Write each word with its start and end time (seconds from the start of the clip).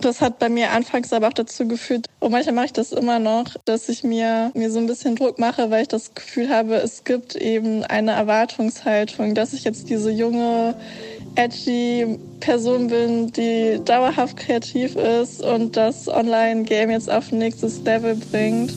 Das 0.00 0.20
hat 0.20 0.38
bei 0.38 0.48
mir 0.48 0.70
anfangs 0.70 1.12
aber 1.12 1.28
auch 1.28 1.32
dazu 1.32 1.66
geführt, 1.66 2.06
und 2.20 2.30
manchmal 2.30 2.54
mache 2.54 2.66
ich 2.66 2.72
das 2.72 2.92
immer 2.92 3.18
noch, 3.18 3.56
dass 3.64 3.88
ich 3.88 4.04
mir, 4.04 4.52
mir 4.54 4.70
so 4.70 4.78
ein 4.78 4.86
bisschen 4.86 5.16
Druck 5.16 5.40
mache, 5.40 5.70
weil 5.70 5.82
ich 5.82 5.88
das 5.88 6.14
Gefühl 6.14 6.50
habe, 6.50 6.76
es 6.76 7.02
gibt 7.02 7.34
eben 7.34 7.82
eine 7.82 8.12
Erwartungshaltung, 8.12 9.34
dass 9.34 9.52
ich 9.52 9.64
jetzt 9.64 9.88
diese 9.88 10.10
junge, 10.10 10.74
edgy 11.34 12.18
Person 12.40 12.88
bin, 12.88 13.32
die 13.32 13.80
dauerhaft 13.84 14.36
kreativ 14.36 14.94
ist 14.94 15.42
und 15.42 15.76
das 15.76 16.08
Online-Game 16.08 16.90
jetzt 16.90 17.10
auf 17.10 17.32
nächstes 17.32 17.80
Level 17.82 18.14
bringt. 18.14 18.72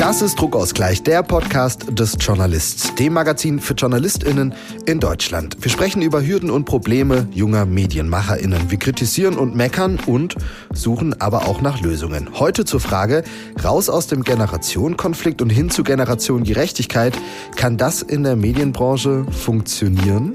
Das 0.00 0.22
ist 0.22 0.40
Druckausgleich, 0.40 1.02
der 1.02 1.22
Podcast 1.22 1.84
des 1.90 2.16
Journalists, 2.18 2.94
dem 2.94 3.12
Magazin 3.12 3.60
für 3.60 3.74
JournalistInnen 3.74 4.54
in 4.86 4.98
Deutschland. 4.98 5.58
Wir 5.60 5.70
sprechen 5.70 6.00
über 6.00 6.24
Hürden 6.26 6.50
und 6.50 6.64
Probleme 6.64 7.28
junger 7.32 7.66
MedienmacherInnen. 7.66 8.70
Wir 8.70 8.78
kritisieren 8.78 9.36
und 9.36 9.54
meckern 9.54 9.98
und 10.06 10.36
suchen 10.72 11.20
aber 11.20 11.46
auch 11.46 11.60
nach 11.60 11.82
Lösungen. 11.82 12.30
Heute 12.40 12.64
zur 12.64 12.80
Frage, 12.80 13.24
raus 13.62 13.90
aus 13.90 14.06
dem 14.06 14.24
Generationenkonflikt 14.24 15.42
und 15.42 15.50
hin 15.50 15.68
zu 15.68 15.84
Generationengerechtigkeit. 15.84 17.12
Kann 17.56 17.76
das 17.76 18.00
in 18.00 18.22
der 18.22 18.36
Medienbranche 18.36 19.26
funktionieren? 19.30 20.32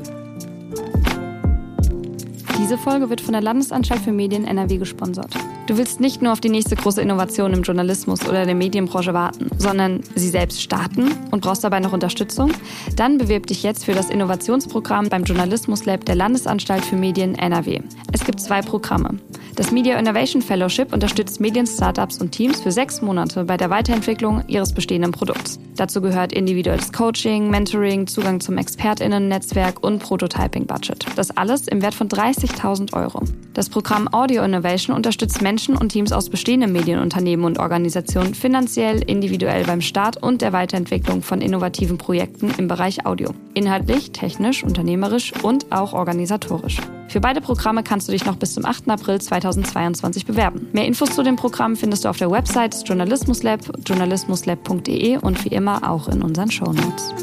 Diese 2.58 2.78
Folge 2.78 3.10
wird 3.10 3.22
von 3.22 3.34
der 3.34 3.42
Landesanstalt 3.42 4.02
für 4.02 4.14
Medien 4.14 4.46
NRW 4.46 4.78
gesponsert. 4.78 5.34
Du 5.68 5.78
willst 5.78 6.00
nicht 6.00 6.22
nur 6.22 6.32
auf 6.32 6.42
die 6.42 6.50
nächste 6.50 6.76
große 6.76 7.02
Innovation 7.02 7.54
im 7.54 7.64
Journalismus 7.64 8.28
oder 8.28 8.46
der 8.46 8.56
Medienbranche 8.56 9.14
warten, 9.14 9.50
sondern 9.58 10.02
sie 10.16 10.30
selbst 10.30 10.62
starten 10.62 11.12
und 11.32 11.42
brauchst 11.42 11.64
dabei 11.64 11.80
noch 11.80 11.92
Unterstützung? 11.92 12.52
Dann 12.96 13.18
bewirb 13.18 13.48
dich 13.48 13.64
jetzt 13.64 13.84
für 13.84 13.94
das 13.94 14.10
Innovationsprogramm 14.10 15.10
beim 15.10 15.24
Journalismus 15.24 15.86
Lab 15.86 16.06
der 16.06 16.16
Landesanstalt 16.16 16.86
für 16.86 16.96
Medien 16.96 17.36
NRW. 17.36 17.82
Es 18.14 18.24
gibt 18.24 18.40
zwei 18.40 18.62
Programme. 18.62 19.20
Das 19.56 19.72
Media 19.72 19.98
Innovation 19.98 20.42
Fellowship 20.42 20.94
unterstützt 20.94 21.40
Medien-Startups 21.40 22.20
und 22.20 22.32
Teams 22.32 22.60
für 22.62 22.72
sechs 22.72 23.02
Monate 23.02 23.46
bei 23.46 23.56
der 23.56 23.70
Weiterentwicklung 23.70 24.44
ihres 24.48 24.74
bestehenden 24.74 25.14
Produkts. 25.14 25.60
Dazu 25.78 26.02
gehört 26.02 26.34
individuelles 26.34 26.92
Coaching, 26.92 27.50
Mentoring, 27.50 28.06
Zugang 28.06 28.42
zum 28.42 28.58
ExpertInnen-Netzwerk 28.58 29.82
und 29.82 30.00
Prototyping-Budget. 30.00 31.06
Das 31.16 31.36
alles 31.36 31.70
im 31.70 31.82
Wert 31.82 31.94
von 31.94 32.10
30.000 32.46 32.94
Euro. 32.94 33.22
Das 33.54 33.70
Programm 33.70 34.08
Audio 34.12 34.44
Innovation 34.44 34.96
unterstützt 34.96 35.42
Menschen 35.42 35.78
und 35.78 35.90
Teams 35.90 36.12
aus 36.12 36.30
bestehenden 36.30 36.72
Medienunternehmen 36.72 37.46
und 37.46 37.60
Organisationen 37.60 38.34
finanziell, 38.36 39.02
individuell 39.02 39.64
beim 39.66 39.82
Start 39.82 40.22
und 40.22 40.42
der 40.42 40.54
Weiterentwicklung 40.54 41.22
von 41.22 41.42
innovativen 41.42 41.98
Projekten 41.98 42.52
im 42.58 42.68
Bereich 42.68 43.06
Audio. 43.06 43.32
Inhaltlich, 43.54 44.12
technisch, 44.12 44.64
unternehmerisch 44.64 45.34
und 45.42 45.72
auch 45.72 45.94
organisatorisch. 45.94 46.78
Für 47.08 47.22
beide 47.22 47.40
Programme 47.40 47.84
kannst 47.84 48.08
du 48.08 48.12
dich 48.12 48.26
noch 48.26 48.36
bis 48.36 48.54
zum 48.54 48.66
8. 48.66 48.90
April 48.90 49.22
2022 49.22 50.26
bewerben. 50.26 50.68
Mehr 50.74 50.86
Infos 50.86 51.16
zu 51.16 51.24
dem 51.24 51.36
Programm 51.36 51.76
findest 51.76 52.06
du 52.06 52.10
auf 52.10 52.18
der 52.18 52.32
Website 52.32 52.74
des 52.74 52.84
Journalismuslab, 52.86 53.60
journalismuslab.de 53.86 55.18
und 55.18 55.46
wie 55.46 55.50
immer 55.50 55.90
auch 55.90 56.08
in 56.08 56.22
unseren 56.22 56.52
Shownotes. 56.52 57.14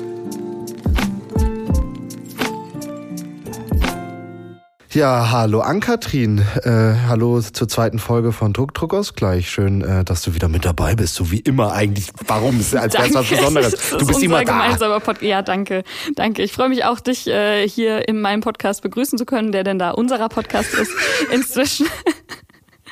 Ja, 4.95 5.31
hallo 5.31 5.61
Ankatrin. 5.61 6.45
Äh, 6.65 6.71
hallo 7.09 7.41
zur 7.41 7.67
zweiten 7.67 7.99
Folge 7.99 8.31
von 8.31 8.53
Druck, 8.53 8.75
Druckausgleich. 8.75 9.49
Schön, 9.51 9.81
äh, 9.81 10.05
dass 10.05 10.21
du 10.21 10.35
wieder 10.35 10.49
mit 10.49 10.67
dabei 10.67 10.95
bist, 10.97 11.15
so 11.15 11.31
wie 11.31 11.39
immer 11.39 11.73
eigentlich. 11.73 12.11
Warum? 12.27 12.61
Ist 12.61 12.77
als 12.77 12.93
wäre 12.93 13.15
was 13.15 13.27
Besonderes. 13.27 13.75
Du 13.99 14.07
bist 14.07 14.23
immer 14.23 14.45
da. 14.45 14.99
Pod 14.99 15.23
ja, 15.23 15.41
danke. 15.41 15.83
Danke. 16.15 16.43
Ich 16.43 16.53
freue 16.53 16.69
mich 16.69 16.85
auch, 16.85 17.01
dich 17.01 17.27
äh, 17.27 17.67
hier 17.67 18.07
in 18.07 18.21
meinem 18.21 18.43
Podcast 18.43 18.83
begrüßen 18.83 19.17
zu 19.17 19.25
können, 19.25 19.51
der 19.51 19.65
denn 19.65 19.79
da 19.79 19.93
unserer 19.93 20.29
Podcast 20.29 20.75
ist. 20.75 20.93
Inzwischen. 21.33 21.87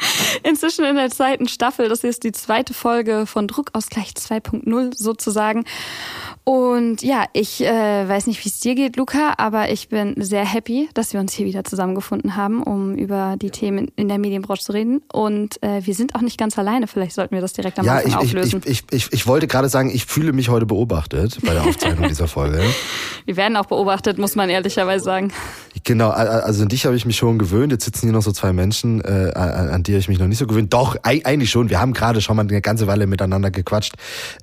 Inzwischen 0.43 0.85
in 0.85 0.97
der 0.97 1.11
zweiten 1.11 1.49
Staffel. 1.49 1.89
Das 1.89 2.05
ist 2.05 2.25
die 2.25 2.33
zweite 2.33 2.75
Folge 2.75 3.27
von 3.27 3.49
Druckausgleich 3.49 4.11
2.0 4.11 4.97
sozusagen. 4.97 5.65
Und 6.45 7.03
ja, 7.03 7.27
ich 7.33 7.63
äh, 7.63 8.09
weiß 8.09 8.27
nicht, 8.27 8.45
wie 8.45 8.49
es 8.49 8.61
dir 8.61 8.75
geht, 8.75 8.97
Luca, 8.97 9.35
aber 9.37 9.71
ich 9.71 9.89
bin 9.89 10.15
sehr 10.19 10.45
happy, 10.45 10.89
dass 10.95 11.13
wir 11.13 11.21
uns 11.21 11.33
hier 11.33 11.47
wieder 11.47 11.65
zusammengefunden 11.65 12.35
haben, 12.35 12.63
um 12.63 12.95
über 12.95 13.37
die 13.41 13.51
Themen 13.51 13.93
in 13.97 14.09
der 14.09 14.19
Medienbranche 14.19 14.63
zu 14.63 14.73
reden. 14.73 15.03
Und 15.13 15.63
äh, 15.63 15.85
wir 15.85 15.95
sind 15.95 16.15
auch 16.15 16.23
nicht 16.23 16.39
ganz 16.39 16.59
alleine. 16.59 16.87
Vielleicht 16.87 17.15
sollten 17.15 17.35
wir 17.35 17.41
das 17.41 17.53
direkt 17.53 17.79
am 17.79 17.87
ja, 17.87 17.97
Anfang 17.97 18.11
ich, 18.11 18.17
auflösen. 18.17 18.63
Ich, 18.65 18.85
ich, 18.91 18.93
ich, 18.93 19.13
ich 19.13 19.27
wollte 19.27 19.47
gerade 19.47 19.69
sagen, 19.69 19.91
ich 19.95 20.07
fühle 20.07 20.33
mich 20.33 20.49
heute 20.49 20.67
beobachtet 20.67 21.39
bei 21.45 21.53
der 21.53 21.65
Aufzeichnung 21.65 22.09
dieser 22.09 22.27
Folge. 22.27 22.61
Wir 23.27 23.37
werden 23.37 23.57
auch 23.57 23.67
beobachtet, 23.67 24.19
muss 24.19 24.35
man 24.35 24.49
ehrlicherweise 24.51 25.05
sagen. 25.05 25.33
Genau, 25.85 26.09
also 26.11 26.63
an 26.63 26.69
dich 26.69 26.87
habe 26.87 26.97
ich 26.97 27.05
mich 27.05 27.17
schon 27.17 27.39
gewöhnt. 27.39 27.71
Jetzt 27.71 27.85
sitzen 27.85 28.07
hier 28.07 28.13
noch 28.13 28.23
so 28.23 28.33
zwei 28.33 28.53
Menschen, 28.53 29.01
äh, 29.03 29.33
an, 29.35 29.69
an 29.69 29.83
die 29.83 29.90
habe 29.93 30.01
ich 30.01 30.09
mich 30.09 30.19
noch 30.19 30.27
nicht 30.27 30.39
so 30.39 30.47
gewöhnt. 30.47 30.73
Doch, 30.73 30.97
eigentlich 31.03 31.51
schon. 31.51 31.71
Wir 31.71 31.81
haben 31.81 31.93
gerade 31.93 32.21
schon 32.21 32.37
mal 32.37 32.43
eine 32.43 32.61
ganze 32.61 32.87
Weile 32.87 33.07
miteinander 33.07 33.51
gequatscht. 33.51 33.95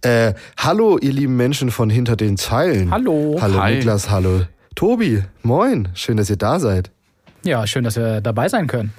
Äh, 0.01 0.33
hallo, 0.57 0.97
ihr 0.97 1.13
lieben 1.13 1.35
Menschen 1.35 1.71
von 1.71 1.89
hinter 1.89 2.15
den 2.15 2.37
Zeilen. 2.37 2.91
Hallo. 2.91 3.37
Hallo 3.41 3.61
Hi. 3.61 3.75
Niklas, 3.75 4.09
hallo 4.09 4.41
Tobi. 4.75 5.23
Moin, 5.43 5.89
schön, 5.95 6.17
dass 6.17 6.29
ihr 6.29 6.37
da 6.37 6.59
seid. 6.59 6.91
Ja, 7.43 7.65
schön, 7.65 7.83
dass 7.83 7.95
wir 7.95 8.21
dabei 8.21 8.47
sein 8.47 8.67
können. 8.67 8.93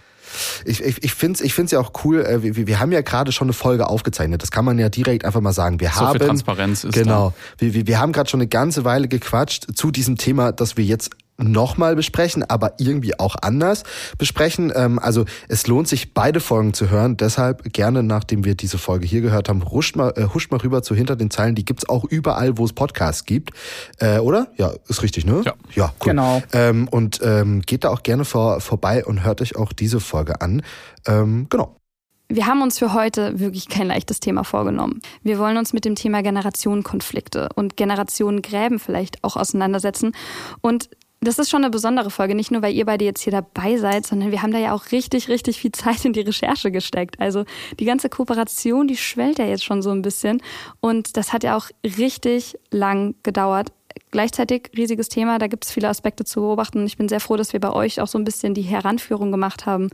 Ich, 0.64 0.82
ich, 0.82 1.03
ich 1.03 1.14
finde 1.14 1.38
es 1.38 1.41
ich 1.41 1.54
find's 1.54 1.72
ja 1.72 1.81
auch 1.81 1.92
cool, 2.04 2.20
äh, 2.20 2.42
wir, 2.42 2.66
wir 2.66 2.80
haben 2.80 2.92
ja 2.92 3.00
gerade 3.00 3.32
schon 3.32 3.47
eine 3.47 3.53
Folge 3.53 3.86
aufgezeichnet, 3.88 4.42
das 4.42 4.50
kann 4.50 4.65
man 4.65 4.78
ja 4.78 4.88
direkt 4.88 5.25
einfach 5.25 5.41
mal 5.41 5.53
sagen. 5.53 5.80
Wir 5.80 5.88
so 5.88 6.00
haben, 6.00 6.19
viel 6.19 6.26
Transparenz 6.26 6.84
ist 6.84 6.92
Genau, 6.94 7.30
da. 7.30 7.65
wir, 7.65 7.75
wir, 7.75 7.86
wir 7.86 8.00
haben 8.00 8.12
gerade 8.12 8.28
schon 8.28 8.41
eine 8.41 8.48
ganze 8.48 8.84
Weile 8.84 9.09
gequatscht 9.09 9.66
zu 9.75 9.91
diesem 9.91 10.16
Thema, 10.16 10.53
das 10.53 10.76
wir 10.76 10.84
jetzt 10.84 11.10
nochmal 11.38 11.94
besprechen, 11.97 12.43
aber 12.49 12.75
irgendwie 12.78 13.19
auch 13.19 13.37
anders 13.41 13.84
besprechen. 14.19 14.72
Ähm, 14.75 14.99
also 14.99 15.25
es 15.49 15.66
lohnt 15.66 15.88
sich, 15.88 16.12
beide 16.12 16.41
Folgen 16.41 16.75
zu 16.75 16.91
hören. 16.91 17.16
Deshalb 17.16 17.72
gerne, 17.72 18.03
nachdem 18.03 18.44
wir 18.44 18.54
diese 18.54 18.78
Folge 18.78 19.06
hier 19.06 19.21
gehört 19.21 19.48
haben, 19.48 19.65
huscht 19.71 19.97
mal, 19.97 20.12
äh, 20.16 20.27
huscht 20.34 20.50
mal 20.50 20.59
rüber 20.59 20.82
zu 20.82 20.94
Hinter 20.94 21.16
den 21.16 21.31
Zeilen. 21.31 21.54
Die 21.54 21.65
gibt's 21.65 21.88
auch 21.88 22.04
überall, 22.04 22.59
wo 22.59 22.65
es 22.65 22.72
Podcasts 22.72 23.25
gibt. 23.25 23.50
Äh, 23.98 24.19
oder? 24.19 24.48
Ja, 24.56 24.72
ist 24.88 25.03
richtig, 25.03 25.25
ne? 25.25 25.43
Ja. 25.44 25.54
Ja, 25.75 25.93
cool. 26.00 26.10
Genau. 26.10 26.43
Ähm, 26.53 26.88
und 26.88 27.21
ähm, 27.22 27.62
geht 27.62 27.84
da 27.84 27.91
auch 27.91 28.03
gerne 28.03 28.25
vor, 28.25 28.60
vorbei 28.60 29.04
und 29.04 29.25
hört 29.25 29.41
euch 29.41 29.56
auch 29.56 29.72
diese 29.72 30.00
Folge 30.00 30.41
an. 30.41 30.62
Ähm, 31.06 31.47
genau. 31.48 31.77
Wir 32.31 32.47
haben 32.47 32.60
uns 32.60 32.78
für 32.78 32.93
heute 32.93 33.41
wirklich 33.41 33.69
kein 33.69 33.87
leichtes 33.87 34.21
Thema 34.21 34.44
vorgenommen. 34.44 35.00
Wir 35.22 35.38
wollen 35.38 35.56
uns 35.56 35.72
mit 35.72 35.87
dem 35.87 35.94
Thema 35.94 36.22
Generationenkonflikte 36.22 37.48
und 37.54 37.78
Generationengräben 37.78 38.78
vielleicht 38.78 39.25
auch 39.25 39.37
auseinandersetzen. 39.37 40.12
Und 40.60 40.91
das 41.20 41.38
ist 41.38 41.50
schon 41.50 41.62
eine 41.62 41.70
besondere 41.70 42.10
Folge, 42.10 42.34
nicht 42.34 42.50
nur 42.50 42.62
weil 42.62 42.74
ihr 42.74 42.86
beide 42.86 43.04
jetzt 43.04 43.22
hier 43.22 43.32
dabei 43.32 43.76
seid, 43.76 44.06
sondern 44.06 44.30
wir 44.30 44.42
haben 44.42 44.52
da 44.52 44.58
ja 44.58 44.72
auch 44.72 44.92
richtig, 44.92 45.28
richtig 45.28 45.60
viel 45.60 45.72
Zeit 45.72 46.04
in 46.04 46.12
die 46.12 46.20
Recherche 46.20 46.70
gesteckt. 46.70 47.20
Also 47.20 47.44
die 47.80 47.84
ganze 47.84 48.08
Kooperation, 48.08 48.86
die 48.86 48.96
schwellt 48.96 49.38
ja 49.38 49.46
jetzt 49.46 49.64
schon 49.64 49.82
so 49.82 49.90
ein 49.90 50.02
bisschen 50.02 50.40
und 50.80 51.16
das 51.16 51.32
hat 51.32 51.44
ja 51.44 51.56
auch 51.56 51.70
richtig 51.84 52.56
lang 52.70 53.14
gedauert. 53.22 53.72
Gleichzeitig 54.10 54.70
riesiges 54.76 55.08
Thema, 55.08 55.38
da 55.38 55.48
gibt 55.48 55.64
es 55.64 55.72
viele 55.72 55.88
Aspekte 55.88 56.24
zu 56.24 56.40
beobachten. 56.40 56.86
Ich 56.86 56.96
bin 56.96 57.08
sehr 57.08 57.20
froh, 57.20 57.36
dass 57.36 57.52
wir 57.52 57.60
bei 57.60 57.72
euch 57.72 58.00
auch 58.00 58.06
so 58.06 58.18
ein 58.18 58.24
bisschen 58.24 58.54
die 58.54 58.62
Heranführung 58.62 59.32
gemacht 59.32 59.66
haben 59.66 59.90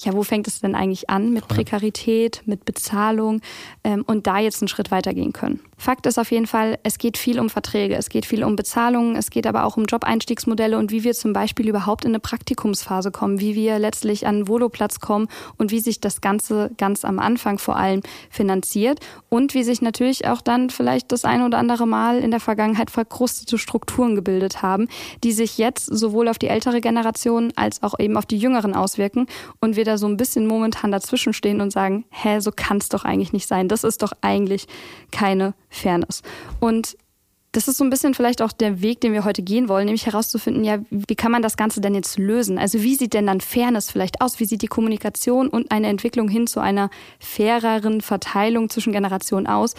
ja, 0.00 0.12
wo 0.12 0.22
fängt 0.22 0.46
es 0.46 0.60
denn 0.60 0.74
eigentlich 0.74 1.10
an 1.10 1.32
mit 1.32 1.48
Prekarität, 1.48 2.42
mit 2.46 2.64
Bezahlung 2.64 3.40
ähm, 3.84 4.04
und 4.06 4.26
da 4.26 4.38
jetzt 4.38 4.62
einen 4.62 4.68
Schritt 4.68 4.90
weitergehen 4.90 5.32
können. 5.32 5.60
Fakt 5.80 6.06
ist 6.06 6.18
auf 6.18 6.32
jeden 6.32 6.48
Fall, 6.48 6.76
es 6.82 6.98
geht 6.98 7.16
viel 7.16 7.38
um 7.38 7.48
Verträge, 7.48 7.94
es 7.94 8.08
geht 8.08 8.26
viel 8.26 8.42
um 8.42 8.56
Bezahlungen, 8.56 9.14
es 9.14 9.30
geht 9.30 9.46
aber 9.46 9.62
auch 9.62 9.76
um 9.76 9.84
Job-Einstiegsmodelle 9.84 10.76
und 10.76 10.90
wie 10.90 11.04
wir 11.04 11.14
zum 11.14 11.32
Beispiel 11.32 11.68
überhaupt 11.68 12.04
in 12.04 12.10
eine 12.10 12.18
Praktikumsphase 12.18 13.12
kommen, 13.12 13.38
wie 13.38 13.54
wir 13.54 13.78
letztlich 13.78 14.26
an 14.26 14.34
einen 14.34 14.48
Voloplatz 14.48 14.98
kommen 14.98 15.28
und 15.56 15.70
wie 15.70 15.78
sich 15.78 16.00
das 16.00 16.20
Ganze 16.20 16.72
ganz 16.78 17.04
am 17.04 17.20
Anfang 17.20 17.58
vor 17.58 17.76
allem 17.76 18.02
finanziert 18.28 18.98
und 19.28 19.54
wie 19.54 19.62
sich 19.62 19.80
natürlich 19.80 20.26
auch 20.26 20.40
dann 20.40 20.70
vielleicht 20.70 21.12
das 21.12 21.24
ein 21.24 21.42
oder 21.42 21.58
andere 21.58 21.86
Mal 21.86 22.18
in 22.18 22.32
der 22.32 22.40
Vergangenheit 22.40 22.90
verkrustete 22.90 23.56
Strukturen 23.56 24.16
gebildet 24.16 24.62
haben, 24.62 24.88
die 25.22 25.32
sich 25.32 25.58
jetzt 25.58 25.86
sowohl 25.86 26.26
auf 26.26 26.38
die 26.38 26.48
ältere 26.48 26.80
Generation 26.80 27.52
als 27.54 27.84
auch 27.84 27.96
eben 28.00 28.16
auf 28.16 28.26
die 28.26 28.38
jüngeren 28.38 28.74
auswirken 28.74 29.26
und 29.60 29.76
wir 29.76 29.84
da 29.84 29.96
so 29.96 30.08
ein 30.08 30.16
bisschen 30.16 30.48
momentan 30.48 30.90
dazwischen 30.90 31.32
stehen 31.32 31.60
und 31.60 31.70
sagen, 31.70 32.04
hä, 32.10 32.40
so 32.40 32.50
kann 32.50 32.78
es 32.78 32.88
doch 32.88 33.04
eigentlich 33.04 33.32
nicht 33.32 33.46
sein. 33.46 33.68
Das 33.68 33.84
ist 33.84 34.02
doch 34.02 34.12
eigentlich 34.22 34.66
keine 35.12 35.54
Fairness. 35.68 36.22
Und 36.60 36.96
das 37.52 37.66
ist 37.66 37.78
so 37.78 37.84
ein 37.84 37.90
bisschen 37.90 38.14
vielleicht 38.14 38.42
auch 38.42 38.52
der 38.52 38.82
Weg, 38.82 39.00
den 39.00 39.12
wir 39.12 39.24
heute 39.24 39.42
gehen 39.42 39.68
wollen, 39.68 39.86
nämlich 39.86 40.06
herauszufinden, 40.06 40.64
ja, 40.64 40.78
wie 40.90 41.14
kann 41.14 41.32
man 41.32 41.42
das 41.42 41.56
Ganze 41.56 41.80
denn 41.80 41.94
jetzt 41.94 42.18
lösen? 42.18 42.58
Also 42.58 42.82
wie 42.82 42.94
sieht 42.94 43.14
denn 43.14 43.26
dann 43.26 43.40
Fairness 43.40 43.90
vielleicht 43.90 44.20
aus? 44.20 44.38
Wie 44.38 44.44
sieht 44.44 44.62
die 44.62 44.66
Kommunikation 44.66 45.48
und 45.48 45.70
eine 45.70 45.88
Entwicklung 45.88 46.28
hin 46.28 46.46
zu 46.46 46.60
einer 46.60 46.90
faireren 47.18 48.00
Verteilung 48.00 48.68
zwischen 48.68 48.92
Generationen 48.92 49.46
aus? 49.46 49.74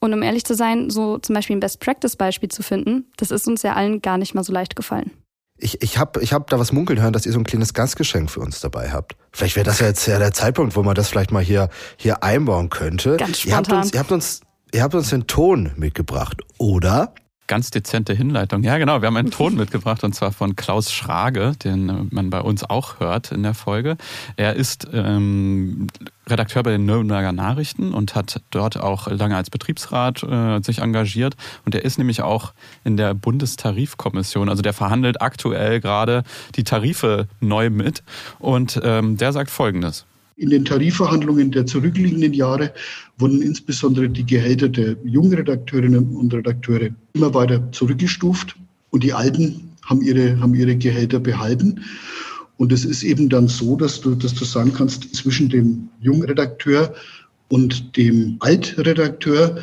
Und 0.00 0.12
um 0.12 0.22
ehrlich 0.22 0.44
zu 0.44 0.54
sein, 0.54 0.90
so 0.90 1.18
zum 1.18 1.34
Beispiel 1.34 1.56
ein 1.56 1.60
Best-Practice-Beispiel 1.60 2.50
zu 2.50 2.62
finden, 2.62 3.06
das 3.16 3.30
ist 3.30 3.48
uns 3.48 3.62
ja 3.62 3.72
allen 3.72 4.00
gar 4.00 4.18
nicht 4.18 4.34
mal 4.34 4.44
so 4.44 4.52
leicht 4.52 4.76
gefallen 4.76 5.10
ich, 5.58 5.82
ich 5.82 5.98
habe 5.98 6.22
ich 6.22 6.32
hab 6.32 6.48
da 6.50 6.58
was 6.58 6.72
munkeln 6.72 7.00
hören, 7.00 7.12
dass 7.12 7.26
ihr 7.26 7.32
so 7.32 7.38
ein 7.38 7.44
kleines 7.44 7.74
Gastgeschenk 7.74 8.30
für 8.30 8.40
uns 8.40 8.60
dabei 8.60 8.90
habt. 8.90 9.16
Vielleicht 9.32 9.56
wäre 9.56 9.64
das 9.64 9.80
ja 9.80 9.86
jetzt 9.88 10.06
ja 10.06 10.18
der 10.18 10.32
Zeitpunkt, 10.32 10.76
wo 10.76 10.82
man 10.82 10.94
das 10.94 11.08
vielleicht 11.08 11.32
mal 11.32 11.42
hier, 11.42 11.68
hier 11.96 12.22
einbauen 12.22 12.70
könnte. 12.70 13.16
Ganz 13.16 13.40
spontan. 13.40 13.50
Ihr 13.50 13.56
habt 13.56 13.72
uns, 13.72 13.92
ihr 13.92 14.00
habt 14.00 14.12
uns, 14.12 14.40
ihr 14.72 14.82
habt 14.82 14.94
uns 14.94 15.10
den 15.10 15.26
Ton 15.26 15.72
mitgebracht, 15.76 16.42
oder? 16.58 17.12
Ganz 17.46 17.70
dezente 17.70 18.12
Hinleitung. 18.12 18.62
Ja, 18.62 18.76
genau. 18.76 19.00
Wir 19.00 19.06
haben 19.06 19.16
einen 19.16 19.30
Ton 19.30 19.54
mitgebracht 19.56 20.04
und 20.04 20.14
zwar 20.14 20.32
von 20.32 20.54
Klaus 20.54 20.92
Schrage, 20.92 21.52
den 21.64 22.08
man 22.10 22.28
bei 22.28 22.42
uns 22.42 22.62
auch 22.62 23.00
hört 23.00 23.32
in 23.32 23.42
der 23.42 23.54
Folge. 23.54 23.96
Er 24.36 24.54
ist 24.54 24.86
ähm, 24.92 25.86
Redakteur 26.26 26.62
bei 26.62 26.72
den 26.72 26.84
Nürnberger 26.84 27.32
Nachrichten 27.32 27.94
und 27.94 28.14
hat 28.14 28.42
dort 28.50 28.76
auch 28.76 29.06
lange 29.06 29.34
als 29.34 29.48
Betriebsrat 29.48 30.22
äh, 30.24 30.60
sich 30.60 30.80
engagiert. 30.80 31.36
Und 31.64 31.74
er 31.74 31.86
ist 31.86 31.96
nämlich 31.96 32.20
auch 32.20 32.52
in 32.84 32.98
der 32.98 33.14
Bundestarifkommission. 33.14 34.50
Also 34.50 34.60
der 34.60 34.74
verhandelt 34.74 35.22
aktuell 35.22 35.80
gerade 35.80 36.24
die 36.54 36.64
Tarife 36.64 37.28
neu 37.40 37.70
mit. 37.70 38.02
Und 38.38 38.78
ähm, 38.84 39.16
der 39.16 39.32
sagt 39.32 39.48
Folgendes. 39.48 40.04
In 40.38 40.50
den 40.50 40.64
Tarifverhandlungen 40.64 41.50
der 41.50 41.66
zurückliegenden 41.66 42.32
Jahre 42.32 42.72
wurden 43.18 43.42
insbesondere 43.42 44.08
die 44.08 44.24
Gehälter 44.24 44.68
der 44.68 44.96
jungen 45.02 45.34
Redakteurinnen 45.34 46.14
und 46.14 46.32
Redakteure 46.32 46.90
immer 47.12 47.34
weiter 47.34 47.72
zurückgestuft 47.72 48.54
und 48.90 49.02
die 49.02 49.12
Alten 49.12 49.72
haben 49.84 50.00
ihre, 50.00 50.38
haben 50.38 50.54
ihre 50.54 50.76
Gehälter 50.76 51.18
behalten. 51.18 51.80
Und 52.56 52.72
es 52.72 52.84
ist 52.84 53.02
eben 53.02 53.28
dann 53.28 53.48
so, 53.48 53.74
dass 53.74 54.00
du, 54.00 54.14
dass 54.14 54.34
du 54.34 54.44
sagen 54.44 54.72
kannst, 54.72 55.12
zwischen 55.14 55.48
dem 55.48 55.88
Jungredakteur 56.00 56.94
und 57.48 57.96
dem 57.96 58.36
Altredakteur 58.38 59.58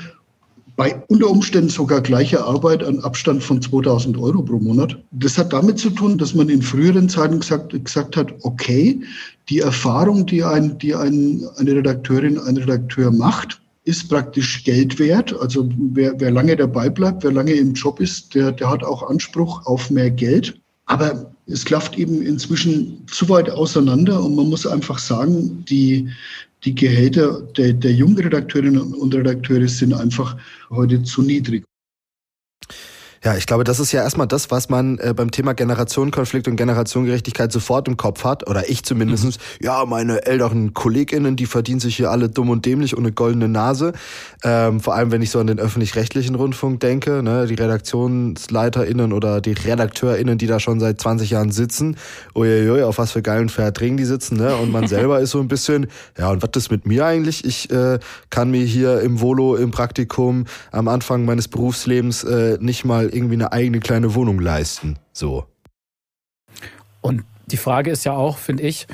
bei 0.75 1.01
unter 1.07 1.30
Umständen 1.30 1.69
sogar 1.69 2.01
gleicher 2.01 2.45
Arbeit 2.45 2.83
an 2.83 3.00
Abstand 3.00 3.44
von 3.44 3.62
2000 3.62 4.18
Euro 4.18 4.42
pro 4.42 4.60
Monat. 4.60 4.98
Das 5.12 5.38
hat 5.38 5.54
damit 5.54 5.80
zu 5.80 5.89
tun, 5.89 6.18
dass 6.18 6.36
man 6.36 6.50
in 6.50 6.62
früheren 6.62 7.07
Zeiten 7.07 7.39
gesagt, 7.39 7.72
gesagt 7.72 8.18
hat, 8.18 8.33
okay, 8.42 9.01
die 9.50 9.60
Erfahrung, 9.60 10.25
die, 10.25 10.44
ein, 10.44 10.77
die 10.77 10.95
ein, 10.95 11.48
eine 11.57 11.72
Redakteurin, 11.75 12.39
ein 12.39 12.57
Redakteur 12.57 13.12
macht, 13.12 13.62
ist 13.86 14.10
praktisch 14.10 14.63
Geld 14.63 15.00
wert. 15.00 15.33
Also 15.39 15.69
wer, 15.94 16.19
wer 16.19 16.31
lange 16.31 16.56
dabei 16.56 16.89
bleibt, 16.89 17.24
wer 17.24 17.31
lange 17.31 17.54
im 17.54 17.74
Job 17.74 18.00
ist, 18.00 18.33
der, 18.36 18.51
der 18.51 18.69
hat 18.69 18.83
auch 18.83 19.07
Anspruch 19.10 19.66
auf 19.66 19.89
mehr 19.89 20.10
Geld. 20.10 20.60
Aber 20.88 21.31
es 21.48 21.66
klafft 21.66 21.98
eben 21.98 22.21
inzwischen 22.21 23.06
zu 23.07 23.30
weit 23.30 23.50
auseinander 23.50 24.24
und 24.24 24.36
man 24.36 24.50
muss 24.50 24.66
einfach 24.66 25.00
sagen, 25.00 25.63
die, 25.69 26.10
die 26.63 26.74
Gehälter 26.74 27.42
der, 27.57 27.74
der 27.74 27.92
jungen 27.92 28.18
Redakteurinnen 28.18 28.94
und 28.94 29.13
Redakteure 29.13 29.68
sind 29.68 29.94
einfach 29.94 30.38
heute 30.69 31.04
zu 31.04 31.22
niedrig. 31.22 31.66
Ja, 33.25 33.36
ich 33.36 33.48
glaube, 33.48 33.63
das 33.63 33.80
ist 33.80 33.92
ja 33.92 34.04
erstmal 34.04 34.27
das, 34.27 34.51
was 34.51 34.69
man 34.69 35.00
äh, 35.00 35.12
beim 35.16 35.31
Thema 35.31 35.54
Generationenkonflikt 35.54 36.48
und 36.48 36.57
Generationengerechtigkeit 36.57 37.51
sofort 37.51 37.88
im 37.88 37.98
Kopf 37.98 38.24
hat, 38.24 38.48
oder 38.48 38.69
ich 38.69 38.83
zumindestens. 38.83 39.39
Mhm. 39.39 39.66
Ja, 39.66 39.83
meine 39.86 40.27
älteren 40.27 40.75
KollegInnen, 40.75 41.36
die 41.36 41.48
verdienen 41.48 41.80
sich 41.80 41.95
hier 41.95 42.12
alle 42.12 42.30
dumm 42.30 42.51
und 42.51 42.68
dämlich 42.68 42.95
und 42.95 43.04
eine 43.04 43.13
goldene 43.13 43.48
Nase. 43.48 43.94
Ähm, 44.44 44.80
vor 44.80 44.94
allem, 44.94 45.12
wenn 45.12 45.24
ich 45.24 45.31
so 45.31 45.39
an 45.39 45.48
den 45.48 45.57
öffentlich-rechtlichen 45.57 46.36
Rundfunk 46.36 46.81
denke, 46.81 47.24
ne, 47.24 47.48
die 47.48 47.56
RedaktionsleiterInnen 47.56 49.12
oder 49.12 49.42
die 49.42 49.54
RedakteurInnen, 49.54 50.38
die 50.38 50.45
da 50.45 50.60
schon 50.60 50.80
seit 50.80 51.01
20 51.01 51.31
Jahren 51.31 51.51
sitzen. 51.51 51.98
Uiuiui, 52.36 52.83
auf 52.83 53.00
was 53.00 53.13
für 53.13 53.24
geilen 53.24 53.50
Verträgen 53.50 53.98
die 53.98 54.06
sitzen, 54.06 54.38
ne? 54.38 54.56
Und 54.56 54.71
man 54.71 54.86
selber 54.95 55.19
ist 55.19 55.31
so 55.31 55.39
ein 55.39 55.48
bisschen, 55.48 55.88
ja, 56.16 56.30
und 56.30 56.44
was 56.44 56.51
ist 56.56 56.69
mit 56.69 56.86
mir 56.86 57.07
eigentlich? 57.07 57.44
Ich 57.44 57.71
äh, 57.71 57.98
kann 58.30 58.51
mir 58.51 58.63
hier 58.63 59.01
im 59.01 59.19
Volo, 59.19 59.56
im 59.56 59.71
Praktikum, 59.71 60.45
am 60.71 60.88
Anfang 60.88 61.25
meines 61.25 61.48
Berufslebens 61.48 62.24
äh, 62.24 62.60
nicht 62.62 62.86
mal 62.86 63.14
irgendwie 63.15 63.35
eine 63.35 63.51
eigene 63.51 63.79
kleine 63.79 64.13
Wohnung 64.15 64.39
leisten. 64.39 64.97
So. 65.13 65.45
Und 67.01 67.23
die 67.47 67.57
Frage 67.57 67.91
ist 67.91 68.03
ja 68.03 68.13
auch, 68.13 68.38
finde 68.38 68.63
ich, 68.63 68.88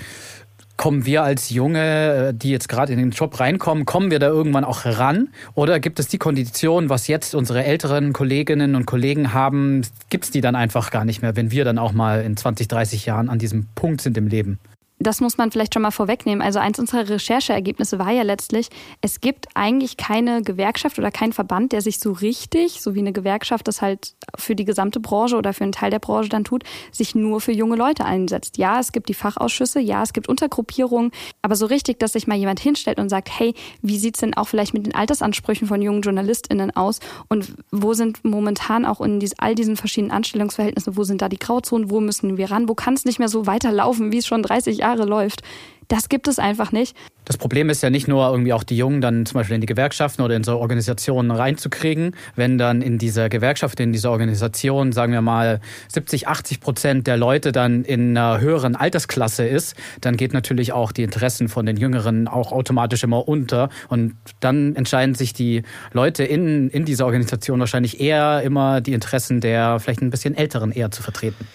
kommen 0.82 1.06
wir 1.06 1.22
als 1.22 1.52
Junge, 1.52 2.30
äh, 2.30 2.34
die 2.34 2.50
jetzt 2.50 2.68
gerade 2.68 2.92
in 2.92 2.98
den 2.98 3.12
Job 3.12 3.40
reinkommen, 3.40 3.86
kommen 3.86 4.10
wir 4.10 4.18
da 4.18 4.28
irgendwann 4.28 4.64
auch 4.64 4.84
ran? 4.84 5.30
Oder 5.54 5.80
gibt 5.80 6.00
es 6.00 6.08
die 6.08 6.18
Kondition, 6.18 6.90
was 6.90 7.08
jetzt 7.08 7.36
unsere 7.36 7.64
älteren 7.64 8.14
Kolleginnen 8.14 8.76
und 8.76 8.88
Kollegen 8.88 9.32
haben, 9.32 9.84
gibt 10.10 10.26
es 10.26 10.32
die 10.32 10.42
dann 10.42 10.56
einfach 10.56 10.90
gar 10.90 11.06
nicht 11.06 11.22
mehr, 11.22 11.36
wenn 11.36 11.52
wir 11.52 11.66
dann 11.66 11.78
auch 11.78 11.92
mal 11.92 12.22
in 12.24 12.36
20, 12.36 12.68
30 12.68 13.06
Jahren 13.06 13.30
an 13.30 13.38
diesem 13.38 13.68
Punkt 13.76 14.02
sind 14.02 14.18
im 14.18 14.26
Leben? 14.28 14.58
Das 15.04 15.22
muss 15.22 15.38
man 15.38 15.52
vielleicht 15.52 15.74
schon 15.74 15.84
mal 15.84 15.92
vorwegnehmen. 15.92 16.42
Also 16.42 16.60
eins 16.60 16.80
unserer 16.80 17.08
Rechercheergebnisse 17.10 18.00
war 18.00 18.12
ja 18.12 18.24
letztlich, 18.24 18.70
es 19.02 19.22
gibt 19.22 19.48
eigentlich 19.56 19.98
keine 19.98 20.42
Gewerkschaft 20.42 21.00
oder 21.00 21.12
keinen 21.12 21.34
Verband, 21.34 21.72
der 21.72 21.82
sich 21.82 22.00
so 22.00 22.12
richtig, 22.12 22.82
so 22.82 22.96
wie 22.96 23.00
eine 23.00 23.14
Gewerkschaft 23.14 23.68
das 23.68 23.82
halt 23.82 24.14
für 24.38 24.56
die 24.56 24.66
gesamte 24.66 25.00
Branche 25.00 25.36
oder 25.36 25.54
für 25.54 25.64
einen 25.64 25.74
Teil 25.74 25.92
der 25.92 26.00
Branche 26.00 26.30
dann 26.30 26.44
tut, 26.44 26.64
sich 26.92 27.16
nur 27.16 27.42
für 27.42 27.52
junge 27.52 27.76
Leute 27.76 28.06
einsetzt. 28.06 28.58
Ja, 28.58 28.80
es 28.80 28.92
gibt 28.92 29.10
die 29.10 29.14
Fachausschüsse, 29.14 29.80
ja, 29.80 30.04
es 30.04 30.14
gibt 30.14 30.28
Untergruppierungen, 30.28 31.12
aber 31.42 31.56
so 31.56 31.66
richtig, 31.66 32.00
dass 32.00 32.14
sich 32.14 32.28
mal 32.28 32.38
jemand 32.38 32.60
hinstellt 32.60 33.00
und 33.00 33.10
sagt, 33.10 33.30
hey, 33.38 33.54
wie 33.82 33.98
sieht's 33.98 34.20
denn 34.20 34.36
auch 34.36 34.48
vielleicht 34.48 34.74
mit 34.74 34.86
den 34.86 34.96
Altersansprüchen 34.96 35.68
von 35.68 35.82
jungen 35.82 36.02
JournalistInnen 36.02 36.76
aus 36.76 37.00
und 37.28 37.54
wo 37.72 37.94
sind 37.94 38.24
momentan 38.24 38.86
auch 38.86 39.02
in 39.02 39.22
all 39.38 39.56
diesen 39.56 39.78
verschiedenen 39.78 40.12
Anstellungsverhältnissen, 40.12 40.98
wo 40.98 41.04
sind 41.04 41.22
da 41.22 41.30
die 41.30 41.40
Grauzonen, 41.40 41.90
wo 41.90 42.00
müssen 42.00 42.38
wir 42.38 42.52
ran, 42.52 42.68
wo 42.68 42.76
kann 42.76 42.94
es 42.94 43.06
nicht 43.06 43.20
mehr 43.20 43.30
so 43.30 43.46
weiterlaufen, 43.48 44.12
wie 44.12 44.18
es 44.18 44.28
schon 44.28 44.44
30 44.44 44.78
Jahre 44.78 44.91
Jahre 44.92 45.06
läuft. 45.06 45.42
Das 45.88 46.08
gibt 46.08 46.30
es 46.30 46.40
einfach 46.40 46.72
nicht. 46.72 46.96
Das 47.26 47.38
Problem 47.38 47.70
ist 47.70 47.84
ja 47.84 47.90
nicht 47.90 48.08
nur 48.08 48.30
irgendwie 48.30 48.54
auch 48.54 48.64
die 48.64 48.78
Jungen 48.78 49.02
dann 49.02 49.26
zum 49.26 49.36
Beispiel 49.36 49.56
in 49.56 49.62
die 49.62 49.68
Gewerkschaften 49.68 50.22
oder 50.22 50.38
in 50.38 50.44
so 50.46 50.58
Organisationen 50.58 51.32
reinzukriegen. 51.32 52.16
Wenn 52.36 52.58
dann 52.58 52.82
in 52.82 52.98
dieser 52.98 53.28
Gewerkschaft, 53.28 53.78
in 53.82 53.92
dieser 53.92 54.12
Organisation, 54.12 54.94
sagen 54.94 55.12
wir 55.12 55.22
mal, 55.22 55.60
70, 55.90 56.30
80 56.30 56.62
Prozent 56.62 57.08
der 57.08 57.18
Leute 57.18 57.52
dann 57.52 57.84
in 57.84 58.18
einer 58.18 58.40
höheren 58.40 58.78
Altersklasse 58.78 59.46
ist, 59.46 59.76
dann 60.00 60.16
geht 60.16 60.32
natürlich 60.32 60.72
auch 60.72 60.94
die 60.94 61.04
Interessen 61.04 61.50
von 61.50 61.66
den 61.66 61.76
Jüngeren 61.76 62.30
auch 62.30 62.54
automatisch 62.54 63.04
immer 63.04 63.28
unter. 63.28 63.68
Und 63.90 64.16
dann 64.40 64.78
entscheiden 64.78 65.14
sich 65.14 65.34
die 65.34 65.64
Leute 65.92 66.24
in, 66.24 66.70
in 66.70 66.86
dieser 66.86 67.06
Organisation 67.06 67.60
wahrscheinlich 67.60 68.00
eher 68.00 68.42
immer 68.44 68.80
die 68.80 68.94
Interessen 68.94 69.42
der 69.42 69.80
vielleicht 69.82 70.02
ein 70.02 70.10
bisschen 70.10 70.36
Älteren 70.36 70.72
eher 70.72 70.90
zu 70.90 71.04
vertreten. 71.04 71.46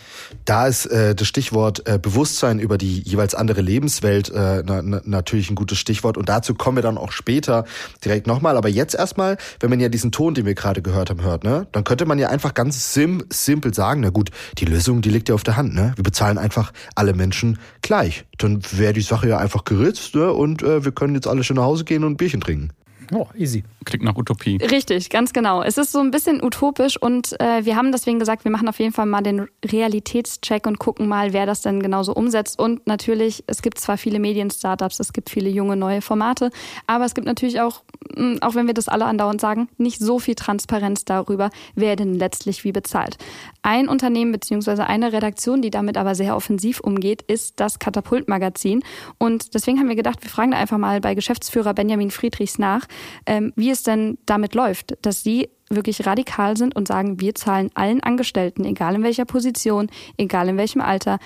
Da 0.44 0.66
ist 0.66 0.86
äh, 0.86 1.14
das 1.14 1.26
Stichwort 1.26 1.88
äh, 1.88 1.98
Bewusstsein 1.98 2.58
über 2.58 2.78
die 2.78 3.00
jeweils 3.00 3.34
andere 3.34 3.60
Lebenswelt 3.60 4.30
äh, 4.30 4.62
na, 4.66 4.82
na, 4.82 5.00
natürlich 5.04 5.50
ein 5.50 5.54
gutes 5.54 5.78
Stichwort. 5.78 6.16
Und 6.16 6.28
dazu 6.28 6.54
kommen 6.54 6.76
wir 6.76 6.82
dann 6.82 6.98
auch 6.98 7.12
später 7.12 7.64
direkt 8.04 8.26
nochmal. 8.26 8.56
Aber 8.56 8.68
jetzt 8.68 8.94
erstmal, 8.94 9.36
wenn 9.60 9.70
man 9.70 9.80
ja 9.80 9.88
diesen 9.88 10.12
Ton, 10.12 10.34
den 10.34 10.46
wir 10.46 10.54
gerade 10.54 10.82
gehört 10.82 11.10
haben, 11.10 11.22
hört, 11.22 11.44
ne, 11.44 11.66
dann 11.72 11.84
könnte 11.84 12.06
man 12.06 12.18
ja 12.18 12.28
einfach 12.28 12.54
ganz 12.54 12.92
sim 12.92 13.24
simpel 13.30 13.74
sagen, 13.74 14.00
na 14.00 14.10
gut, 14.10 14.30
die 14.58 14.64
Lösung, 14.64 15.02
die 15.02 15.10
liegt 15.10 15.28
ja 15.28 15.34
auf 15.34 15.44
der 15.44 15.56
Hand, 15.56 15.74
ne? 15.74 15.92
Wir 15.96 16.04
bezahlen 16.04 16.38
einfach 16.38 16.72
alle 16.94 17.14
Menschen 17.14 17.58
gleich. 17.82 18.24
Dann 18.38 18.62
wäre 18.72 18.92
die 18.92 19.00
Sache 19.00 19.28
ja 19.28 19.38
einfach 19.38 19.64
geritzt, 19.64 20.14
ne? 20.14 20.32
Und 20.32 20.62
äh, 20.62 20.84
wir 20.84 20.92
können 20.92 21.14
jetzt 21.14 21.26
alle 21.26 21.44
schön 21.44 21.56
nach 21.56 21.64
Hause 21.64 21.84
gehen 21.84 22.04
und 22.04 22.12
ein 22.12 22.16
Bierchen 22.16 22.40
trinken. 22.40 22.70
Oh, 23.12 23.26
easy. 23.36 23.64
Klingt 23.84 24.04
nach 24.04 24.16
Utopie. 24.16 24.56
Richtig, 24.56 25.10
ganz 25.10 25.32
genau. 25.32 25.62
Es 25.62 25.78
ist 25.78 25.92
so 25.92 26.00
ein 26.00 26.10
bisschen 26.10 26.42
utopisch 26.42 27.00
und 27.00 27.38
äh, 27.40 27.64
wir 27.64 27.76
haben 27.76 27.92
deswegen 27.92 28.18
gesagt, 28.18 28.44
wir 28.44 28.50
machen 28.50 28.68
auf 28.68 28.78
jeden 28.78 28.92
Fall 28.92 29.06
mal 29.06 29.22
den 29.22 29.46
Realitätscheck 29.64 30.66
und 30.66 30.78
gucken 30.78 31.06
mal, 31.06 31.32
wer 31.32 31.46
das 31.46 31.62
denn 31.62 31.80
genauso 31.80 32.12
umsetzt. 32.12 32.58
Und 32.58 32.86
natürlich, 32.86 33.44
es 33.46 33.62
gibt 33.62 33.78
zwar 33.78 33.96
viele 33.96 34.18
Medien-Startups, 34.18 34.98
es 34.98 35.12
gibt 35.12 35.30
viele 35.30 35.48
junge 35.50 35.76
neue 35.76 36.02
Formate, 36.02 36.50
aber 36.86 37.04
es 37.04 37.14
gibt 37.14 37.26
natürlich 37.26 37.60
auch, 37.60 37.82
hm, 38.14 38.38
auch 38.40 38.54
wenn 38.54 38.66
wir 38.66 38.74
das 38.74 38.88
alle 38.88 39.04
andauernd 39.04 39.40
sagen, 39.40 39.68
nicht 39.78 40.00
so 40.00 40.18
viel 40.18 40.34
Transparenz 40.34 41.04
darüber, 41.04 41.50
wer 41.74 41.96
denn 41.96 42.14
letztlich 42.14 42.64
wie 42.64 42.72
bezahlt. 42.72 43.18
Ein 43.62 43.88
Unternehmen 43.88 44.32
bzw. 44.32 44.82
eine 44.82 45.12
Redaktion, 45.12 45.62
die 45.62 45.70
damit 45.70 45.96
aber 45.96 46.14
sehr 46.14 46.36
offensiv 46.36 46.80
umgeht, 46.80 47.22
ist 47.22 47.60
das 47.60 47.78
Katapult-Magazin. 47.78 48.82
Und 49.18 49.54
deswegen 49.54 49.78
haben 49.78 49.88
wir 49.88 49.96
gedacht, 49.96 50.22
wir 50.22 50.30
fragen 50.30 50.50
da 50.50 50.58
einfach 50.58 50.78
mal 50.78 51.00
bei 51.00 51.14
Geschäftsführer 51.14 51.74
Benjamin 51.74 52.10
Friedrichs 52.10 52.58
nach, 52.58 52.86
ähm, 53.26 53.52
wie 53.56 53.70
es 53.70 53.82
denn 53.82 54.18
damit 54.26 54.54
läuft, 54.54 54.96
dass 55.02 55.22
sie 55.22 55.48
wirklich 55.68 56.06
radikal 56.06 56.56
sind 56.56 56.76
und 56.76 56.88
sagen, 56.88 57.20
wir 57.20 57.34
zahlen 57.34 57.70
allen 57.74 58.02
Angestellten, 58.02 58.64
egal 58.64 58.94
in 58.94 59.02
welcher 59.02 59.24
Position, 59.24 59.88
egal 60.16 60.48
in 60.48 60.56
welchem 60.56 60.80
Alter, 60.80 61.18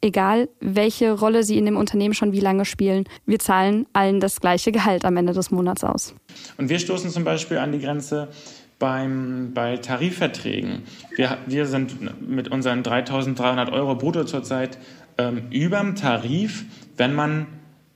egal 0.00 0.48
welche 0.60 1.12
Rolle 1.12 1.42
sie 1.42 1.58
in 1.58 1.64
dem 1.64 1.76
Unternehmen 1.76 2.14
schon 2.14 2.32
wie 2.32 2.40
lange 2.40 2.64
spielen, 2.64 3.04
wir 3.26 3.38
zahlen 3.38 3.86
allen 3.92 4.20
das 4.20 4.40
gleiche 4.40 4.72
Gehalt 4.72 5.04
am 5.04 5.16
Ende 5.16 5.32
des 5.32 5.50
Monats 5.50 5.84
aus. 5.84 6.14
Und 6.56 6.68
wir 6.68 6.78
stoßen 6.78 7.10
zum 7.10 7.24
Beispiel 7.24 7.58
an 7.58 7.72
die 7.72 7.80
Grenze 7.80 8.28
beim, 8.78 9.52
bei 9.54 9.76
Tarifverträgen. 9.76 10.82
Wir, 11.16 11.38
wir 11.46 11.66
sind 11.66 11.96
mit 12.28 12.48
unseren 12.48 12.82
3.300 12.82 13.72
Euro 13.72 13.96
brutto 13.96 14.24
zurzeit 14.24 14.78
ähm, 15.16 15.42
überm 15.50 15.96
Tarif, 15.96 16.64
wenn 16.96 17.14
man 17.14 17.46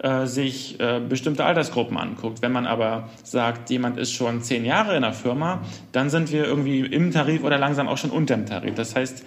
äh, 0.02 0.26
sich 0.26 0.80
äh, 0.80 1.00
bestimmte 1.00 1.44
Altersgruppen 1.44 1.96
anguckt. 1.96 2.42
Wenn 2.42 2.52
man 2.52 2.66
aber 2.66 3.08
sagt, 3.22 3.70
jemand 3.70 3.98
ist 3.98 4.12
schon 4.12 4.42
zehn 4.42 4.64
Jahre 4.64 4.96
in 4.96 5.02
der 5.02 5.12
Firma, 5.12 5.62
dann 5.92 6.10
sind 6.10 6.32
wir 6.32 6.44
irgendwie 6.44 6.80
im 6.80 7.12
Tarif 7.12 7.44
oder 7.44 7.56
langsam 7.56 7.88
auch 7.88 7.98
schon 7.98 8.10
unter 8.10 8.36
dem 8.36 8.46
Tarif. 8.46 8.74
Das 8.74 8.96
heißt, 8.96 9.24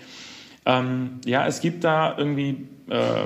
ähm, 0.66 1.22
ja, 1.26 1.48
es 1.48 1.62
gibt 1.62 1.84
da 1.84 2.18
irgendwie 2.18 2.68
äh, 2.90 3.26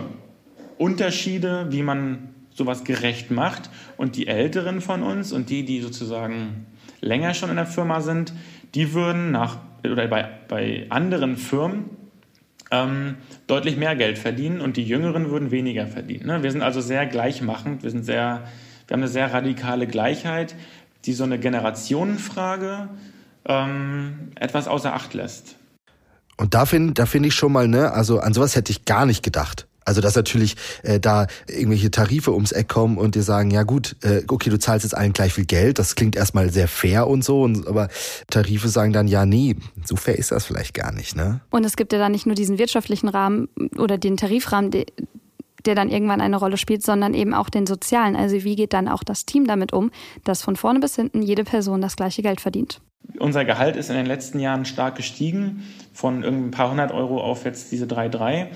Unterschiede, 0.77 1.67
wie 1.71 1.81
man 1.81 2.29
sowas 2.53 2.83
gerecht 2.83 3.31
macht. 3.31 3.69
Und 3.97 4.15
die 4.15 4.27
Älteren 4.27 4.79
von 4.81 5.01
uns 5.01 5.31
und 5.31 5.49
die, 5.49 5.65
die 5.65 5.81
sozusagen 5.81 6.67
länger 7.01 7.33
schon 7.33 7.49
in 7.49 7.55
der 7.55 7.65
Firma 7.65 8.01
sind, 8.01 8.33
die 8.75 8.93
würden 8.93 9.31
nach 9.31 9.57
oder 9.83 10.07
bei, 10.07 10.29
bei 10.47 10.85
anderen 10.89 11.37
Firmen 11.37 11.85
ähm, 12.71 13.17
deutlich 13.47 13.77
mehr 13.77 13.95
Geld 13.95 14.17
verdienen 14.17 14.61
und 14.61 14.77
die 14.77 14.83
Jüngeren 14.83 15.29
würden 15.29 15.51
weniger 15.51 15.87
verdienen. 15.87 16.27
Ne? 16.27 16.43
Wir 16.43 16.51
sind 16.51 16.61
also 16.61 16.81
sehr 16.81 17.05
gleichmachend, 17.05 17.83
wir, 17.83 17.89
sind 17.89 18.03
sehr, 18.03 18.43
wir 18.87 18.95
haben 18.95 19.01
eine 19.01 19.07
sehr 19.07 19.33
radikale 19.33 19.87
Gleichheit, 19.87 20.55
die 21.05 21.13
so 21.13 21.23
eine 21.23 21.39
Generationenfrage 21.39 22.89
ähm, 23.45 24.31
etwas 24.35 24.67
außer 24.67 24.93
Acht 24.93 25.13
lässt. 25.13 25.55
Und 26.37 26.53
da 26.53 26.65
finde 26.65 26.93
da 26.93 27.05
find 27.05 27.25
ich 27.25 27.35
schon 27.35 27.51
mal, 27.51 27.67
ne, 27.67 27.91
also 27.91 28.19
an 28.19 28.33
sowas 28.33 28.55
hätte 28.55 28.71
ich 28.71 28.85
gar 28.85 29.05
nicht 29.05 29.23
gedacht. 29.23 29.67
Also 29.85 30.01
dass 30.01 30.15
natürlich 30.15 30.55
äh, 30.83 30.99
da 30.99 31.27
irgendwelche 31.47 31.91
Tarife 31.91 32.33
ums 32.33 32.51
Eck 32.51 32.67
kommen 32.67 32.97
und 32.97 33.15
dir 33.15 33.23
sagen, 33.23 33.51
ja 33.51 33.63
gut, 33.63 33.95
äh, 34.03 34.23
okay, 34.27 34.49
du 34.49 34.59
zahlst 34.59 34.83
jetzt 34.83 34.93
allen 34.93 35.13
gleich 35.13 35.33
viel 35.33 35.45
Geld, 35.45 35.79
das 35.79 35.95
klingt 35.95 36.15
erstmal 36.15 36.51
sehr 36.51 36.67
fair 36.67 37.07
und 37.07 37.23
so, 37.23 37.43
und, 37.43 37.67
aber 37.67 37.89
Tarife 38.29 38.69
sagen 38.69 38.93
dann, 38.93 39.07
ja 39.07 39.25
nee, 39.25 39.55
so 39.83 39.95
fair 39.95 40.17
ist 40.17 40.31
das 40.31 40.45
vielleicht 40.45 40.73
gar 40.73 40.91
nicht, 40.91 41.15
ne? 41.15 41.41
Und 41.49 41.65
es 41.65 41.75
gibt 41.75 41.93
ja 41.93 41.99
dann 41.99 42.11
nicht 42.11 42.25
nur 42.25 42.35
diesen 42.35 42.57
wirtschaftlichen 42.57 43.09
Rahmen 43.09 43.49
oder 43.77 43.97
den 43.97 44.17
Tarifrahmen, 44.17 44.71
der, 44.71 44.85
der 45.65 45.75
dann 45.75 45.89
irgendwann 45.89 46.21
eine 46.21 46.37
Rolle 46.37 46.57
spielt, 46.57 46.83
sondern 46.83 47.13
eben 47.13 47.33
auch 47.33 47.49
den 47.49 47.67
sozialen. 47.67 48.15
Also 48.15 48.43
wie 48.43 48.55
geht 48.55 48.73
dann 48.73 48.87
auch 48.87 49.03
das 49.03 49.25
Team 49.25 49.47
damit 49.47 49.73
um, 49.73 49.91
dass 50.23 50.41
von 50.41 50.55
vorne 50.55 50.79
bis 50.79 50.95
hinten 50.95 51.21
jede 51.21 51.43
Person 51.43 51.81
das 51.81 51.95
gleiche 51.95 52.21
Geld 52.21 52.41
verdient? 52.41 52.81
Unser 53.17 53.43
Gehalt 53.43 53.75
ist 53.75 53.89
in 53.89 53.95
den 53.95 54.05
letzten 54.05 54.39
Jahren 54.39 54.65
stark 54.65 54.95
gestiegen, 54.95 55.63
von 55.93 56.23
ein 56.23 56.51
paar 56.51 56.69
hundert 56.71 56.91
Euro 56.91 57.21
auf 57.21 57.45
jetzt 57.45 57.71
diese 57.71 57.85
3,3. 57.85 58.47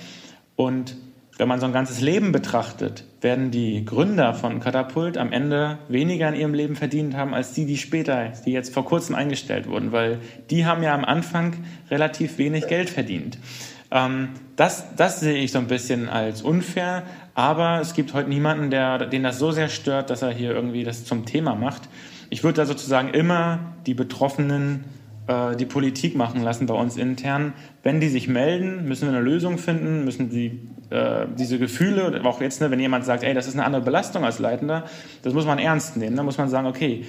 Und 0.56 0.96
wenn 1.38 1.48
man 1.48 1.60
so 1.60 1.66
ein 1.66 1.74
ganzes 1.74 2.00
Leben 2.00 2.32
betrachtet, 2.32 3.06
werden 3.22 3.50
die 3.50 3.86
Gründer 3.86 4.34
von 4.34 4.60
Katapult 4.60 5.18
am 5.18 5.32
Ende 5.32 5.80
weniger 5.88 6.30
in 6.30 6.36
ihrem 6.36 6.54
Leben 6.54 6.76
verdient 6.76 7.16
haben 7.16 7.34
als 7.34 7.54
die, 7.54 7.66
die 7.66 7.78
später, 7.78 8.34
die 8.46 8.52
jetzt 8.52 8.74
vor 8.74 8.86
kurzem 8.86 9.16
eingestellt 9.16 9.68
wurden, 9.68 9.92
weil 9.92 10.20
die 10.50 10.66
haben 10.66 10.84
ja 10.84 10.94
am 10.94 11.04
Anfang 11.04 11.56
relativ 11.90 12.38
wenig 12.38 12.68
Geld 12.68 12.90
verdient. 12.90 13.40
Ähm, 13.90 14.30
das, 14.56 14.96
das 14.96 15.20
sehe 15.22 15.38
ich 15.38 15.52
so 15.52 15.60
ein 15.60 15.68
bisschen 15.68 16.08
als 16.08 16.44
unfair, 16.44 17.04
aber 17.34 17.80
es 17.82 17.94
gibt 17.94 18.14
heute 18.14 18.30
niemanden, 18.30 18.70
der, 18.70 19.06
den 19.08 19.24
das 19.24 19.40
so 19.40 19.52
sehr 19.52 19.70
stört, 19.70 20.12
dass 20.12 20.22
er 20.22 20.32
hier 20.32 20.52
irgendwie 20.52 20.84
das 20.84 21.06
zum 21.06 21.26
Thema 21.26 21.56
macht. 21.56 21.90
Ich 22.30 22.44
würde 22.44 22.58
da 22.58 22.66
sozusagen 22.66 23.10
immer 23.10 23.60
die 23.86 23.94
Betroffenen 23.96 24.84
äh, 25.28 25.56
die 25.56 25.66
Politik 25.66 26.16
machen 26.16 26.42
lassen 26.42 26.66
bei 26.68 26.74
uns 26.74 26.98
intern. 26.98 27.54
Wenn 27.82 28.00
die 28.00 28.10
sich 28.10 28.28
melden, 28.28 28.88
müssen 28.88 29.08
wir 29.08 29.16
eine 29.16 29.24
Lösung 29.24 29.58
finden, 29.58 30.04
müssen 30.04 30.30
die 30.30 30.60
äh, 30.90 31.26
diese 31.38 31.60
Gefühle, 31.60 32.22
auch 32.24 32.42
jetzt, 32.42 32.62
ne, 32.62 32.70
wenn 32.72 32.80
jemand 32.80 33.06
sagt, 33.06 33.24
ey, 33.24 33.34
das 33.34 33.48
ist 33.48 33.54
eine 33.54 33.66
andere 33.66 33.82
Belastung 33.82 34.24
als 34.26 34.40
Leitender, 34.40 34.86
das 35.22 35.34
muss 35.34 35.46
man 35.46 35.60
ernst 35.60 35.98
nehmen. 35.98 36.16
Da 36.16 36.24
muss 36.24 36.38
man 36.38 36.50
sagen, 36.50 36.68
okay, 36.68 37.06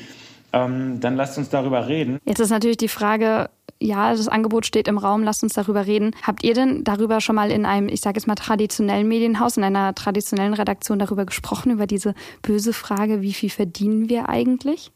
ähm, 0.53 1.01
dann 1.01 1.17
lasst 1.17 1.37
uns 1.37 1.51
darüber 1.51 1.89
reden. 1.89 2.19
Jetzt 2.25 2.41
ist 2.41 2.51
natürlich 2.51 2.77
die 2.77 2.89
Frage, 2.89 3.51
ja, 3.81 4.13
das 4.13 4.29
Angebot 4.29 4.65
steht 4.65 4.89
im 4.89 4.99
Raum, 4.99 5.23
lasst 5.25 5.43
uns 5.43 5.53
darüber 5.55 5.87
reden. 5.87 6.13
Habt 6.23 6.45
ihr 6.45 6.55
denn 6.55 6.85
darüber 6.85 7.21
schon 7.21 7.35
mal 7.35 7.51
in 7.51 7.67
einem, 7.67 7.89
ich 7.89 8.01
sage 8.01 8.19
jetzt 8.19 8.27
mal, 8.27 8.37
traditionellen 8.37 9.09
Medienhaus, 9.09 9.57
in 9.57 9.65
einer 9.65 9.95
traditionellen 9.95 10.55
Redaktion 10.55 10.99
darüber 10.99 11.27
gesprochen, 11.27 11.73
über 11.73 11.87
diese 11.87 12.15
böse 12.43 12.73
Frage, 12.73 13.21
wie 13.21 13.33
viel 13.33 13.51
verdienen 13.51 14.09
wir 14.09 14.29
eigentlich? 14.29 14.93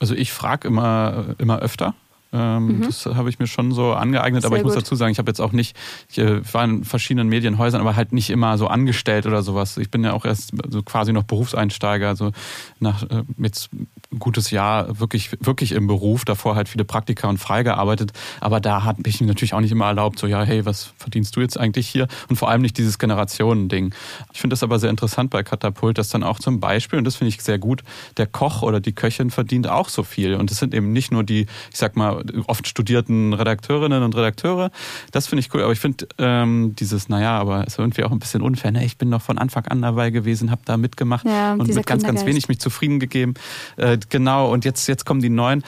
Also 0.00 0.14
ich 0.14 0.32
frage 0.32 0.68
immer, 0.68 1.34
immer 1.38 1.58
öfter. 1.58 1.94
Ähm, 2.34 2.78
mhm. 2.78 2.82
Das 2.82 3.06
habe 3.06 3.30
ich 3.30 3.38
mir 3.38 3.46
schon 3.46 3.70
so 3.70 3.92
angeeignet, 3.92 4.42
Sehr 4.42 4.48
aber 4.48 4.58
ich 4.58 4.64
muss 4.64 4.74
dazu 4.74 4.96
sagen, 4.96 5.12
ich 5.12 5.18
habe 5.18 5.30
jetzt 5.30 5.40
auch 5.40 5.52
nicht, 5.52 5.76
ich 6.10 6.18
äh, 6.18 6.40
war 6.52 6.64
in 6.64 6.82
verschiedenen 6.82 7.28
Medienhäusern, 7.28 7.80
aber 7.80 7.94
halt 7.94 8.12
nicht 8.12 8.28
immer 8.30 8.58
so 8.58 8.66
angestellt 8.66 9.26
oder 9.26 9.42
sowas. 9.42 9.76
Ich 9.76 9.90
bin 9.90 10.02
ja 10.02 10.12
auch 10.12 10.24
erst 10.24 10.52
so 10.68 10.82
quasi 10.82 11.12
noch 11.12 11.22
Berufseinsteiger, 11.22 12.08
also 12.08 12.32
nach 12.80 13.04
äh, 13.04 13.22
jetzt 13.38 13.70
gutes 14.18 14.50
Jahr 14.50 14.98
wirklich, 14.98 15.30
wirklich 15.40 15.72
im 15.72 15.86
Beruf, 15.86 16.24
davor 16.24 16.56
halt 16.56 16.68
viele 16.68 16.84
Praktika 16.84 17.28
und 17.28 17.38
frei 17.38 17.62
gearbeitet. 17.62 18.12
Aber 18.40 18.60
da 18.60 18.84
hat 18.84 18.96
ich 19.06 19.20
mir 19.20 19.26
natürlich 19.26 19.54
auch 19.54 19.60
nicht 19.60 19.72
immer 19.72 19.86
erlaubt, 19.86 20.18
so, 20.18 20.26
ja, 20.26 20.42
hey, 20.42 20.64
was 20.64 20.92
verdienst 20.96 21.36
du 21.36 21.40
jetzt 21.40 21.58
eigentlich 21.58 21.88
hier? 21.88 22.08
Und 22.28 22.36
vor 22.36 22.50
allem 22.50 22.62
nicht 22.62 22.78
dieses 22.78 22.98
Generationending. 22.98 23.94
Ich 24.32 24.40
finde 24.40 24.54
das 24.54 24.62
aber 24.62 24.78
sehr 24.78 24.90
interessant 24.90 25.30
bei 25.30 25.42
Katapult, 25.42 25.98
dass 25.98 26.08
dann 26.08 26.22
auch 26.22 26.38
zum 26.38 26.60
Beispiel, 26.60 26.98
und 26.98 27.04
das 27.04 27.16
finde 27.16 27.30
ich 27.30 27.42
sehr 27.42 27.58
gut, 27.58 27.82
der 28.16 28.26
Koch 28.26 28.62
oder 28.62 28.80
die 28.80 28.92
Köchin 28.92 29.30
verdient 29.30 29.68
auch 29.68 29.88
so 29.88 30.02
viel. 30.02 30.34
Und 30.34 30.50
es 30.50 30.58
sind 30.58 30.74
eben 30.74 30.92
nicht 30.92 31.12
nur 31.12 31.24
die, 31.24 31.42
ich 31.70 31.78
sag 31.78 31.96
mal, 31.96 32.24
oft 32.46 32.66
studierten 32.66 33.32
Redakteurinnen 33.32 34.02
und 34.02 34.16
Redakteure. 34.16 34.70
Das 35.12 35.26
finde 35.26 35.40
ich 35.40 35.54
cool. 35.54 35.62
Aber 35.62 35.72
ich 35.72 35.80
finde 35.80 36.06
ähm, 36.18 36.74
dieses, 36.78 37.08
naja, 37.08 37.38
aber 37.38 37.66
ist 37.66 37.78
irgendwie 37.78 38.04
auch 38.04 38.12
ein 38.12 38.18
bisschen 38.18 38.42
unfair. 38.42 38.72
Ne? 38.72 38.84
Ich 38.84 38.98
bin 38.98 39.08
noch 39.08 39.22
von 39.22 39.38
Anfang 39.38 39.66
an 39.66 39.82
dabei 39.82 40.10
gewesen, 40.10 40.50
habe 40.50 40.62
da 40.64 40.76
mitgemacht 40.76 41.26
ja, 41.26 41.52
und 41.54 41.72
mit 41.72 41.86
ganz, 41.86 42.02
ganz 42.04 42.24
wenig 42.24 42.48
mich 42.48 42.60
zufrieden 42.60 42.98
gegeben. 42.98 43.34
Äh, 43.76 43.98
genau, 44.10 44.52
und 44.52 44.64
jetzt, 44.64 44.86
jetzt 44.86 45.04
kommen 45.04 45.20
die 45.20 45.30
neuen. 45.30 45.62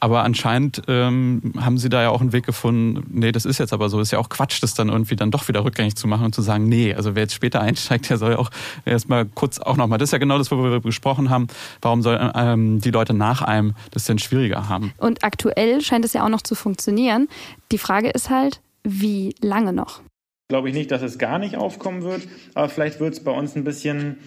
Aber 0.00 0.22
anscheinend 0.22 0.82
ähm, 0.86 1.54
haben 1.58 1.76
sie 1.76 1.88
da 1.88 2.02
ja 2.02 2.10
auch 2.10 2.20
einen 2.20 2.32
Weg 2.32 2.46
gefunden, 2.46 3.04
nee, 3.10 3.32
das 3.32 3.44
ist 3.44 3.58
jetzt 3.58 3.72
aber 3.72 3.88
so, 3.88 4.00
ist 4.00 4.12
ja 4.12 4.20
auch 4.20 4.28
Quatsch, 4.28 4.62
das 4.62 4.74
dann 4.74 4.90
irgendwie 4.90 5.16
dann 5.16 5.32
doch 5.32 5.48
wieder 5.48 5.64
rückgängig 5.64 5.96
zu 5.96 6.06
machen 6.06 6.24
und 6.24 6.34
zu 6.34 6.42
sagen, 6.42 6.68
nee, 6.68 6.94
also 6.94 7.16
wer 7.16 7.22
jetzt 7.22 7.34
später 7.34 7.60
einsteigt, 7.60 8.08
der 8.08 8.16
soll 8.16 8.32
ja 8.32 8.38
auch 8.38 8.50
erstmal 8.84 9.24
kurz 9.26 9.58
auch 9.58 9.76
nochmal, 9.76 9.98
das 9.98 10.10
ist 10.10 10.12
ja 10.12 10.18
genau 10.18 10.38
das, 10.38 10.52
worüber 10.52 10.70
wir 10.70 10.80
gesprochen 10.80 11.30
haben, 11.30 11.48
warum 11.82 12.02
sollen 12.02 12.30
ähm, 12.36 12.80
die 12.80 12.92
Leute 12.92 13.12
nach 13.12 13.42
einem 13.42 13.74
das 13.90 14.04
denn 14.04 14.20
schwieriger 14.20 14.68
haben? 14.68 14.92
Und 14.98 15.24
aktuell 15.24 15.80
scheint 15.80 16.04
es 16.04 16.12
ja 16.12 16.24
auch 16.24 16.28
noch 16.28 16.42
zu 16.42 16.54
funktionieren. 16.54 17.28
Die 17.72 17.78
Frage 17.78 18.10
ist 18.10 18.30
halt, 18.30 18.60
wie 18.84 19.34
lange 19.40 19.72
noch? 19.72 20.00
Glaube 20.48 20.68
ich 20.68 20.74
nicht, 20.74 20.92
dass 20.92 21.02
es 21.02 21.18
gar 21.18 21.40
nicht 21.40 21.56
aufkommen 21.56 22.02
wird, 22.02 22.22
aber 22.54 22.68
vielleicht 22.68 23.00
wird 23.00 23.14
es 23.14 23.24
bei 23.24 23.32
uns 23.32 23.56
ein 23.56 23.64
bisschen 23.64 24.18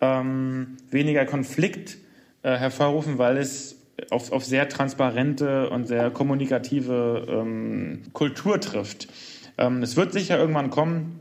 ähm, 0.00 0.76
weniger 0.90 1.24
Konflikt 1.24 1.98
äh, 2.44 2.56
hervorrufen, 2.56 3.18
weil 3.18 3.38
es 3.38 3.76
auf, 4.10 4.30
auf 4.30 4.44
sehr 4.44 4.68
transparente 4.68 5.70
und 5.70 5.86
sehr 5.86 6.10
kommunikative 6.10 7.26
ähm, 7.28 8.02
Kultur 8.12 8.60
trifft. 8.60 9.08
Ähm, 9.58 9.82
es 9.82 9.96
wird 9.96 10.12
sicher 10.12 10.38
irgendwann 10.38 10.70
kommen 10.70 11.20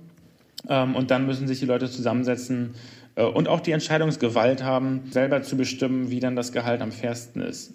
ähm, 0.68 0.96
und 0.96 1.12
dann 1.12 1.26
müssen 1.26 1.48
sich 1.48 1.60
die 1.60 1.66
Leute 1.66 1.90
zusammensetzen 1.90 2.76
äh, 3.16 3.24
und 3.24 3.48
auch 3.48 3.62
die 3.62 3.72
Entscheidungsgewalt 3.72 4.64
haben, 4.64 5.04
selber 5.12 5.44
zu 5.44 5.56
bestimmen, 5.56 6.10
wie 6.10 6.20
dann 6.20 6.36
das 6.36 6.52
Gehalt 6.52 6.82
am 6.82 6.92
fairsten 6.92 7.42
ist. 7.42 7.74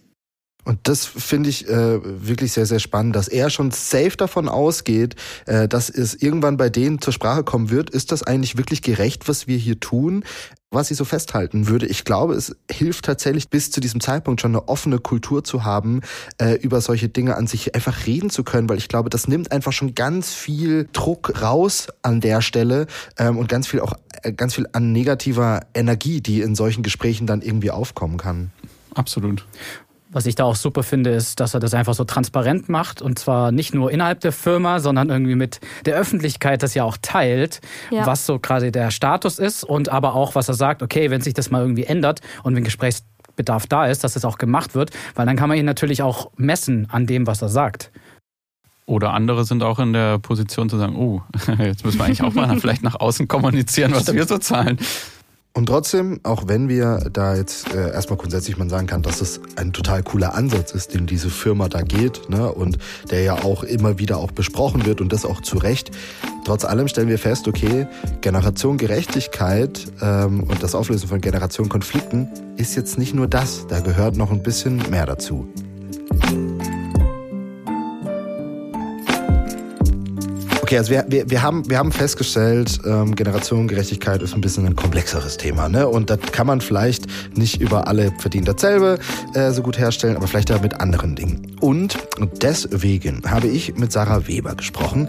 Und 0.64 0.80
das 0.82 1.06
finde 1.06 1.48
ich 1.48 1.66
äh, 1.66 1.98
wirklich 2.02 2.52
sehr, 2.52 2.66
sehr 2.66 2.78
spannend, 2.78 3.16
dass 3.16 3.28
er 3.28 3.48
schon 3.48 3.70
safe 3.70 4.16
davon 4.18 4.48
ausgeht, 4.48 5.16
äh, 5.46 5.66
dass 5.66 5.88
es 5.88 6.14
irgendwann 6.14 6.58
bei 6.58 6.68
denen 6.68 7.00
zur 7.00 7.12
Sprache 7.12 7.42
kommen 7.42 7.70
wird. 7.70 7.88
Ist 7.88 8.12
das 8.12 8.22
eigentlich 8.22 8.58
wirklich 8.58 8.82
gerecht, 8.82 9.28
was 9.28 9.46
wir 9.46 9.56
hier 9.56 9.80
tun? 9.80 10.24
Was 10.70 10.90
ich 10.90 10.98
so 10.98 11.06
festhalten 11.06 11.68
würde, 11.68 11.86
ich 11.86 12.04
glaube, 12.04 12.34
es 12.34 12.54
hilft 12.70 13.06
tatsächlich 13.06 13.48
bis 13.48 13.70
zu 13.70 13.80
diesem 13.80 14.02
Zeitpunkt 14.02 14.42
schon 14.42 14.50
eine 14.50 14.68
offene 14.68 14.98
Kultur 14.98 15.42
zu 15.42 15.64
haben, 15.64 16.02
äh, 16.36 16.56
über 16.56 16.82
solche 16.82 17.08
Dinge 17.08 17.36
an 17.36 17.46
sich 17.46 17.74
einfach 17.74 18.04
reden 18.04 18.28
zu 18.28 18.44
können, 18.44 18.68
weil 18.68 18.76
ich 18.76 18.88
glaube, 18.88 19.08
das 19.08 19.26
nimmt 19.26 19.50
einfach 19.50 19.72
schon 19.72 19.94
ganz 19.94 20.34
viel 20.34 20.86
Druck 20.92 21.40
raus 21.40 21.86
an 22.02 22.20
der 22.20 22.42
Stelle 22.42 22.86
ähm, 23.16 23.38
und 23.38 23.48
ganz 23.48 23.66
viel 23.66 23.80
auch 23.80 23.94
äh, 24.22 24.34
ganz 24.34 24.54
viel 24.54 24.66
an 24.72 24.92
negativer 24.92 25.62
Energie, 25.72 26.20
die 26.20 26.42
in 26.42 26.54
solchen 26.54 26.82
Gesprächen 26.82 27.26
dann 27.26 27.40
irgendwie 27.40 27.70
aufkommen 27.70 28.18
kann. 28.18 28.50
Absolut. 28.94 29.46
Was 30.10 30.24
ich 30.24 30.34
da 30.34 30.44
auch 30.44 30.56
super 30.56 30.82
finde, 30.82 31.10
ist, 31.10 31.38
dass 31.38 31.52
er 31.52 31.60
das 31.60 31.74
einfach 31.74 31.92
so 31.92 32.04
transparent 32.04 32.70
macht 32.70 33.02
und 33.02 33.18
zwar 33.18 33.52
nicht 33.52 33.74
nur 33.74 33.90
innerhalb 33.90 34.20
der 34.20 34.32
Firma, 34.32 34.80
sondern 34.80 35.10
irgendwie 35.10 35.34
mit 35.34 35.60
der 35.84 35.96
Öffentlichkeit 35.96 36.62
das 36.62 36.74
ja 36.74 36.84
auch 36.84 36.96
teilt, 37.02 37.60
ja. 37.90 38.06
was 38.06 38.24
so 38.24 38.38
gerade 38.38 38.72
der 38.72 38.90
Status 38.90 39.38
ist 39.38 39.64
und 39.64 39.90
aber 39.90 40.14
auch, 40.14 40.34
was 40.34 40.48
er 40.48 40.54
sagt, 40.54 40.82
okay, 40.82 41.10
wenn 41.10 41.20
sich 41.20 41.34
das 41.34 41.50
mal 41.50 41.60
irgendwie 41.60 41.84
ändert 41.84 42.20
und 42.42 42.56
wenn 42.56 42.64
Gesprächsbedarf 42.64 43.66
da 43.66 43.86
ist, 43.86 44.02
dass 44.02 44.14
das 44.14 44.24
auch 44.24 44.38
gemacht 44.38 44.74
wird, 44.74 44.92
weil 45.14 45.26
dann 45.26 45.36
kann 45.36 45.50
man 45.50 45.58
ihn 45.58 45.66
natürlich 45.66 46.02
auch 46.02 46.30
messen 46.36 46.88
an 46.90 47.06
dem, 47.06 47.26
was 47.26 47.42
er 47.42 47.50
sagt. 47.50 47.90
Oder 48.86 49.12
andere 49.12 49.44
sind 49.44 49.62
auch 49.62 49.78
in 49.78 49.92
der 49.92 50.18
Position 50.18 50.70
zu 50.70 50.78
sagen, 50.78 50.96
oh, 50.96 51.20
jetzt 51.58 51.84
müssen 51.84 51.98
wir 51.98 52.06
eigentlich 52.06 52.22
auch 52.22 52.32
mal 52.32 52.58
vielleicht 52.58 52.82
nach 52.82 52.98
außen 52.98 53.28
kommunizieren, 53.28 53.92
was 53.92 54.10
wir 54.10 54.26
so 54.26 54.38
zahlen. 54.38 54.78
Und 55.58 55.66
trotzdem, 55.66 56.20
auch 56.22 56.44
wenn 56.46 56.68
wir 56.68 57.10
da 57.12 57.34
jetzt 57.34 57.74
äh, 57.74 57.90
erstmal 57.90 58.16
grundsätzlich 58.16 58.58
man 58.58 58.70
sagen 58.70 58.86
kann, 58.86 59.02
dass 59.02 59.20
es 59.20 59.40
ein 59.56 59.72
total 59.72 60.04
cooler 60.04 60.36
Ansatz 60.36 60.70
ist, 60.70 60.94
den 60.94 61.08
diese 61.08 61.30
Firma 61.30 61.68
da 61.68 61.82
geht, 61.82 62.30
ne, 62.30 62.52
und 62.52 62.78
der 63.10 63.22
ja 63.22 63.42
auch 63.42 63.64
immer 63.64 63.98
wieder 63.98 64.18
auch 64.18 64.30
besprochen 64.30 64.86
wird 64.86 65.00
und 65.00 65.12
das 65.12 65.24
auch 65.24 65.40
zu 65.40 65.58
Recht. 65.58 65.90
Trotz 66.44 66.64
allem 66.64 66.86
stellen 66.86 67.08
wir 67.08 67.18
fest, 67.18 67.48
okay, 67.48 67.88
Generation 68.20 68.78
Gerechtigkeit 68.78 69.84
ähm, 70.00 70.44
und 70.44 70.62
das 70.62 70.76
Auflösen 70.76 71.08
von 71.08 71.20
Generationenkonflikten 71.20 72.28
ist 72.56 72.76
jetzt 72.76 72.96
nicht 72.96 73.12
nur 73.12 73.26
das, 73.26 73.66
da 73.66 73.80
gehört 73.80 74.16
noch 74.16 74.30
ein 74.30 74.44
bisschen 74.44 74.88
mehr 74.90 75.06
dazu. 75.06 75.48
Okay, 80.68 80.76
also 80.76 80.90
wir, 80.90 81.06
wir, 81.08 81.30
wir, 81.30 81.40
haben, 81.40 81.70
wir 81.70 81.78
haben 81.78 81.90
festgestellt, 81.92 82.80
ähm, 82.84 83.14
Generationengerechtigkeit 83.14 84.20
ist 84.20 84.34
ein 84.34 84.42
bisschen 84.42 84.66
ein 84.66 84.76
komplexeres 84.76 85.38
Thema. 85.38 85.70
Ne? 85.70 85.88
Und 85.88 86.10
das 86.10 86.20
kann 86.20 86.46
man 86.46 86.60
vielleicht 86.60 87.06
nicht 87.34 87.62
über 87.62 87.88
alle 87.88 88.12
verdient 88.18 88.48
dasselbe 88.48 88.98
äh, 89.32 89.50
so 89.52 89.62
gut 89.62 89.78
herstellen, 89.78 90.14
aber 90.14 90.26
vielleicht 90.26 90.50
ja 90.50 90.58
mit 90.58 90.78
anderen 90.78 91.16
Dingen. 91.16 91.56
Und 91.62 91.96
deswegen 92.42 93.22
habe 93.26 93.46
ich 93.46 93.76
mit 93.76 93.92
Sarah 93.92 94.28
Weber 94.28 94.56
gesprochen. 94.56 95.08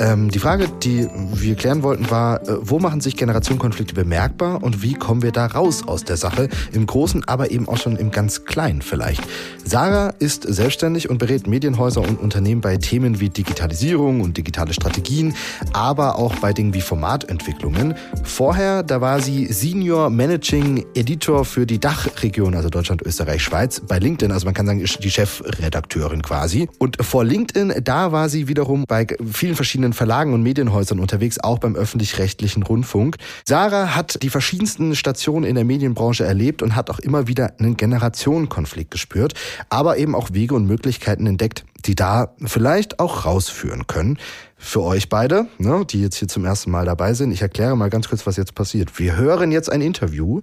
Ähm, 0.00 0.28
die 0.28 0.40
Frage, 0.40 0.66
die 0.82 1.06
wir 1.34 1.54
klären 1.54 1.84
wollten, 1.84 2.10
war, 2.10 2.42
äh, 2.42 2.56
wo 2.62 2.80
machen 2.80 3.00
sich 3.00 3.16
Generationenkonflikte 3.16 3.94
bemerkbar 3.94 4.60
und 4.64 4.82
wie 4.82 4.94
kommen 4.94 5.22
wir 5.22 5.30
da 5.30 5.46
raus 5.46 5.84
aus 5.86 6.02
der 6.02 6.16
Sache? 6.16 6.48
Im 6.72 6.84
Großen, 6.84 7.22
aber 7.28 7.52
eben 7.52 7.68
auch 7.68 7.78
schon 7.78 7.94
im 7.94 8.10
ganz 8.10 8.44
Kleinen 8.44 8.82
vielleicht. 8.82 9.22
Sarah 9.64 10.12
ist 10.18 10.42
selbstständig 10.42 11.08
und 11.08 11.18
berät 11.18 11.46
Medienhäuser 11.46 12.00
und 12.00 12.18
Unternehmen 12.18 12.60
bei 12.60 12.76
Themen 12.76 13.20
wie 13.20 13.30
Digitalisierung 13.30 14.20
und 14.20 14.36
digitale 14.36 14.74
Strategie 14.74 14.95
Strategien, 14.96 15.34
aber 15.74 16.18
auch 16.18 16.34
bei 16.36 16.54
Dingen 16.54 16.72
wie 16.72 16.80
Formatentwicklungen. 16.80 17.94
Vorher, 18.24 18.82
da 18.82 19.02
war 19.02 19.20
sie 19.20 19.46
Senior 19.52 20.08
Managing 20.08 20.86
Editor 20.94 21.44
für 21.44 21.66
die 21.66 21.78
Dachregion, 21.78 22.54
also 22.54 22.70
Deutschland, 22.70 23.02
Österreich, 23.02 23.42
Schweiz, 23.42 23.82
bei 23.86 23.98
LinkedIn. 23.98 24.32
Also 24.32 24.46
man 24.46 24.54
kann 24.54 24.64
sagen, 24.64 24.80
ist 24.80 25.04
die 25.04 25.10
Chefredakteurin 25.10 26.22
quasi. 26.22 26.68
Und 26.78 26.96
vor 27.04 27.24
LinkedIn, 27.24 27.74
da 27.84 28.10
war 28.12 28.30
sie 28.30 28.48
wiederum 28.48 28.84
bei 28.88 29.06
vielen 29.30 29.54
verschiedenen 29.54 29.92
Verlagen 29.92 30.32
und 30.32 30.42
Medienhäusern 30.42 30.98
unterwegs, 30.98 31.38
auch 31.38 31.58
beim 31.58 31.76
öffentlich-rechtlichen 31.76 32.62
Rundfunk. 32.62 33.16
Sarah 33.46 33.94
hat 33.94 34.22
die 34.22 34.30
verschiedensten 34.30 34.96
Stationen 34.96 35.44
in 35.44 35.56
der 35.56 35.64
Medienbranche 35.64 36.24
erlebt 36.24 36.62
und 36.62 36.74
hat 36.74 36.88
auch 36.88 37.00
immer 37.00 37.28
wieder 37.28 37.52
einen 37.58 37.76
Generationenkonflikt 37.76 38.90
gespürt, 38.90 39.34
aber 39.68 39.98
eben 39.98 40.14
auch 40.14 40.32
Wege 40.32 40.54
und 40.54 40.66
Möglichkeiten 40.66 41.26
entdeckt, 41.26 41.66
die 41.84 41.94
da 41.94 42.34
vielleicht 42.44 42.98
auch 42.98 43.24
rausführen 43.24 43.86
können. 43.86 44.18
Für 44.58 44.82
euch 44.82 45.10
beide, 45.10 45.46
ne, 45.58 45.84
die 45.88 46.00
jetzt 46.00 46.16
hier 46.16 46.28
zum 46.28 46.46
ersten 46.46 46.70
Mal 46.70 46.86
dabei 46.86 47.12
sind, 47.12 47.30
ich 47.30 47.42
erkläre 47.42 47.76
mal 47.76 47.90
ganz 47.90 48.08
kurz, 48.08 48.26
was 48.26 48.38
jetzt 48.38 48.54
passiert. 48.54 48.98
Wir 48.98 49.14
hören 49.14 49.52
jetzt 49.52 49.70
ein 49.70 49.82
Interview. 49.82 50.40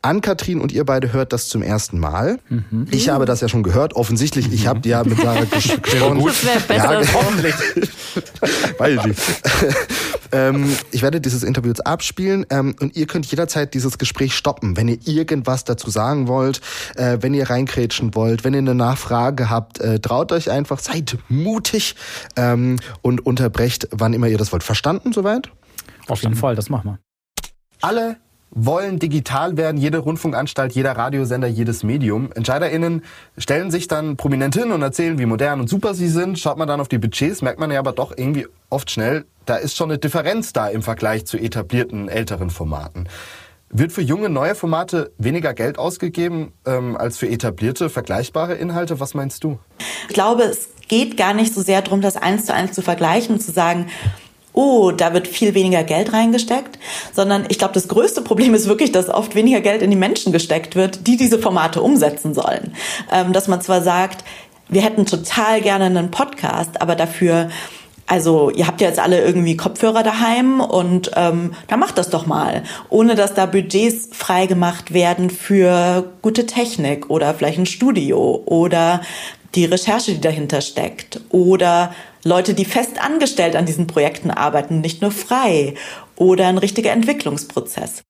Ann-Kathrin 0.00 0.62
und 0.62 0.72
ihr 0.72 0.84
beide 0.84 1.12
hört 1.12 1.34
das 1.34 1.48
zum 1.48 1.60
ersten 1.60 1.98
Mal. 1.98 2.38
Mhm. 2.48 2.86
Ich 2.90 3.10
habe 3.10 3.26
das 3.26 3.42
ja 3.42 3.50
schon 3.50 3.62
gehört. 3.62 3.94
Offensichtlich, 3.96 4.50
ich 4.50 4.66
habe 4.66 4.88
ja 4.88 5.04
mit 5.04 5.18
Sarah 5.18 5.44
gesprochen. 5.50 6.20
Ja, 6.70 7.02
hoffentlich. 7.12 7.54
Weiß 8.78 9.04
nicht. 9.04 9.20
ähm, 10.32 10.76
ich 10.90 11.02
werde 11.02 11.20
dieses 11.20 11.42
Interview 11.42 11.68
jetzt 11.68 11.86
abspielen 11.86 12.46
ähm, 12.50 12.74
und 12.80 12.96
ihr 12.96 13.06
könnt 13.06 13.26
jederzeit 13.26 13.74
dieses 13.74 13.98
Gespräch 13.98 14.34
stoppen, 14.34 14.76
wenn 14.78 14.88
ihr 14.88 14.98
irgendwas 15.06 15.64
dazu 15.64 15.90
sagen 15.90 16.28
wollt, 16.28 16.62
äh, 16.96 17.18
wenn 17.20 17.34
ihr 17.34 17.50
reinkrätschen 17.50 18.14
wollt, 18.14 18.42
wenn 18.42 18.54
ihr 18.54 18.58
eine 18.58 18.74
Nachfrage 18.74 19.50
habt, 19.50 19.80
äh, 19.80 20.00
traut 20.00 20.32
euch 20.32 20.50
einfach, 20.50 20.69
seid 20.78 21.18
mutig 21.28 21.96
ähm, 22.36 22.78
und 23.02 23.26
unterbrecht, 23.26 23.88
wann 23.90 24.12
immer 24.12 24.28
ihr 24.28 24.38
das 24.38 24.52
wollt. 24.52 24.62
Verstanden 24.62 25.12
soweit? 25.12 25.50
Auf 26.08 26.22
jeden 26.22 26.36
Fall, 26.36 26.54
das 26.54 26.70
machen 26.70 26.92
wir. 26.92 26.98
Alle 27.80 28.16
wollen 28.50 28.98
digital 28.98 29.56
werden, 29.56 29.76
jede 29.76 29.98
Rundfunkanstalt, 29.98 30.72
jeder 30.72 30.92
Radiosender, 30.92 31.46
jedes 31.46 31.84
Medium. 31.84 32.32
EntscheiderInnen 32.32 33.02
stellen 33.38 33.70
sich 33.70 33.86
dann 33.86 34.16
prominent 34.16 34.56
hin 34.56 34.72
und 34.72 34.82
erzählen, 34.82 35.18
wie 35.18 35.26
modern 35.26 35.60
und 35.60 35.68
super 35.68 35.94
sie 35.94 36.08
sind. 36.08 36.38
Schaut 36.38 36.58
man 36.58 36.66
dann 36.66 36.80
auf 36.80 36.88
die 36.88 36.98
Budgets, 36.98 37.42
merkt 37.42 37.60
man 37.60 37.70
ja 37.70 37.78
aber 37.78 37.92
doch 37.92 38.12
irgendwie 38.16 38.46
oft 38.68 38.90
schnell, 38.90 39.24
da 39.46 39.56
ist 39.56 39.76
schon 39.76 39.90
eine 39.90 39.98
Differenz 39.98 40.52
da 40.52 40.68
im 40.68 40.82
Vergleich 40.82 41.26
zu 41.26 41.38
etablierten 41.38 42.08
älteren 42.08 42.50
Formaten. 42.50 43.08
Wird 43.72 43.92
für 43.92 44.02
junge, 44.02 44.28
neue 44.28 44.56
Formate 44.56 45.12
weniger 45.16 45.54
Geld 45.54 45.78
ausgegeben 45.78 46.52
ähm, 46.66 46.96
als 46.96 47.18
für 47.18 47.28
etablierte, 47.28 47.88
vergleichbare 47.88 48.54
Inhalte? 48.54 48.98
Was 48.98 49.14
meinst 49.14 49.44
du? 49.44 49.60
Ich 50.08 50.14
glaube, 50.14 50.42
es 50.42 50.70
geht 50.88 51.16
gar 51.16 51.34
nicht 51.34 51.54
so 51.54 51.62
sehr 51.62 51.80
darum, 51.80 52.00
das 52.00 52.16
eins 52.16 52.46
zu 52.46 52.52
eins 52.52 52.72
zu 52.72 52.82
vergleichen 52.82 53.36
und 53.36 53.40
zu 53.40 53.52
sagen, 53.52 53.86
oh, 54.52 54.90
da 54.90 55.14
wird 55.14 55.28
viel 55.28 55.54
weniger 55.54 55.84
Geld 55.84 56.12
reingesteckt, 56.12 56.80
sondern 57.12 57.44
ich 57.48 57.58
glaube, 57.58 57.74
das 57.74 57.86
größte 57.86 58.22
Problem 58.22 58.54
ist 58.54 58.66
wirklich, 58.66 58.90
dass 58.90 59.08
oft 59.08 59.36
weniger 59.36 59.60
Geld 59.60 59.82
in 59.82 59.90
die 59.90 59.96
Menschen 59.96 60.32
gesteckt 60.32 60.74
wird, 60.74 61.06
die 61.06 61.16
diese 61.16 61.38
Formate 61.38 61.80
umsetzen 61.80 62.34
sollen. 62.34 62.74
Ähm, 63.12 63.32
dass 63.32 63.46
man 63.46 63.60
zwar 63.60 63.82
sagt, 63.82 64.24
wir 64.68 64.82
hätten 64.82 65.06
total 65.06 65.60
gerne 65.60 65.84
einen 65.84 66.10
Podcast, 66.10 66.82
aber 66.82 66.96
dafür 66.96 67.50
also 68.10 68.50
ihr 68.50 68.66
habt 68.66 68.80
ja 68.80 68.88
jetzt 68.88 68.98
alle 68.98 69.24
irgendwie 69.24 69.56
Kopfhörer 69.56 70.02
daheim 70.02 70.60
und 70.60 71.12
ähm, 71.14 71.52
dann 71.68 71.78
macht 71.78 71.96
das 71.96 72.10
doch 72.10 72.26
mal, 72.26 72.64
ohne 72.88 73.14
dass 73.14 73.34
da 73.34 73.46
Budgets 73.46 74.08
freigemacht 74.10 74.92
werden 74.92 75.30
für 75.30 76.12
gute 76.20 76.44
Technik 76.44 77.08
oder 77.08 77.32
vielleicht 77.34 77.60
ein 77.60 77.66
Studio 77.66 78.42
oder 78.46 79.00
die 79.54 79.64
Recherche, 79.64 80.12
die 80.12 80.20
dahinter 80.20 80.60
steckt 80.60 81.20
oder 81.28 81.94
Leute, 82.24 82.52
die 82.52 82.64
fest 82.64 83.00
angestellt 83.00 83.54
an 83.54 83.66
diesen 83.66 83.86
Projekten 83.86 84.32
arbeiten, 84.32 84.80
nicht 84.80 85.02
nur 85.02 85.12
frei 85.12 85.74
oder 86.16 86.48
ein 86.48 86.58
richtiger 86.58 86.90
Entwicklungsprozess. 86.90 88.02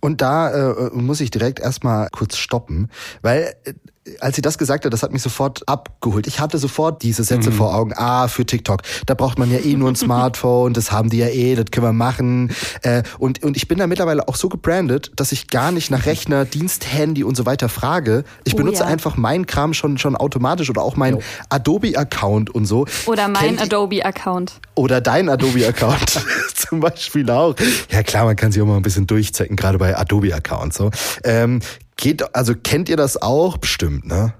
Und 0.00 0.20
da 0.20 0.72
äh, 0.72 0.90
muss 0.92 1.22
ich 1.22 1.30
direkt 1.30 1.58
erstmal 1.58 2.08
kurz 2.12 2.36
stoppen, 2.36 2.90
weil 3.22 3.54
äh, 3.64 3.72
als 4.20 4.36
sie 4.36 4.42
das 4.42 4.58
gesagt 4.58 4.84
hat, 4.84 4.92
das 4.92 5.02
hat 5.02 5.12
mich 5.12 5.22
sofort 5.22 5.68
abgeholt. 5.68 6.26
Ich 6.26 6.40
hatte 6.40 6.58
sofort 6.58 7.02
diese 7.02 7.24
Sätze 7.24 7.50
mhm. 7.50 7.54
vor 7.54 7.74
Augen. 7.74 7.92
Ah, 7.96 8.28
für 8.28 8.46
TikTok. 8.46 8.82
Da 9.06 9.14
braucht 9.14 9.38
man 9.38 9.50
ja 9.50 9.58
eh 9.58 9.74
nur 9.74 9.90
ein 9.90 9.96
Smartphone, 9.96 10.72
das 10.72 10.92
haben 10.92 11.10
die 11.10 11.18
ja 11.18 11.28
eh, 11.28 11.54
das 11.54 11.66
können 11.70 11.86
wir 11.86 11.92
machen. 11.92 12.52
Äh, 12.82 13.02
und, 13.18 13.42
und 13.42 13.56
ich 13.56 13.68
bin 13.68 13.78
da 13.78 13.86
mittlerweile 13.86 14.28
auch 14.28 14.36
so 14.36 14.48
gebrandet, 14.48 15.12
dass 15.16 15.32
ich 15.32 15.48
gar 15.48 15.72
nicht 15.72 15.90
nach 15.90 16.06
Rechner, 16.06 16.44
Dienst, 16.44 16.86
Handy 16.92 17.24
und 17.24 17.36
so 17.36 17.46
weiter 17.46 17.68
frage. 17.68 18.24
Ich 18.44 18.54
oh, 18.54 18.58
benutze 18.58 18.80
ja. 18.80 18.86
einfach 18.86 19.16
meinen 19.16 19.46
Kram 19.46 19.74
schon, 19.74 19.98
schon 19.98 20.16
automatisch 20.16 20.70
oder 20.70 20.82
auch 20.82 20.96
mein 20.96 21.18
Adobe-Account 21.48 22.50
und 22.50 22.66
so. 22.66 22.86
Oder 23.06 23.28
mein 23.28 23.58
Adobe-Account. 23.58 24.60
Oder 24.74 25.00
dein 25.00 25.28
Adobe-Account 25.28 26.24
zum 26.54 26.80
Beispiel 26.80 27.30
auch. 27.30 27.54
Ja 27.90 28.02
klar, 28.02 28.24
man 28.24 28.36
kann 28.36 28.52
sich 28.52 28.62
auch 28.62 28.66
mal 28.66 28.76
ein 28.76 28.82
bisschen 28.82 29.06
durchzecken, 29.06 29.56
gerade 29.56 29.78
bei 29.78 29.96
Adobe-Accounts. 29.96 30.76
So. 30.76 30.90
Ähm, 31.24 31.60
Geht, 31.96 32.34
also 32.34 32.54
kennt 32.54 32.88
ihr 32.88 32.96
das 32.96 33.20
auch 33.20 33.56
bestimmt, 33.56 34.06
ne? 34.06 34.34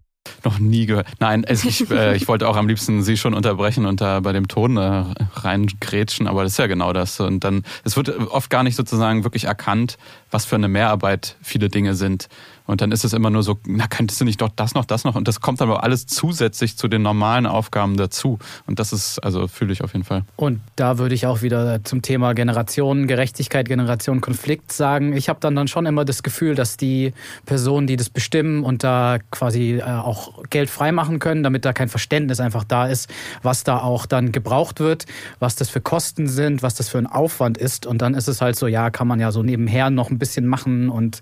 Noch 0.45 0.59
nie 0.59 0.87
gehört. 0.87 1.07
Nein, 1.21 1.45
also 1.45 1.69
ich, 1.69 1.91
äh, 1.91 2.17
ich 2.17 2.29
wollte 2.29 2.49
auch 2.49 2.57
am 2.57 2.69
liebsten 2.69 3.03
Sie 3.03 3.17
schon 3.17 3.35
unterbrechen 3.35 3.87
und 3.87 4.01
da 4.01 4.21
bei 4.21 4.33
dem 4.33 4.49
Ton 4.49 4.77
äh, 4.77 5.05
reingrätschen, 5.35 6.27
aber 6.27 6.43
das 6.43 6.53
ist 6.53 6.59
ja 6.59 6.67
genau 6.67 6.93
das. 6.93 7.21
Und 7.21 7.45
dann, 7.45 7.65
es 7.85 7.97
wird 7.97 8.17
oft 8.31 8.51
gar 8.51 8.63
nicht 8.63 8.77
sozusagen 8.77 9.25
wirklich 9.25 9.45
erkannt, 9.45 9.99
was 10.31 10.45
für 10.45 10.57
eine 10.57 10.69
Mehrarbeit 10.69 11.37
viele 11.43 11.69
Dinge 11.69 11.95
sind. 11.95 12.29
Und 12.67 12.81
dann 12.81 12.93
ist 12.93 13.05
es 13.05 13.13
immer 13.13 13.31
nur 13.31 13.43
so, 13.43 13.59
na, 13.67 13.87
könntest 13.87 14.21
du 14.21 14.25
nicht 14.25 14.41
doch 14.41 14.51
das 14.55 14.75
noch, 14.75 14.85
das 14.85 15.05
noch? 15.05 15.15
Und 15.15 15.29
das 15.29 15.41
kommt 15.41 15.63
aber 15.63 15.83
alles 15.85 16.07
zusätzlich 16.07 16.77
zu 16.77 16.89
den 16.89 17.03
normalen 17.03 17.47
Aufgaben 17.47 17.97
dazu. 17.97 18.39
Und 18.67 18.79
das 18.79 18.93
ist, 18.93 19.19
also 19.21 19.47
fühle 19.47 19.73
ich 19.73 19.83
auf 19.83 19.93
jeden 19.93 20.05
Fall. 20.05 20.25
Und 20.37 20.61
da 20.75 20.99
würde 20.99 21.15
ich 21.15 21.27
auch 21.27 21.43
wieder 21.43 21.85
zum 21.85 22.03
Thema 22.03 22.33
Generationengerechtigkeit, 22.35 23.69
Generationenkonflikt 23.69 24.73
sagen. 24.73 25.15
Ich 25.17 25.29
habe 25.29 25.39
dann 25.41 25.55
dann 25.55 25.69
schon 25.69 25.87
immer 25.87 26.05
das 26.05 26.23
Gefühl, 26.23 26.55
dass 26.55 26.77
die 26.77 27.13
Personen, 27.45 27.87
die 27.87 27.97
das 27.97 28.11
bestimmen 28.11 28.65
und 28.65 28.83
da 28.83 29.19
quasi 29.31 29.77
äh, 29.79 29.83
auch 29.83 30.43
Geld 30.51 30.71
freimachen 30.71 31.19
können, 31.19 31.43
damit 31.43 31.65
da 31.65 31.73
kein 31.73 31.89
Verständnis 31.89 32.41
einfach 32.41 32.65
da 32.65 32.87
ist, 32.87 33.11
was 33.43 33.65
da 33.65 33.79
auch 33.79 34.07
dann 34.07 34.33
gebraucht 34.33 34.81
wird, 34.81 35.07
was 35.39 35.57
das 35.57 35.69
für 35.69 35.81
Kosten 35.81 36.27
sind, 36.27 36.63
was 36.63 36.75
das 36.75 36.89
für 36.89 36.99
ein 36.99 37.07
Aufwand 37.07 37.59
ist. 37.59 37.87
Und 37.87 38.03
dann 38.03 38.15
ist 38.15 38.29
es 38.29 38.41
halt 38.41 38.57
so, 38.57 38.67
ja, 38.67 38.91
kann 38.91 39.07
man 39.07 39.21
ja 39.21 39.31
so 39.31 39.43
nebenher 39.43 39.91
noch 39.91 40.11
ein 40.11 40.19
bisschen 40.19 40.47
machen 40.47 40.89
und 40.89 41.21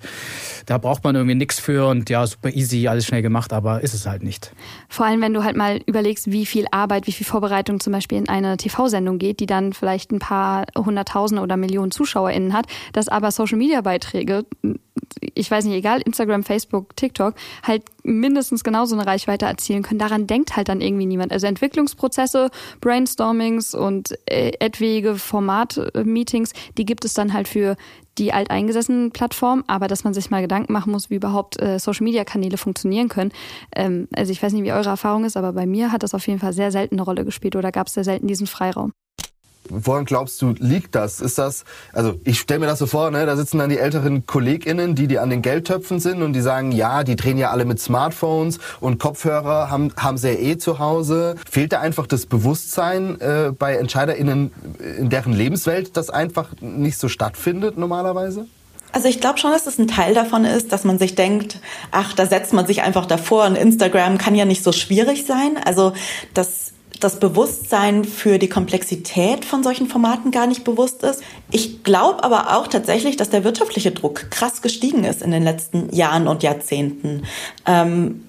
da 0.66 0.78
braucht 0.78 1.04
man 1.04 1.14
irgendwie 1.14 1.33
irgendwie 1.34 1.44
nichts 1.44 1.60
für 1.60 1.86
und 1.88 2.10
ja, 2.10 2.26
super 2.26 2.50
easy, 2.50 2.88
alles 2.88 3.06
schnell 3.06 3.22
gemacht, 3.22 3.52
aber 3.52 3.82
ist 3.82 3.94
es 3.94 4.06
halt 4.06 4.22
nicht. 4.22 4.52
Vor 4.88 5.06
allem, 5.06 5.20
wenn 5.20 5.34
du 5.34 5.44
halt 5.44 5.56
mal 5.56 5.80
überlegst, 5.86 6.30
wie 6.30 6.46
viel 6.46 6.66
Arbeit, 6.70 7.06
wie 7.06 7.12
viel 7.12 7.26
Vorbereitung 7.26 7.80
zum 7.80 7.92
Beispiel 7.92 8.18
in 8.18 8.28
eine 8.28 8.56
TV-Sendung 8.56 9.18
geht, 9.18 9.40
die 9.40 9.46
dann 9.46 9.72
vielleicht 9.72 10.12
ein 10.12 10.18
paar 10.18 10.66
hunderttausend 10.76 11.40
oder 11.40 11.56
Millionen 11.56 11.90
ZuschauerInnen 11.90 12.52
hat, 12.52 12.66
dass 12.92 13.08
aber 13.08 13.30
Social-Media-Beiträge 13.30 14.44
ich 15.34 15.50
weiß 15.50 15.64
nicht, 15.64 15.74
egal, 15.74 16.00
Instagram, 16.02 16.42
Facebook, 16.44 16.96
TikTok, 16.96 17.34
halt 17.62 17.82
mindestens 18.02 18.62
genauso 18.62 18.94
eine 18.94 19.06
Reichweite 19.06 19.46
erzielen 19.46 19.82
können. 19.82 19.98
Daran 19.98 20.26
denkt 20.26 20.56
halt 20.56 20.68
dann 20.68 20.80
irgendwie 20.80 21.06
niemand. 21.06 21.32
Also 21.32 21.46
Entwicklungsprozesse, 21.46 22.50
Brainstormings 22.80 23.74
und 23.74 24.14
äh, 24.26 24.52
etwaige 24.60 25.16
Format-Meetings, 25.16 26.52
die 26.76 26.84
gibt 26.84 27.04
es 27.04 27.14
dann 27.14 27.32
halt 27.32 27.48
für 27.48 27.76
die 28.18 28.32
alteingesessenen 28.32 29.10
Plattformen, 29.10 29.64
aber 29.66 29.88
dass 29.88 30.04
man 30.04 30.14
sich 30.14 30.30
mal 30.30 30.42
Gedanken 30.42 30.72
machen 30.72 30.92
muss, 30.92 31.10
wie 31.10 31.16
überhaupt 31.16 31.60
äh, 31.60 31.78
Social-Media-Kanäle 31.78 32.56
funktionieren 32.56 33.08
können. 33.08 33.32
Ähm, 33.74 34.08
also 34.14 34.32
ich 34.32 34.42
weiß 34.42 34.52
nicht, 34.52 34.64
wie 34.64 34.72
eure 34.72 34.88
Erfahrung 34.88 35.24
ist, 35.24 35.36
aber 35.36 35.52
bei 35.52 35.66
mir 35.66 35.92
hat 35.92 36.02
das 36.02 36.14
auf 36.14 36.26
jeden 36.26 36.40
Fall 36.40 36.52
sehr 36.52 36.70
selten 36.70 36.96
eine 36.96 37.02
Rolle 37.02 37.24
gespielt 37.24 37.56
oder 37.56 37.72
gab 37.72 37.88
es 37.88 37.94
sehr 37.94 38.04
selten 38.04 38.26
diesen 38.26 38.46
Freiraum. 38.46 38.92
Woran 39.68 40.04
glaubst 40.04 40.40
du, 40.42 40.54
liegt 40.58 40.94
das? 40.94 41.20
Ist 41.20 41.38
das, 41.38 41.64
also 41.92 42.14
ich 42.24 42.38
stelle 42.38 42.60
mir 42.60 42.66
das 42.66 42.78
so 42.78 42.86
vor, 42.86 43.10
ne, 43.10 43.24
da 43.24 43.36
sitzen 43.36 43.58
dann 43.58 43.70
die 43.70 43.78
älteren 43.78 44.26
KollegInnen, 44.26 44.94
die, 44.94 45.06
die 45.06 45.18
an 45.18 45.30
den 45.30 45.42
Geldtöpfen 45.42 46.00
sind 46.00 46.22
und 46.22 46.34
die 46.34 46.40
sagen, 46.40 46.72
ja, 46.72 47.02
die 47.04 47.16
drehen 47.16 47.38
ja 47.38 47.50
alle 47.50 47.64
mit 47.64 47.80
Smartphones 47.80 48.58
und 48.80 48.98
Kopfhörer 48.98 49.70
haben, 49.70 49.92
haben 49.96 50.18
sie 50.18 50.28
ja 50.28 50.38
eh 50.38 50.58
zu 50.58 50.78
Hause. 50.78 51.36
Fehlt 51.50 51.72
da 51.72 51.80
einfach 51.80 52.06
das 52.06 52.26
Bewusstsein 52.26 53.20
äh, 53.20 53.52
bei 53.58 53.76
EntscheiderInnen 53.76 54.52
in 54.98 55.08
deren 55.08 55.32
Lebenswelt, 55.32 55.96
das 55.96 56.10
einfach 56.10 56.50
nicht 56.60 56.98
so 56.98 57.08
stattfindet 57.08 57.78
normalerweise? 57.78 58.46
Also 58.92 59.08
ich 59.08 59.20
glaube 59.20 59.38
schon, 59.38 59.50
dass 59.50 59.64
das 59.64 59.78
ein 59.78 59.88
Teil 59.88 60.14
davon 60.14 60.44
ist, 60.44 60.72
dass 60.72 60.84
man 60.84 61.00
sich 61.00 61.16
denkt, 61.16 61.58
ach, 61.90 62.12
da 62.12 62.26
setzt 62.26 62.52
man 62.52 62.64
sich 62.64 62.82
einfach 62.82 63.06
davor 63.06 63.46
und 63.46 63.56
Instagram 63.56 64.18
kann 64.18 64.36
ja 64.36 64.44
nicht 64.44 64.62
so 64.62 64.70
schwierig 64.70 65.26
sein. 65.26 65.58
Also 65.64 65.94
das 66.32 66.73
das 67.00 67.18
Bewusstsein 67.18 68.04
für 68.04 68.38
die 68.38 68.48
Komplexität 68.48 69.44
von 69.44 69.62
solchen 69.62 69.88
Formaten 69.88 70.30
gar 70.30 70.46
nicht 70.46 70.64
bewusst 70.64 71.02
ist. 71.02 71.22
Ich 71.50 71.82
glaube 71.82 72.24
aber 72.24 72.56
auch 72.56 72.66
tatsächlich, 72.66 73.16
dass 73.16 73.30
der 73.30 73.44
wirtschaftliche 73.44 73.92
Druck 73.92 74.30
krass 74.30 74.62
gestiegen 74.62 75.04
ist 75.04 75.22
in 75.22 75.30
den 75.30 75.42
letzten 75.42 75.94
Jahren 75.94 76.28
und 76.28 76.42
Jahrzehnten. 76.42 77.24
Ähm, 77.66 78.24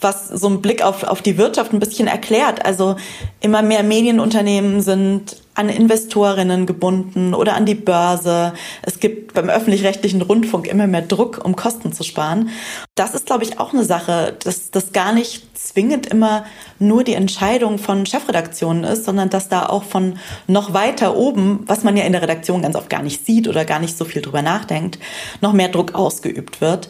was 0.00 0.28
so 0.28 0.46
einen 0.46 0.62
Blick 0.62 0.82
auf, 0.82 1.02
auf 1.04 1.22
die 1.22 1.38
Wirtschaft 1.38 1.72
ein 1.72 1.80
bisschen 1.80 2.08
erklärt. 2.08 2.64
Also 2.64 2.96
immer 3.40 3.62
mehr 3.62 3.82
Medienunternehmen 3.82 4.80
sind 4.80 5.36
an 5.54 5.68
Investorinnen 5.68 6.64
gebunden 6.64 7.34
oder 7.34 7.54
an 7.54 7.66
die 7.66 7.74
Börse. 7.74 8.54
Es 8.82 8.98
gibt 8.98 9.34
beim 9.34 9.50
öffentlich-rechtlichen 9.50 10.22
Rundfunk 10.22 10.66
immer 10.66 10.86
mehr 10.86 11.02
Druck, 11.02 11.44
um 11.44 11.54
Kosten 11.54 11.92
zu 11.92 12.02
sparen. 12.02 12.50
Das 12.94 13.14
ist, 13.14 13.26
glaube 13.26 13.44
ich, 13.44 13.58
auch 13.58 13.74
eine 13.74 13.84
Sache, 13.84 14.36
dass 14.42 14.70
das 14.70 14.92
gar 14.92 15.12
nicht 15.12 15.58
zwingend 15.58 16.06
immer 16.06 16.44
nur 16.78 17.04
die 17.04 17.12
Entscheidung 17.12 17.78
von 17.78 18.06
Chefredaktionen 18.06 18.84
ist, 18.84 19.04
sondern 19.04 19.28
dass 19.28 19.48
da 19.48 19.66
auch 19.66 19.82
von 19.82 20.18
noch 20.46 20.72
weiter 20.72 21.16
oben, 21.16 21.64
was 21.66 21.84
man 21.84 21.96
ja 21.96 22.04
in 22.04 22.12
der 22.12 22.22
Redaktion 22.22 22.62
ganz 22.62 22.76
oft 22.76 22.88
gar 22.88 23.02
nicht 23.02 23.26
sieht 23.26 23.46
oder 23.46 23.66
gar 23.66 23.80
nicht 23.80 23.98
so 23.98 24.06
viel 24.06 24.22
drüber 24.22 24.40
nachdenkt, 24.40 24.98
noch 25.42 25.52
mehr 25.52 25.68
Druck 25.68 25.94
ausgeübt 25.94 26.60
wird 26.62 26.88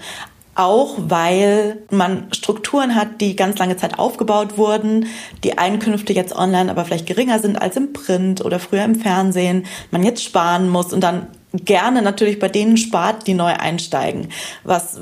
auch 0.54 0.96
weil 0.98 1.78
man 1.90 2.32
Strukturen 2.32 2.94
hat, 2.94 3.20
die 3.20 3.36
ganz 3.36 3.58
lange 3.58 3.76
Zeit 3.76 3.98
aufgebaut 3.98 4.58
wurden, 4.58 5.06
die 5.44 5.58
Einkünfte 5.58 6.12
jetzt 6.12 6.34
online 6.34 6.70
aber 6.70 6.84
vielleicht 6.84 7.06
geringer 7.06 7.38
sind 7.38 7.60
als 7.60 7.76
im 7.76 7.92
Print 7.92 8.44
oder 8.44 8.58
früher 8.58 8.84
im 8.84 8.96
Fernsehen, 8.96 9.66
man 9.90 10.02
jetzt 10.02 10.24
sparen 10.24 10.68
muss 10.68 10.92
und 10.92 11.02
dann 11.02 11.28
gerne 11.52 12.02
natürlich 12.02 12.38
bei 12.38 12.48
denen 12.48 12.76
spart, 12.76 13.26
die 13.26 13.34
neu 13.34 13.52
einsteigen, 13.52 14.28
was, 14.64 15.00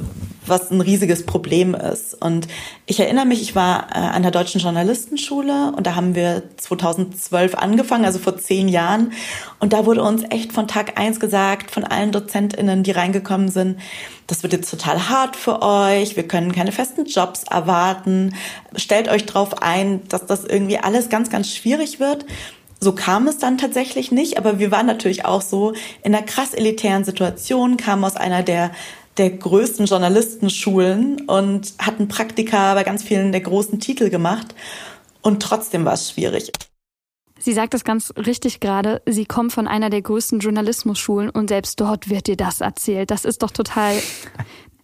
was 0.49 0.71
ein 0.71 0.81
riesiges 0.81 1.27
Problem 1.27 1.75
ist. 1.75 2.15
Und 2.15 2.49
ich 2.87 3.01
erinnere 3.01 3.27
mich, 3.27 3.43
ich 3.43 3.55
war 3.55 3.89
äh, 3.91 3.99
an 3.99 4.23
der 4.23 4.31
Deutschen 4.31 4.61
Journalistenschule 4.61 5.73
und 5.77 5.87
da 5.87 5.95
haben 5.95 6.15
wir 6.15 6.43
2012 6.57 7.55
angefangen, 7.55 8.05
also 8.05 8.19
vor 8.19 8.37
zehn 8.37 8.69
Jahren. 8.69 9.13
Und 9.59 9.73
da 9.73 9.87
wurde 9.87 10.03
uns 10.03 10.25
echt 10.31 10.53
von 10.53 10.69
Tag 10.69 10.99
eins 10.99 11.21
gesagt, 11.21 11.71
von 11.71 11.85
allen 11.85 12.13
DozentInnen, 12.13 12.83
die 12.83 12.93
reingekommen 12.93 13.49
sind, 13.49 13.79
das 14.27 14.43
wird 14.43 14.53
jetzt 14.53 14.71
total 14.71 15.09
hart 15.09 15.37
für 15.37 15.63
euch, 15.63 16.15
wir 16.17 16.29
können 16.29 16.53
keine 16.53 16.71
festen 16.71 17.07
Jobs 17.07 17.45
erwarten. 17.45 18.35
Stellt 18.77 19.09
euch 19.09 19.25
darauf 19.25 19.63
ein, 19.63 20.07
dass 20.09 20.27
das 20.27 20.45
irgendwie 20.45 20.79
alles 20.79 21.09
ganz, 21.09 21.31
ganz 21.31 21.55
schwierig 21.55 21.99
wird. 21.99 22.27
So 22.81 22.93
kam 22.93 23.27
es 23.27 23.39
dann 23.39 23.59
tatsächlich 23.59 24.13
nicht, 24.13 24.39
aber 24.39 24.59
wir 24.59 24.71
waren 24.71 24.87
natürlich 24.87 25.25
auch 25.25 25.43
so 25.43 25.73
in 26.05 26.15
einer 26.15 26.25
krass 26.25 26.55
elitären 26.55 27.05
Situation, 27.05 27.77
kamen 27.77 28.05
aus 28.05 28.17
einer 28.17 28.43
der 28.43 28.71
der 29.19 29.31
größten 29.31 29.87
Journalistenschulen 29.87 31.23
und 31.29 31.75
hatten 31.79 32.09
Praktika 32.09 32.75
bei 32.75 32.85
ganz 32.85 33.03
vielen 33.03 33.33
der 33.33 33.41
großen 33.41 33.81
Titel 33.81 34.11
gemacht. 34.11 34.55
Und 35.23 35.43
trotzdem 35.43 35.85
war 35.85 35.95
es 35.95 36.11
schwierig. 36.11 36.53
Sie 37.41 37.53
sagt 37.53 37.75
das 37.75 37.85
ganz 37.85 38.13
richtig 38.17 38.61
gerade. 38.61 39.01
Sie 39.07 39.25
kommt 39.25 39.53
von 39.53 39.69
einer 39.69 39.91
der 39.91 40.03
größten 40.03 40.41
Journalismusschulen 40.41 41.31
und 41.31 41.49
selbst 41.49 41.81
dort 41.81 42.09
wird 42.09 42.27
dir 42.27 42.37
das 42.37 42.61
erzählt. 42.61 43.11
Das 43.11 43.25
ist 43.25 43.43
doch 43.43 43.51
total, 43.51 43.95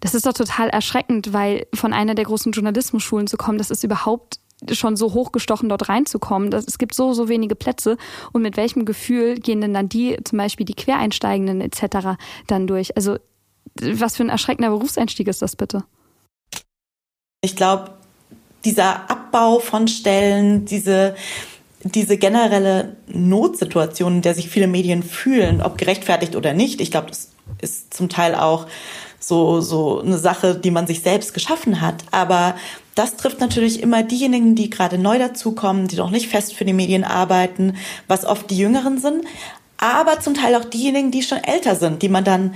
das 0.00 0.14
ist 0.14 0.26
doch 0.26 0.32
total 0.32 0.68
erschreckend, 0.68 1.32
weil 1.32 1.66
von 1.74 1.92
einer 1.92 2.14
der 2.14 2.24
großen 2.24 2.52
Journalismusschulen 2.52 3.26
zu 3.26 3.36
kommen, 3.36 3.58
das 3.58 3.70
ist 3.70 3.82
überhaupt 3.82 4.38
schon 4.70 4.96
so 4.96 5.12
hochgestochen, 5.14 5.68
dort 5.68 5.88
reinzukommen. 5.88 6.50
Das, 6.50 6.66
es 6.66 6.78
gibt 6.78 6.94
so, 6.94 7.12
so 7.12 7.28
wenige 7.28 7.56
Plätze. 7.56 7.96
Und 8.32 8.42
mit 8.42 8.56
welchem 8.56 8.84
Gefühl 8.84 9.34
gehen 9.34 9.60
denn 9.60 9.74
dann 9.74 9.88
die, 9.88 10.16
zum 10.24 10.38
Beispiel 10.38 10.64
die 10.64 10.74
Quereinsteigenden 10.74 11.60
etc. 11.60 12.16
dann 12.46 12.66
durch? 12.66 12.96
Also 12.96 13.18
was 13.80 14.16
für 14.16 14.22
ein 14.22 14.28
erschreckender 14.28 14.70
Berufseinstieg 14.70 15.28
ist 15.28 15.42
das 15.42 15.56
bitte? 15.56 15.84
Ich 17.40 17.56
glaube, 17.56 17.92
dieser 18.64 19.10
Abbau 19.10 19.58
von 19.58 19.88
Stellen, 19.88 20.64
diese, 20.64 21.14
diese 21.82 22.16
generelle 22.16 22.96
Notsituation, 23.06 24.16
in 24.16 24.22
der 24.22 24.34
sich 24.34 24.48
viele 24.48 24.66
Medien 24.66 25.02
fühlen, 25.02 25.60
ob 25.60 25.76
gerechtfertigt 25.76 26.36
oder 26.36 26.54
nicht, 26.54 26.80
ich 26.80 26.90
glaube, 26.90 27.08
das 27.08 27.30
ist 27.60 27.92
zum 27.92 28.08
Teil 28.08 28.34
auch 28.34 28.66
so, 29.18 29.60
so 29.60 30.00
eine 30.00 30.18
Sache, 30.18 30.54
die 30.54 30.70
man 30.70 30.86
sich 30.86 31.00
selbst 31.00 31.34
geschaffen 31.34 31.80
hat. 31.80 32.04
Aber 32.10 32.54
das 32.94 33.16
trifft 33.16 33.40
natürlich 33.40 33.82
immer 33.82 34.02
diejenigen, 34.02 34.54
die 34.54 34.70
gerade 34.70 34.98
neu 34.98 35.18
dazukommen, 35.18 35.88
die 35.88 35.96
noch 35.96 36.10
nicht 36.10 36.28
fest 36.28 36.54
für 36.54 36.64
die 36.64 36.72
Medien 36.72 37.04
arbeiten, 37.04 37.76
was 38.06 38.24
oft 38.24 38.50
die 38.50 38.58
Jüngeren 38.58 38.98
sind, 38.98 39.24
aber 39.78 40.20
zum 40.20 40.34
Teil 40.34 40.54
auch 40.54 40.64
diejenigen, 40.64 41.10
die 41.10 41.22
schon 41.22 41.42
älter 41.42 41.74
sind, 41.76 42.02
die 42.02 42.08
man 42.08 42.24
dann 42.24 42.54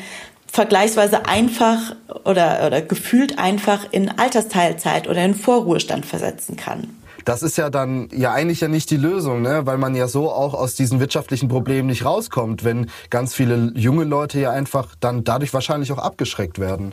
vergleichsweise 0.51 1.27
einfach 1.27 1.95
oder, 2.25 2.67
oder 2.67 2.83
gefühlt 2.83 3.39
einfach 3.39 3.87
in 3.91 4.09
Altersteilzeit 4.19 5.09
oder 5.09 5.25
in 5.25 5.35
Vorruhestand 5.35 6.07
versetzen 6.07 6.57
kann. 6.57 6.97
Das 7.25 7.43
ist 7.43 7.59
ja 7.59 7.69
dann 7.69 8.09
ja 8.11 8.33
eigentlich 8.33 8.61
ja 8.61 8.69
nicht 8.69 8.91
die 8.91 8.97
Lösung, 8.97 9.43
ne? 9.43 9.67
weil 9.67 9.77
man 9.77 9.95
ja 9.95 10.09
so 10.09 10.31
auch 10.31 10.55
aus 10.55 10.75
diesen 10.75 10.99
wirtschaftlichen 10.99 11.49
Problemen 11.49 11.89
nicht 11.89 12.05
rauskommt, 12.05 12.65
wenn 12.65 12.91
ganz 13.11 13.35
viele 13.35 13.73
junge 13.75 14.05
Leute 14.05 14.41
ja 14.41 14.51
einfach 14.51 14.95
dann 14.99 15.25
dadurch 15.25 15.53
wahrscheinlich 15.53 15.93
auch 15.93 15.99
abgeschreckt 15.99 16.59
werden. 16.59 16.93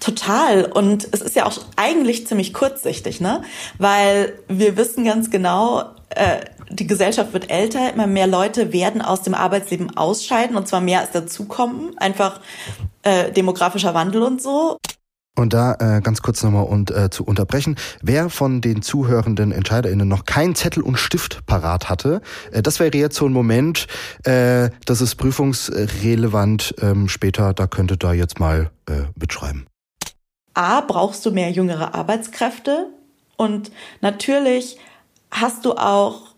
Total. 0.00 0.64
Und 0.64 1.08
es 1.12 1.20
ist 1.20 1.36
ja 1.36 1.46
auch 1.46 1.58
eigentlich 1.76 2.26
ziemlich 2.26 2.54
kurzsichtig, 2.54 3.20
ne? 3.20 3.42
Weil 3.78 4.38
wir 4.48 4.76
wissen 4.76 5.04
ganz 5.04 5.30
genau, 5.30 5.84
äh, 6.10 6.40
die 6.70 6.86
Gesellschaft 6.86 7.32
wird 7.32 7.50
älter, 7.50 7.92
immer 7.92 8.06
mehr 8.06 8.26
Leute 8.26 8.72
werden 8.72 9.02
aus 9.02 9.22
dem 9.22 9.34
Arbeitsleben 9.34 9.96
ausscheiden 9.96 10.56
und 10.56 10.68
zwar 10.68 10.80
mehr 10.80 11.00
als 11.00 11.10
dazukommen. 11.10 11.96
Einfach 11.98 12.40
äh, 13.08 13.32
demografischer 13.32 13.94
Wandel 13.94 14.22
und 14.22 14.42
so. 14.42 14.78
Und 15.36 15.52
da 15.52 15.74
äh, 15.74 16.00
ganz 16.00 16.20
kurz 16.20 16.42
nochmal 16.42 16.64
und 16.64 16.90
äh, 16.90 17.10
zu 17.10 17.24
unterbrechen. 17.24 17.76
Wer 18.02 18.28
von 18.28 18.60
den 18.60 18.82
zuhörenden 18.82 19.52
EntscheiderInnen 19.52 20.08
noch 20.08 20.24
keinen 20.24 20.56
Zettel 20.56 20.82
und 20.82 20.96
Stift 20.96 21.46
parat 21.46 21.88
hatte, 21.88 22.22
äh, 22.50 22.60
das 22.60 22.80
wäre 22.80 22.96
jetzt 22.96 23.16
so 23.16 23.26
ein 23.26 23.32
Moment, 23.32 23.86
äh, 24.24 24.70
das 24.84 25.00
ist 25.00 25.14
prüfungsrelevant 25.14 26.74
ähm, 26.80 27.08
später, 27.08 27.54
da 27.54 27.68
könnte 27.68 27.96
da 27.96 28.12
jetzt 28.12 28.40
mal 28.40 28.70
äh, 28.88 29.02
mitschreiben. 29.14 29.66
A, 30.54 30.80
brauchst 30.80 31.24
du 31.24 31.30
mehr 31.30 31.52
jüngere 31.52 31.94
Arbeitskräfte 31.94 32.88
und 33.36 33.70
natürlich 34.00 34.76
hast 35.30 35.64
du 35.64 35.74
auch 35.74 36.34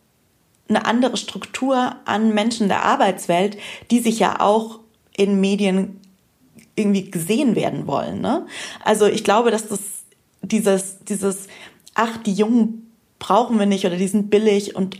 eine 0.68 0.84
andere 0.84 1.16
Struktur 1.16 1.96
an 2.04 2.34
Menschen 2.34 2.68
der 2.68 2.84
Arbeitswelt, 2.84 3.56
die 3.90 4.00
sich 4.00 4.18
ja 4.18 4.40
auch 4.40 4.80
in 5.16 5.40
Medien 5.40 5.99
irgendwie 6.80 7.10
gesehen 7.10 7.54
werden 7.54 7.86
wollen. 7.86 8.20
Ne? 8.20 8.46
Also 8.84 9.06
ich 9.06 9.24
glaube, 9.24 9.50
dass 9.50 9.68
das 9.68 9.80
dieses, 10.42 10.98
dieses, 11.04 11.48
ach, 11.94 12.16
die 12.18 12.32
Jungen 12.32 12.90
brauchen 13.18 13.58
wir 13.58 13.66
nicht 13.66 13.84
oder 13.84 13.96
die 13.96 14.08
sind 14.08 14.30
billig 14.30 14.74
und 14.74 14.98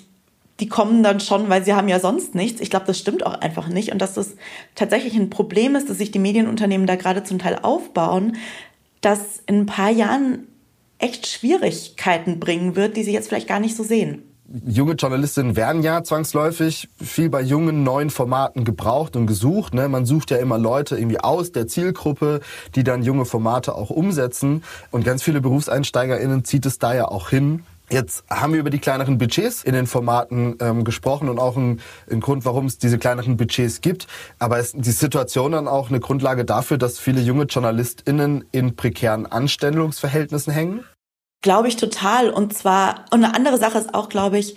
die 0.60 0.68
kommen 0.68 1.02
dann 1.02 1.20
schon, 1.20 1.48
weil 1.48 1.64
sie 1.64 1.72
haben 1.72 1.88
ja 1.88 1.98
sonst 1.98 2.34
nichts. 2.34 2.60
Ich 2.60 2.70
glaube, 2.70 2.86
das 2.86 2.98
stimmt 2.98 3.24
auch 3.24 3.34
einfach 3.34 3.68
nicht. 3.68 3.92
Und 3.92 3.98
dass 3.98 4.14
das 4.14 4.36
tatsächlich 4.74 5.14
ein 5.16 5.30
Problem 5.30 5.74
ist, 5.74 5.88
dass 5.88 5.98
sich 5.98 6.10
die 6.10 6.18
Medienunternehmen 6.18 6.86
da 6.86 6.96
gerade 6.96 7.24
zum 7.24 7.38
Teil 7.38 7.58
aufbauen, 7.62 8.36
das 9.00 9.42
in 9.46 9.60
ein 9.60 9.66
paar 9.66 9.90
Jahren 9.90 10.46
echt 10.98 11.26
Schwierigkeiten 11.26 12.38
bringen 12.38 12.76
wird, 12.76 12.96
die 12.96 13.04
sie 13.04 13.12
jetzt 13.12 13.28
vielleicht 13.28 13.48
gar 13.48 13.58
nicht 13.58 13.74
so 13.74 13.82
sehen. 13.82 14.29
Junge 14.66 14.94
Journalistinnen 14.94 15.54
werden 15.54 15.84
ja 15.84 16.02
zwangsläufig 16.02 16.88
viel 17.00 17.30
bei 17.30 17.40
jungen 17.40 17.84
neuen 17.84 18.10
Formaten 18.10 18.64
gebraucht 18.64 19.14
und 19.14 19.28
gesucht. 19.28 19.74
Ne? 19.74 19.88
Man 19.88 20.06
sucht 20.06 20.32
ja 20.32 20.38
immer 20.38 20.58
Leute 20.58 20.96
irgendwie 20.96 21.20
aus 21.20 21.52
der 21.52 21.68
Zielgruppe, 21.68 22.40
die 22.74 22.82
dann 22.82 23.04
junge 23.04 23.26
Formate 23.26 23.76
auch 23.76 23.90
umsetzen. 23.90 24.64
Und 24.90 25.04
ganz 25.04 25.22
viele 25.22 25.40
BerufseinsteigerInnen 25.40 26.44
zieht 26.44 26.66
es 26.66 26.80
da 26.80 26.94
ja 26.94 27.06
auch 27.06 27.30
hin, 27.30 27.62
Jetzt 27.92 28.22
haben 28.30 28.52
wir 28.52 28.60
über 28.60 28.70
die 28.70 28.78
kleineren 28.78 29.18
Budgets 29.18 29.64
in 29.64 29.72
den 29.72 29.88
Formaten 29.88 30.56
ähm, 30.60 30.84
gesprochen 30.84 31.28
und 31.28 31.40
auch 31.40 31.56
ein, 31.56 31.80
ein 32.08 32.20
Grund, 32.20 32.44
warum 32.44 32.66
es 32.66 32.78
diese 32.78 32.98
kleineren 32.98 33.36
Budgets 33.36 33.80
gibt. 33.80 34.06
Aber 34.38 34.60
ist 34.60 34.76
die 34.78 34.92
Situation 34.92 35.50
dann 35.50 35.66
auch 35.66 35.88
eine 35.88 35.98
Grundlage 35.98 36.44
dafür, 36.44 36.78
dass 36.78 37.00
viele 37.00 37.20
junge 37.20 37.46
JournalistInnen 37.46 38.44
in 38.52 38.76
prekären 38.76 39.26
Anstellungsverhältnissen 39.26 40.52
hängen? 40.52 40.84
Glaube 41.42 41.68
ich 41.68 41.76
total. 41.76 42.30
Und 42.30 42.56
zwar, 42.56 43.06
und 43.10 43.24
eine 43.24 43.34
andere 43.34 43.58
Sache 43.58 43.78
ist 43.78 43.94
auch, 43.94 44.08
glaube 44.08 44.38
ich, 44.38 44.56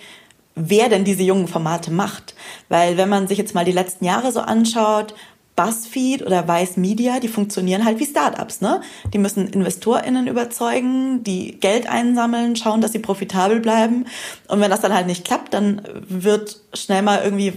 wer 0.56 0.90
denn 0.90 1.04
diese 1.04 1.24
jungen 1.24 1.48
Formate 1.48 1.92
macht. 1.92 2.36
Weil 2.70 2.98
wenn 2.98 3.10
man 3.10 3.28
sich 3.28 3.38
jetzt 3.38 3.56
mal 3.56 3.66
die 3.66 3.72
letzten 3.72 4.06
Jahre 4.06 4.32
so 4.32 4.42
anschaut, 4.42 5.14
BuzzFeed 5.56 6.26
oder 6.26 6.48
Vice 6.48 6.78
Media, 6.78 7.20
die 7.20 7.28
funktionieren 7.28 7.86
halt 7.86 8.00
wie 8.00 8.06
Startups, 8.06 8.62
ne? 8.62 8.82
Die 9.14 9.20
müssen 9.20 9.48
InvestorInnen 9.48 10.26
überzeugen, 10.28 11.24
die 11.24 11.60
Geld 11.60 11.88
einsammeln, 11.88 12.56
schauen, 12.56 12.82
dass 12.82 12.92
sie 12.92 13.00
profitabel 13.00 13.60
bleiben. 13.60 14.06
Und 14.48 14.62
wenn 14.62 14.72
das 14.72 14.82
dann 14.82 14.96
halt 14.96 15.06
nicht 15.06 15.26
klappt, 15.26 15.54
dann 15.54 15.84
wird 16.08 16.60
schnell 16.74 17.04
mal 17.04 17.22
irgendwie, 17.24 17.54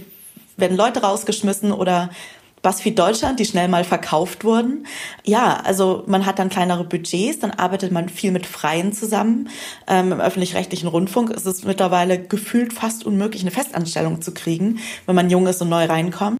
werden 0.57 0.77
Leute 0.77 1.01
rausgeschmissen 1.01 1.71
oder 1.71 2.11
BuzzFeed 2.67 2.99
Deutschland, 2.99 3.39
die 3.39 3.45
schnell 3.45 3.69
mal 3.69 3.85
verkauft 3.85 4.43
wurden. 4.43 4.87
Ja, 5.23 5.61
also 5.63 6.03
man 6.05 6.25
hat 6.25 6.37
dann 6.37 6.49
kleinere 6.49 6.83
Budgets, 6.83 7.39
dann 7.39 7.51
arbeitet 7.51 7.93
man 7.93 8.09
viel 8.09 8.31
mit 8.31 8.45
Freien 8.45 8.91
zusammen. 8.91 9.47
Ähm, 9.87 10.11
Im 10.11 10.19
öffentlich-rechtlichen 10.19 10.89
Rundfunk 10.89 11.29
ist 11.29 11.45
es 11.45 11.63
mittlerweile 11.63 12.21
gefühlt 12.21 12.73
fast 12.73 13.05
unmöglich, 13.05 13.43
eine 13.43 13.51
Festanstellung 13.51 14.21
zu 14.21 14.33
kriegen, 14.33 14.79
wenn 15.05 15.15
man 15.15 15.29
jung 15.29 15.47
ist 15.47 15.61
und 15.61 15.69
neu 15.69 15.85
reinkommt. 15.85 16.39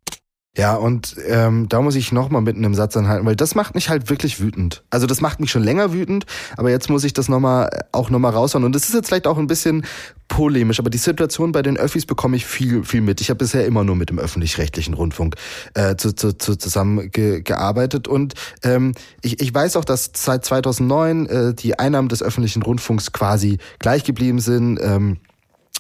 Ja, 0.58 0.74
und 0.74 1.16
ähm, 1.28 1.70
da 1.70 1.82
muss 1.82 1.94
ich 1.94 2.12
nochmal 2.12 2.42
mitten 2.42 2.64
im 2.64 2.74
Satz 2.74 2.98
anhalten, 2.98 3.28
weil 3.28 3.36
das 3.36 3.54
macht 3.54 3.76
mich 3.76 3.90
halt 3.90 4.10
wirklich 4.10 4.40
wütend. 4.40 4.84
Also 4.90 5.06
das 5.06 5.22
macht 5.22 5.40
mich 5.40 5.52
schon 5.52 5.62
länger 5.62 5.94
wütend, 5.94 6.26
aber 6.58 6.72
jetzt 6.72 6.90
muss 6.90 7.04
ich 7.04 7.14
das 7.14 7.30
nochmal 7.30 7.70
auch 7.92 8.10
nochmal 8.10 8.34
raushauen. 8.34 8.66
Und 8.66 8.74
das 8.74 8.90
ist 8.90 8.96
jetzt 8.96 9.08
vielleicht 9.08 9.28
auch 9.28 9.38
ein 9.38 9.46
bisschen 9.46 9.86
polemisch, 10.28 10.80
aber 10.80 10.90
die 10.90 10.98
Situation 10.98 11.52
bei 11.52 11.62
den 11.62 11.78
Öffis 11.78 12.08
bekomme 12.08 12.36
ich 12.36 12.48
viel, 12.48 12.84
viel 12.84 13.02
mit. 13.02 13.22
Ich 13.22 13.30
habe 13.30 13.38
bisher 13.38 13.68
immer 13.68 13.84
nur 13.84 13.96
mit 13.96 14.10
dem 14.10 14.18
öffentlich-rechtlichen 14.18 14.96
Rundfunk 14.96 15.36
äh, 15.76 15.96
zu, 15.96 16.16
zu, 16.16 16.34
zu 16.34 16.56
zusammen 16.56 17.12
ge, 17.12 17.42
gearbeitet 17.42 18.08
und 18.08 18.34
ähm, 18.64 18.94
ich, 19.22 19.40
ich 19.40 19.54
weiß 19.54 19.76
auch, 19.76 19.86
dass 19.86 20.10
seit 20.16 20.44
2009 20.44 21.26
äh, 21.28 21.54
die 21.54 21.78
Einnahmen 21.78 22.10
des 22.10 22.24
öffentlichen 22.24 22.64
Rundfunks 22.64 23.12
quasi 23.12 23.60
gleich 23.78 24.04
geblieben 24.04 24.40
sind. 24.40 24.80
Ähm, 24.82 25.18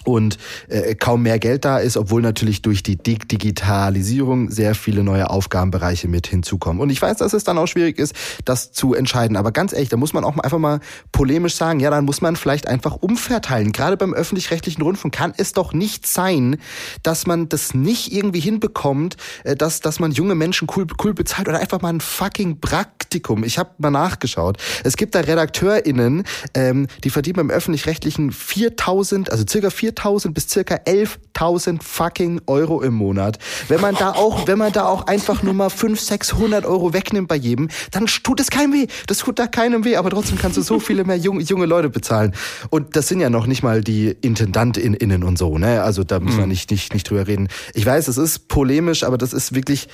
und 0.08 0.38
äh, 0.70 0.96
kaum 0.96 1.24
mehr 1.24 1.38
Geld 1.38 1.66
da 1.66 1.80
ist, 1.80 1.98
obwohl 1.98 2.22
natürlich 2.22 2.62
durch 2.62 2.82
die 2.82 2.96
Digitalisierung 2.96 4.50
sehr 4.50 4.74
viele 4.74 5.04
neue 5.04 5.30
Aufgabenbereiche 5.30 6.08
mit 6.08 6.28
hinzukommen. 6.28 6.82
Und 6.82 6.90
ich 6.90 7.02
weiß, 7.02 7.18
dass 7.18 7.34
es 7.34 7.44
dann 7.44 7.58
auch 7.58 7.68
schwierig 7.68 8.00
ist, 8.00 8.16
das 8.46 8.72
zu 8.72 8.94
entscheiden. 8.94 9.36
Aber 9.36 9.52
ganz 9.52 9.74
ehrlich, 9.74 9.90
da 9.90 9.98
muss 9.98 10.14
man 10.14 10.24
auch 10.24 10.38
einfach 10.38 10.60
mal 10.60 10.80
polemisch 11.12 11.56
sagen, 11.56 11.80
ja, 11.80 11.90
dann 11.90 12.06
muss 12.06 12.22
man 12.22 12.36
vielleicht 12.36 12.68
einfach 12.68 12.96
umverteilen. 12.96 13.74
Gerade 13.74 13.98
beim 13.98 14.14
öffentlich-rechtlichen 14.14 14.82
Rundfunk 14.82 15.14
kann 15.14 15.34
es 15.36 15.52
doch 15.52 15.74
nicht 15.74 16.08
sein, 16.08 16.58
dass 17.04 17.28
man 17.28 17.50
das 17.50 17.74
nicht 17.74 18.14
irgendwie 18.14 18.40
hinbekommt, 18.40 19.18
äh, 19.44 19.56
dass, 19.56 19.82
dass 19.82 20.00
man 20.00 20.12
junge 20.12 20.36
Menschen 20.36 20.70
cool, 20.76 20.88
cool 21.04 21.14
bezahlt 21.14 21.50
oder 21.50 21.60
einfach 21.60 21.82
mal 21.82 21.90
ein 21.90 22.02
fucking 22.02 22.62
Praktikum. 22.62 23.44
Ich 23.44 23.58
habe 23.58 23.72
mal 23.78 23.92
nachgeschaut. 23.92 24.58
Es 24.86 24.96
gibt 24.96 25.16
da 25.16 25.20
RedakteurInnen, 25.20 26.24
ähm, 26.54 26.88
die 27.04 27.10
verdienen 27.10 27.36
beim 27.36 27.50
öffentlich-rechtlichen 27.50 28.32
4000, 28.32 29.32
also 29.32 29.44
circa 29.48 29.70
4000 29.70 29.87
4.000 29.88 30.34
bis 30.34 30.50
circa 30.50 30.76
11.000 30.76 31.82
fucking 31.82 32.42
Euro 32.48 32.82
im 32.82 32.94
Monat. 32.94 33.40
Wenn 33.68 33.82
man 33.82 33.96
da 33.96 34.12
auch, 34.12 34.48
wenn 34.48 34.58
man 34.58 34.72
da 34.72 34.86
auch 34.86 35.08
einfach 35.08 35.44
nur 35.44 35.54
mal 35.54 35.70
500, 35.70 35.98
600 36.00 36.66
Euro 36.66 36.94
wegnimmt 36.94 37.28
bei 37.28 37.36
jedem, 37.36 37.70
dann 37.92 38.06
tut 38.06 38.40
es 38.40 38.50
keinem 38.50 38.74
weh. 38.74 38.88
Das 39.08 39.20
tut 39.20 39.40
da 39.40 39.48
keinem 39.48 39.86
weh, 39.86 39.96
aber 39.96 40.10
trotzdem 40.10 40.38
kannst 40.38 40.58
du 40.58 40.62
so 40.62 40.80
viele 40.80 41.04
mehr 41.04 41.18
junge, 41.18 41.44
junge 41.44 41.66
Leute 41.66 41.90
bezahlen. 41.90 42.34
Und 42.70 42.96
das 42.96 43.08
sind 43.08 43.20
ja 43.20 43.30
noch 43.30 43.48
nicht 43.48 43.64
mal 43.64 43.82
die 43.82 44.16
IntendantInnen 44.22 45.24
und 45.24 45.38
so, 45.38 45.58
ne? 45.58 45.84
Also 45.84 46.04
da 46.04 46.20
müssen 46.20 46.38
wir 46.38 46.46
mhm. 46.46 46.52
nicht, 46.52 46.72
nicht, 46.72 46.94
nicht 46.94 47.10
drüber 47.10 47.28
reden. 47.28 47.48
Ich 47.74 47.86
weiß, 47.86 48.08
es 48.08 48.18
ist 48.18 48.48
polemisch, 48.48 49.04
aber 49.04 49.18
das 49.18 49.34
ist 49.34 49.56
wirklich, 49.56 49.88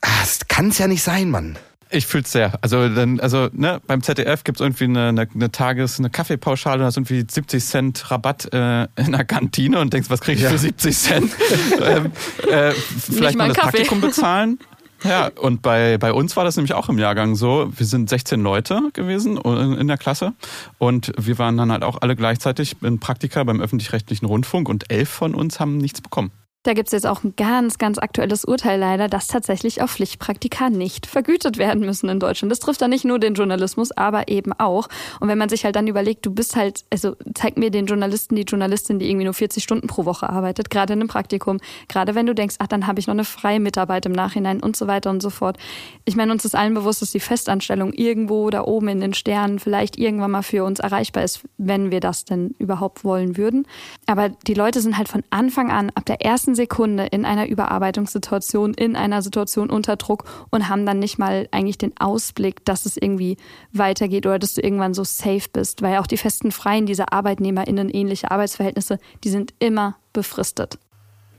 ah, 0.00 0.08
das 0.20 0.48
kann 0.48 0.68
es 0.68 0.78
ja 0.78 0.88
nicht 0.88 1.02
sein, 1.02 1.30
Mann. 1.30 1.58
Ich 1.90 2.06
fühl's 2.06 2.32
sehr. 2.32 2.52
Also 2.62 2.88
dann, 2.88 3.20
also 3.20 3.48
ne, 3.52 3.80
beim 3.86 4.02
ZDF 4.02 4.42
gibt's 4.42 4.60
irgendwie 4.60 4.84
eine, 4.84 5.08
eine, 5.08 5.28
eine 5.32 5.52
Tages-, 5.52 5.98
eine 5.98 6.10
Kaffeepauschale, 6.10 6.80
da 6.80 6.86
hast 6.86 6.96
irgendwie 6.96 7.24
70 7.28 7.64
Cent 7.64 8.10
Rabatt 8.10 8.52
äh, 8.52 8.88
in 8.96 9.12
der 9.12 9.24
Kantine 9.24 9.80
und 9.80 9.92
denkst, 9.92 10.10
was 10.10 10.20
krieg 10.20 10.36
ich 10.36 10.42
ja. 10.42 10.50
für 10.50 10.58
70 10.58 10.96
Cent? 10.96 11.32
ähm, 11.82 12.12
äh, 12.50 12.72
vielleicht 12.72 13.38
mal 13.38 13.48
das 13.48 13.56
Kaffee. 13.56 13.78
Praktikum 13.78 14.00
bezahlen. 14.00 14.58
Ja, 15.04 15.30
und 15.40 15.62
bei, 15.62 15.98
bei 15.98 16.12
uns 16.12 16.36
war 16.36 16.44
das 16.44 16.56
nämlich 16.56 16.74
auch 16.74 16.88
im 16.88 16.98
Jahrgang 16.98 17.36
so. 17.36 17.70
Wir 17.76 17.86
sind 17.86 18.08
16 18.08 18.40
Leute 18.40 18.80
gewesen 18.92 19.36
in 19.36 19.86
der 19.86 19.98
Klasse 19.98 20.32
und 20.78 21.12
wir 21.18 21.38
waren 21.38 21.56
dann 21.56 21.70
halt 21.70 21.84
auch 21.84 21.98
alle 22.00 22.16
gleichzeitig 22.16 22.76
in 22.82 22.98
Praktika 22.98 23.44
beim 23.44 23.60
öffentlich-rechtlichen 23.60 24.26
Rundfunk 24.26 24.68
und 24.68 24.90
elf 24.90 25.08
von 25.08 25.34
uns 25.34 25.60
haben 25.60 25.76
nichts 25.76 26.00
bekommen. 26.00 26.32
Da 26.66 26.72
gibt 26.72 26.88
es 26.88 26.92
jetzt 26.92 27.06
auch 27.06 27.22
ein 27.22 27.34
ganz, 27.36 27.78
ganz 27.78 27.96
aktuelles 27.96 28.44
Urteil 28.44 28.80
leider, 28.80 29.06
dass 29.06 29.28
tatsächlich 29.28 29.82
auch 29.82 29.88
Pflichtpraktika 29.88 30.68
nicht 30.68 31.06
vergütet 31.06 31.58
werden 31.58 31.86
müssen 31.86 32.08
in 32.08 32.18
Deutschland. 32.18 32.50
Das 32.50 32.58
trifft 32.58 32.82
dann 32.82 32.90
nicht 32.90 33.04
nur 33.04 33.20
den 33.20 33.34
Journalismus, 33.34 33.92
aber 33.92 34.26
eben 34.26 34.52
auch. 34.52 34.88
Und 35.20 35.28
wenn 35.28 35.38
man 35.38 35.48
sich 35.48 35.64
halt 35.64 35.76
dann 35.76 35.86
überlegt, 35.86 36.26
du 36.26 36.34
bist 36.34 36.56
halt, 36.56 36.84
also 36.90 37.14
zeig 37.36 37.56
mir 37.56 37.70
den 37.70 37.86
Journalisten, 37.86 38.34
die 38.34 38.42
Journalistin, 38.42 38.98
die 38.98 39.08
irgendwie 39.08 39.26
nur 39.26 39.34
40 39.34 39.62
Stunden 39.62 39.86
pro 39.86 40.06
Woche 40.06 40.28
arbeitet, 40.28 40.68
gerade 40.68 40.94
in 40.94 40.98
einem 40.98 41.08
Praktikum, 41.08 41.58
gerade 41.86 42.16
wenn 42.16 42.26
du 42.26 42.34
denkst, 42.34 42.56
ach, 42.58 42.66
dann 42.66 42.88
habe 42.88 42.98
ich 42.98 43.06
noch 43.06 43.14
eine 43.14 43.24
freie 43.24 43.60
Mitarbeit 43.60 44.04
im 44.04 44.12
Nachhinein 44.12 44.60
und 44.60 44.74
so 44.74 44.88
weiter 44.88 45.10
und 45.10 45.22
so 45.22 45.30
fort. 45.30 45.58
Ich 46.04 46.16
meine, 46.16 46.32
uns 46.32 46.44
ist 46.44 46.56
allen 46.56 46.74
bewusst, 46.74 47.00
dass 47.00 47.12
die 47.12 47.20
Festanstellung 47.20 47.92
irgendwo 47.92 48.50
da 48.50 48.62
oben 48.62 48.88
in 48.88 49.00
den 49.00 49.14
Sternen 49.14 49.60
vielleicht 49.60 49.96
irgendwann 49.96 50.32
mal 50.32 50.42
für 50.42 50.64
uns 50.64 50.80
erreichbar 50.80 51.22
ist, 51.22 51.42
wenn 51.58 51.92
wir 51.92 52.00
das 52.00 52.24
denn 52.24 52.56
überhaupt 52.58 53.04
wollen 53.04 53.36
würden. 53.36 53.68
Aber 54.06 54.30
die 54.30 54.54
Leute 54.54 54.80
sind 54.80 54.98
halt 54.98 55.08
von 55.08 55.22
Anfang 55.30 55.70
an, 55.70 55.92
ab 55.94 56.04
der 56.06 56.22
ersten 56.22 56.55
Sekunde 56.56 57.06
in 57.06 57.24
einer 57.24 57.46
Überarbeitungssituation, 57.46 58.74
in 58.74 58.96
einer 58.96 59.22
Situation 59.22 59.70
unter 59.70 59.96
Druck 59.96 60.24
und 60.50 60.68
haben 60.68 60.84
dann 60.84 60.98
nicht 60.98 61.18
mal 61.18 61.48
eigentlich 61.52 61.78
den 61.78 61.96
Ausblick, 61.98 62.64
dass 62.64 62.86
es 62.86 62.96
irgendwie 62.96 63.36
weitergeht 63.72 64.26
oder 64.26 64.38
dass 64.38 64.54
du 64.54 64.60
irgendwann 64.60 64.94
so 64.94 65.04
safe 65.04 65.48
bist, 65.52 65.82
weil 65.82 65.98
auch 65.98 66.08
die 66.08 66.16
festen 66.16 66.50
Freien 66.50 66.86
dieser 66.86 67.12
ArbeitnehmerInnen 67.12 67.90
ähnliche 67.90 68.30
Arbeitsverhältnisse, 68.30 68.98
die 69.22 69.30
sind 69.30 69.54
immer 69.60 69.96
befristet. 70.12 70.78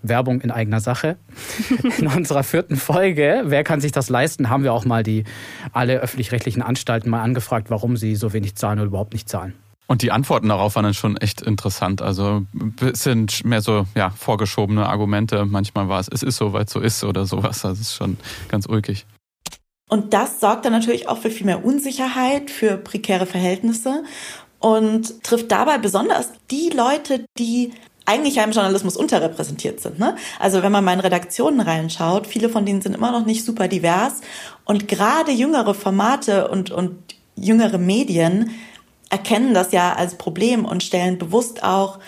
Werbung 0.04 0.42
in 0.42 0.52
eigener 0.52 0.80
Sache. 0.80 1.18
In 1.98 2.08
unserer 2.08 2.44
vierten 2.44 2.76
Folge, 2.76 3.44
wer 3.46 3.64
kann 3.64 3.82
sich 3.82 3.92
das 3.92 4.10
leisten, 4.10 4.50
haben 4.50 4.64
wir 4.64 4.72
auch 4.72 4.86
mal 4.86 5.04
die 5.04 5.24
alle 5.74 6.00
öffentlich-rechtlichen 6.00 6.62
Anstalten 6.62 7.10
mal 7.10 7.24
angefragt, 7.24 7.70
warum 7.70 7.98
sie 7.98 8.16
so 8.16 8.32
wenig 8.32 8.56
zahlen 8.56 8.80
oder 8.80 8.88
überhaupt 8.88 9.14
nicht 9.14 9.28
zahlen. 9.28 9.54
Und 9.88 10.02
die 10.02 10.12
Antworten 10.12 10.50
darauf 10.50 10.76
waren 10.76 10.84
dann 10.84 10.93
schon 10.93 11.15
echt 11.17 11.41
interessant. 11.41 12.02
Also 12.02 12.45
sind 12.93 13.45
mehr 13.45 13.62
so 13.62 13.86
ja, 13.95 14.10
vorgeschobene 14.10 14.86
Argumente. 14.86 15.45
Manchmal 15.45 15.88
war 15.88 16.00
es, 16.00 16.10
es 16.10 16.23
ist 16.23 16.36
so, 16.36 16.52
weil 16.52 16.65
es 16.65 16.71
so 16.71 16.82
ist 16.82 17.04
oder 17.06 17.26
sowas. 17.26 17.62
Das 17.62 17.80
ist 17.80 17.95
schon 17.95 18.17
ganz 18.50 18.65
ulkig. 18.65 19.06
Und 19.89 20.13
das 20.13 20.41
sorgt 20.41 20.65
dann 20.65 20.73
natürlich 20.73 21.08
auch 21.08 21.17
für 21.17 21.30
viel 21.30 21.45
mehr 21.45 21.63
Unsicherheit, 21.63 22.52
für 22.52 22.76
prekäre 22.76 23.26
Verhältnisse 23.26 24.04
und 24.60 25.23
trifft 25.23 25.52
dabei 25.52 25.78
besonders 25.78 26.34
die 26.52 26.69
Leute, 26.69 27.26
die 27.39 27.71
eigentlich 28.06 28.36
ja 28.36 28.43
im 28.43 28.52
Journalismus 28.52 28.97
unterrepräsentiert 28.97 29.80
sind. 29.80 30.00
Ne? 30.00 30.15
Also 30.39 30.63
wenn 30.63 30.71
man 30.71 30.84
mal 30.84 30.93
in 30.93 31.00
Redaktionen 31.00 31.62
reinschaut, 31.62 32.28
viele 32.28 32.50
von 32.50 32.65
denen 32.65 32.82
sind 32.82 32.95
immer 32.95 33.12
noch 33.12 33.26
nicht 33.26 33.45
super 33.45 33.67
divers 33.67 34.21
und 34.65 34.88
gerade 34.88 35.32
jüngere 35.32 35.73
Formate 35.73 36.47
und, 36.50 36.71
und 36.71 36.97
jüngere 37.36 37.78
Medien 37.78 38.52
erkennen 39.10 39.54
das 39.54 39.72
ja 39.72 39.93
als 39.93 40.15
Problem 40.15 40.65
und 40.65 40.84
stellen 40.84 41.17
bewusst 41.17 41.63
auch 41.63 42.00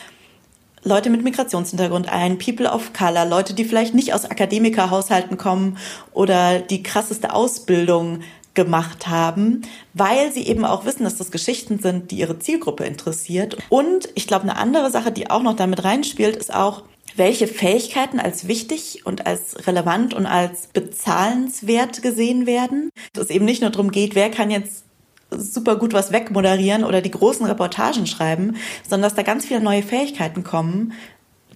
Leute 0.83 1.09
mit 1.09 1.23
Migrationshintergrund 1.23 2.07
ein, 2.09 2.37
People 2.37 2.71
of 2.71 2.93
Color, 2.93 3.25
Leute, 3.25 3.53
die 3.53 3.65
vielleicht 3.65 3.93
nicht 3.93 4.13
aus 4.13 4.25
Akademikerhaushalten 4.25 5.37
kommen 5.37 5.77
oder 6.13 6.59
die 6.59 6.83
krasseste 6.83 7.33
Ausbildung 7.33 8.21
gemacht 8.53 9.07
haben, 9.07 9.61
weil 9.93 10.31
sie 10.31 10.47
eben 10.47 10.65
auch 10.65 10.85
wissen, 10.85 11.03
dass 11.03 11.17
das 11.17 11.31
Geschichten 11.31 11.79
sind, 11.79 12.11
die 12.11 12.17
ihre 12.17 12.39
Zielgruppe 12.39 12.85
interessiert. 12.85 13.57
Und 13.69 14.09
ich 14.15 14.27
glaube, 14.27 14.43
eine 14.43 14.57
andere 14.57 14.91
Sache, 14.91 15.11
die 15.11 15.29
auch 15.29 15.43
noch 15.43 15.55
damit 15.55 15.83
reinspielt, 15.83 16.35
ist 16.35 16.53
auch, 16.53 16.83
welche 17.15 17.47
Fähigkeiten 17.47 18.19
als 18.19 18.47
wichtig 18.47 19.05
und 19.05 19.25
als 19.25 19.67
relevant 19.67 20.13
und 20.13 20.25
als 20.25 20.67
bezahlenswert 20.67 22.01
gesehen 22.01 22.45
werden. 22.45 22.89
Dass 23.13 23.25
es 23.25 23.29
eben 23.29 23.45
nicht 23.45 23.61
nur 23.61 23.71
darum 23.71 23.91
geht, 23.91 24.15
wer 24.15 24.29
kann 24.29 24.51
jetzt 24.51 24.83
super 25.31 25.75
gut 25.75 25.93
was 25.93 26.11
wegmoderieren 26.11 26.83
oder 26.83 27.01
die 27.01 27.11
großen 27.11 27.45
Reportagen 27.45 28.05
schreiben, 28.07 28.55
sondern 28.87 29.09
dass 29.09 29.15
da 29.15 29.23
ganz 29.23 29.45
viele 29.45 29.61
neue 29.61 29.83
Fähigkeiten 29.83 30.43
kommen, 30.43 30.93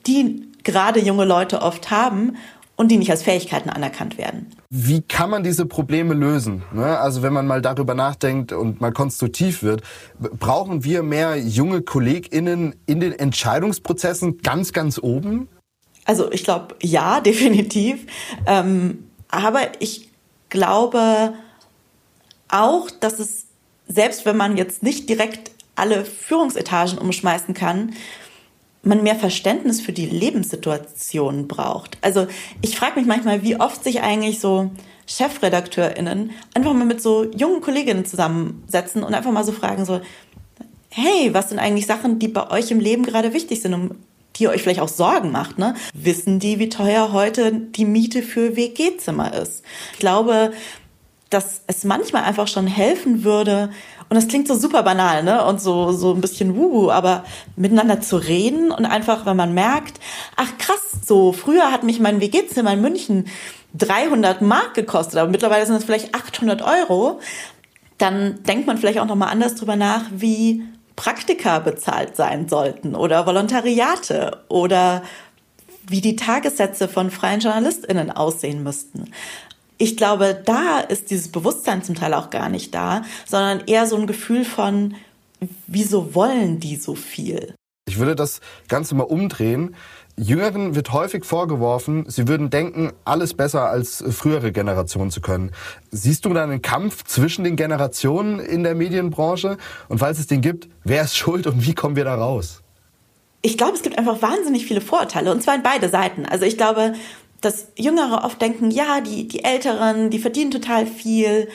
die 0.06 0.48
gerade 0.64 1.00
junge 1.00 1.26
Leute 1.26 1.62
oft 1.62 1.92
haben 1.92 2.38
und 2.76 2.90
die 2.90 2.98
nicht 2.98 3.12
als 3.12 3.24
Fähigkeiten 3.24 3.70
anerkannt 3.70 4.18
werden. 4.18 4.48
Wie 4.70 5.02
kann 5.02 5.30
man 5.30 5.44
diese 5.44 5.66
Probleme 5.66 6.14
lösen? 6.14 6.64
Ne? 6.74 6.98
Also 6.98 7.22
wenn 7.22 7.34
man 7.34 7.46
mal 7.46 7.62
darüber 7.62 7.94
nachdenkt 7.94 8.52
und 8.52 8.82
mal 8.82 8.92
konstruktiv 8.92 9.62
wird, 9.62 9.84
brauchen 10.20 10.84
wir 10.84 11.04
mehr 11.04 11.38
junge 11.38 11.82
KollegInnen 11.82 12.76
in 12.86 13.00
den 13.00 13.12
Entscheidungsprozessen 13.14 14.40
ganz, 14.40 14.74
ganz 14.74 14.98
oben? 14.98 15.48
Also 16.06 16.32
ich 16.32 16.44
glaube, 16.44 16.76
ja, 16.82 17.20
definitiv. 17.22 18.06
Ähm, 18.46 19.06
aber 19.30 19.60
ich 19.80 20.10
glaube 20.50 21.34
auch, 22.50 22.90
dass 22.92 23.20
es 23.20 23.48
selbst 23.88 24.26
wenn 24.26 24.38
man 24.38 24.58
jetzt 24.58 24.84
nicht 24.84 25.10
direkt 25.10 25.52
alle 25.76 26.06
Führungsetagen 26.06 26.98
umschmeißen 26.98 27.54
kann, 27.54 27.94
man 28.84 29.02
mehr 29.02 29.16
Verständnis 29.16 29.82
für 29.82 29.94
die 29.94 30.06
Lebenssituation 30.06 31.48
braucht. 31.48 31.98
Also 32.02 32.28
ich 32.62 32.78
frage 32.78 33.00
mich 33.00 33.08
manchmal, 33.08 33.42
wie 33.42 33.60
oft 33.60 33.84
sich 33.84 34.02
eigentlich 34.02 34.40
so 34.40 34.72
ChefredakteurInnen 35.08 36.32
einfach 36.54 36.74
mal 36.74 36.86
mit 36.86 37.02
so 37.02 37.30
jungen 37.32 37.62
Kolleginnen 37.62 38.06
zusammensetzen 38.06 39.04
und 39.04 39.14
einfach 39.14 39.32
mal 39.32 39.46
so 39.46 39.52
fragen 39.52 39.86
so, 39.86 40.02
hey, 40.90 41.34
was 41.34 41.50
sind 41.50 41.60
eigentlich 41.60 41.88
Sachen, 41.88 42.20
die 42.20 42.28
bei 42.28 42.52
euch 42.52 42.72
im 42.72 42.80
Leben 42.80 43.04
gerade 43.04 43.34
wichtig 43.34 43.62
sind, 43.62 43.74
um 43.74 43.92
die 44.36 44.48
euch 44.48 44.64
vielleicht 44.64 44.80
auch 44.80 44.90
Sorgen 44.90 45.32
macht, 45.32 45.60
ne? 45.60 45.76
Wissen 45.94 46.40
die, 46.40 46.58
wie 46.58 46.70
teuer 46.70 47.14
heute 47.14 47.52
die 47.52 47.86
Miete 47.86 48.24
für 48.24 48.56
WG-Zimmer 48.56 49.34
ist? 49.34 49.64
Ich 49.94 50.00
glaube, 50.00 50.54
dass 51.34 51.62
es 51.68 51.84
manchmal 51.84 52.24
einfach 52.24 52.48
schon 52.48 52.68
helfen 52.68 53.24
würde, 53.24 53.70
und 54.10 54.16
das 54.16 54.28
klingt 54.28 54.48
so 54.48 54.56
super 54.56 54.84
banal, 54.84 55.24
ne? 55.24 55.44
Und 55.46 55.60
so, 55.60 55.92
so 55.92 56.14
ein 56.14 56.22
bisschen 56.22 56.56
wuhu, 56.56 56.92
aber 56.92 57.24
miteinander 57.56 58.00
zu 58.00 58.18
reden 58.18 58.72
und 58.72 58.86
einfach, 58.86 59.26
wenn 59.26 59.38
man 59.38 59.54
merkt, 59.54 60.00
ach 60.36 60.58
krass, 60.60 60.82
so 61.04 61.34
früher 61.34 61.72
hat 61.72 61.84
mich 61.84 62.00
mein 62.00 62.22
WG-Zimmer 62.22 62.74
in 62.74 62.82
München 62.82 63.26
300 63.76 64.42
Mark 64.42 64.76
gekostet, 64.76 65.18
aber 65.18 65.32
mittlerweile 65.32 65.66
sind 65.66 65.76
es 65.78 65.84
vielleicht 65.84 66.14
800 66.14 66.62
Euro, 66.62 67.20
dann 67.98 68.44
denkt 68.44 68.68
man 68.68 68.78
vielleicht 68.78 69.00
auch 69.00 69.08
nochmal 69.08 69.30
anders 69.30 69.56
drüber 69.56 69.76
nach, 69.76 70.04
wie 70.12 70.64
Praktika 70.96 71.60
bezahlt 71.60 72.16
sein 72.16 72.48
sollten 72.48 72.96
oder 72.96 73.26
Volontariate 73.26 74.44
oder 74.48 75.02
wie 75.88 76.02
die 76.02 76.16
Tagessätze 76.16 76.88
von 76.88 77.10
freien 77.10 77.40
JournalistInnen 77.40 78.12
aussehen 78.12 78.64
müssten. 78.64 79.12
Ich 79.84 79.98
glaube, 79.98 80.42
da 80.46 80.80
ist 80.80 81.12
dieses 81.12 81.28
Bewusstsein 81.28 81.84
zum 81.84 81.94
Teil 81.94 82.14
auch 82.14 82.30
gar 82.30 82.48
nicht 82.48 82.74
da, 82.74 83.02
sondern 83.26 83.64
eher 83.68 83.86
so 83.86 83.98
ein 83.98 84.08
Gefühl 84.08 84.46
von, 84.46 84.96
wieso 85.68 86.16
wollen 86.16 86.62
die 86.62 86.78
so 86.78 86.96
viel? 86.96 87.54
Ich 87.86 88.00
würde 88.00 88.16
das 88.16 88.40
Ganze 88.70 88.96
mal 88.96 89.04
umdrehen. 89.04 89.76
Jüngeren 90.16 90.76
wird 90.76 90.94
häufig 90.94 91.26
vorgeworfen, 91.26 92.06
sie 92.08 92.30
würden 92.30 92.50
denken, 92.50 92.94
alles 93.04 93.34
besser 93.34 93.66
als 93.68 94.02
frühere 94.10 94.54
Generationen 94.54 95.12
zu 95.12 95.20
können. 95.20 95.52
Siehst 95.92 96.24
du 96.24 96.34
da 96.34 96.44
einen 96.44 96.62
Kampf 96.62 97.04
zwischen 97.04 97.44
den 97.44 97.58
Generationen 97.58 98.40
in 98.40 98.64
der 98.64 98.76
Medienbranche? 98.76 99.58
Und 99.90 99.98
falls 99.98 100.18
es 100.18 100.28
den 100.28 100.40
gibt, 100.40 100.70
wer 100.86 101.04
ist 101.04 101.18
schuld 101.18 101.46
und 101.46 101.68
wie 101.68 101.76
kommen 101.76 101.98
wir 101.98 102.06
da 102.06 102.16
raus? 102.16 102.62
Ich 103.42 103.58
glaube, 103.58 103.74
es 103.74 103.82
gibt 103.82 103.98
einfach 103.98 104.22
wahnsinnig 104.22 104.66
viele 104.66 104.80
Vorurteile 104.80 105.30
und 105.30 105.44
zwar 105.44 105.56
in 105.56 105.64
beide 105.64 105.90
Seiten. 105.90 106.26
Also 106.26 106.46
ich 106.46 106.56
glaube, 106.56 106.94
dass 107.44 107.68
Jüngere 107.76 108.24
oft 108.24 108.42
denken, 108.42 108.72
ja, 108.72 109.02
die, 109.02 109.28
die 109.28 109.44
Älteren, 109.44 110.10
die 110.10 110.20
verdienen 110.20 110.52
total 110.52 110.88
viel, 110.88 111.50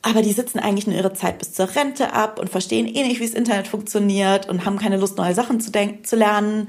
aber 0.00 0.22
die 0.22 0.32
sitzen 0.32 0.58
eigentlich 0.58 0.86
nur 0.86 0.96
ihre 0.96 1.12
Zeit 1.12 1.38
bis 1.38 1.52
zur 1.52 1.74
Rente 1.74 2.12
ab 2.12 2.40
und 2.40 2.48
verstehen 2.48 2.86
eh 2.86 3.06
nicht, 3.06 3.20
wie 3.20 3.26
das 3.26 3.34
Internet 3.34 3.68
funktioniert 3.68 4.48
und 4.48 4.64
haben 4.64 4.78
keine 4.78 4.96
Lust, 4.96 5.18
neue 5.18 5.34
Sachen 5.34 5.60
zu, 5.60 5.70
zu 6.02 6.16
lernen. 6.16 6.68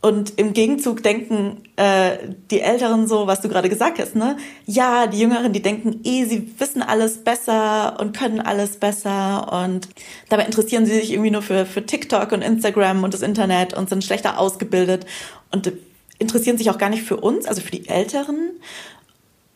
Und 0.00 0.38
im 0.38 0.52
Gegenzug 0.52 1.02
denken 1.02 1.62
äh, 1.74 2.18
die 2.52 2.60
Älteren 2.60 3.08
so, 3.08 3.26
was 3.26 3.40
du 3.40 3.48
gerade 3.48 3.68
gesagt 3.68 3.98
hast, 3.98 4.14
ne? 4.14 4.36
Ja, 4.64 5.08
die 5.08 5.18
Jüngeren, 5.18 5.52
die 5.52 5.62
denken 5.62 6.00
eh, 6.04 6.24
sie 6.24 6.52
wissen 6.58 6.82
alles 6.82 7.24
besser 7.24 7.98
und 7.98 8.16
können 8.16 8.40
alles 8.40 8.76
besser 8.76 9.64
und 9.64 9.88
dabei 10.28 10.44
interessieren 10.44 10.86
sie 10.86 10.94
sich 10.94 11.12
irgendwie 11.12 11.32
nur 11.32 11.42
für, 11.42 11.66
für 11.66 11.84
TikTok 11.84 12.30
und 12.30 12.42
Instagram 12.42 13.02
und 13.02 13.14
das 13.14 13.22
Internet 13.22 13.74
und 13.74 13.88
sind 13.88 14.04
schlechter 14.04 14.38
ausgebildet 14.38 15.06
und 15.50 15.72
interessieren 16.18 16.58
sich 16.58 16.70
auch 16.70 16.78
gar 16.78 16.90
nicht 16.90 17.02
für 17.02 17.16
uns, 17.16 17.46
also 17.46 17.60
für 17.60 17.70
die 17.70 17.88
Älteren. 17.88 18.52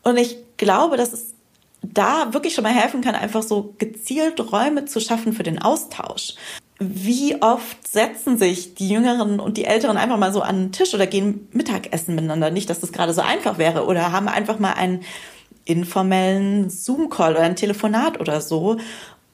Und 0.02 0.16
ich 0.16 0.38
glaube, 0.56 0.96
dass 0.96 1.12
es 1.12 1.34
da 1.82 2.32
wirklich 2.34 2.54
schon 2.54 2.64
mal 2.64 2.74
helfen 2.74 3.00
kann, 3.00 3.14
einfach 3.14 3.42
so 3.42 3.74
gezielt 3.78 4.52
Räume 4.52 4.84
zu 4.84 5.00
schaffen 5.00 5.32
für 5.32 5.42
den 5.42 5.60
Austausch 5.60 6.34
wie 6.80 7.40
oft 7.42 7.86
setzen 7.86 8.38
sich 8.38 8.74
die 8.74 8.88
Jüngeren 8.88 9.38
und 9.38 9.58
die 9.58 9.66
Älteren 9.66 9.98
einfach 9.98 10.16
mal 10.16 10.32
so 10.32 10.40
an 10.40 10.56
den 10.56 10.72
Tisch 10.72 10.94
oder 10.94 11.06
gehen 11.06 11.46
Mittagessen 11.52 12.14
miteinander? 12.14 12.50
Nicht, 12.50 12.70
dass 12.70 12.80
das 12.80 12.90
gerade 12.90 13.12
so 13.12 13.20
einfach 13.20 13.58
wäre. 13.58 13.84
Oder 13.84 14.12
haben 14.12 14.28
einfach 14.28 14.58
mal 14.58 14.72
einen 14.72 15.02
informellen 15.66 16.70
Zoom-Call 16.70 17.32
oder 17.32 17.42
ein 17.42 17.54
Telefonat 17.54 18.18
oder 18.18 18.40
so. 18.40 18.78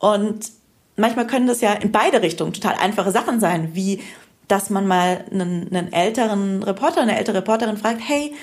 Und 0.01 0.51
manchmal 0.97 1.29
können 1.29 1.47
das 1.47 1.61
ja 1.61 1.73
in 1.73 1.93
beide 1.93 2.21
Richtungen 2.21 2.53
total 2.53 2.75
einfache 2.75 3.13
Sachen 3.13 3.39
sein, 3.39 3.71
wie 3.75 4.01
dass 4.49 4.71
man 4.71 4.87
mal 4.87 5.25
einen, 5.31 5.69
einen 5.75 5.93
älteren 5.93 6.63
Reporter, 6.63 7.03
eine 7.03 7.19
ältere 7.19 7.39
Reporterin 7.39 7.77
fragt, 7.77 8.01
hey, 8.07 8.35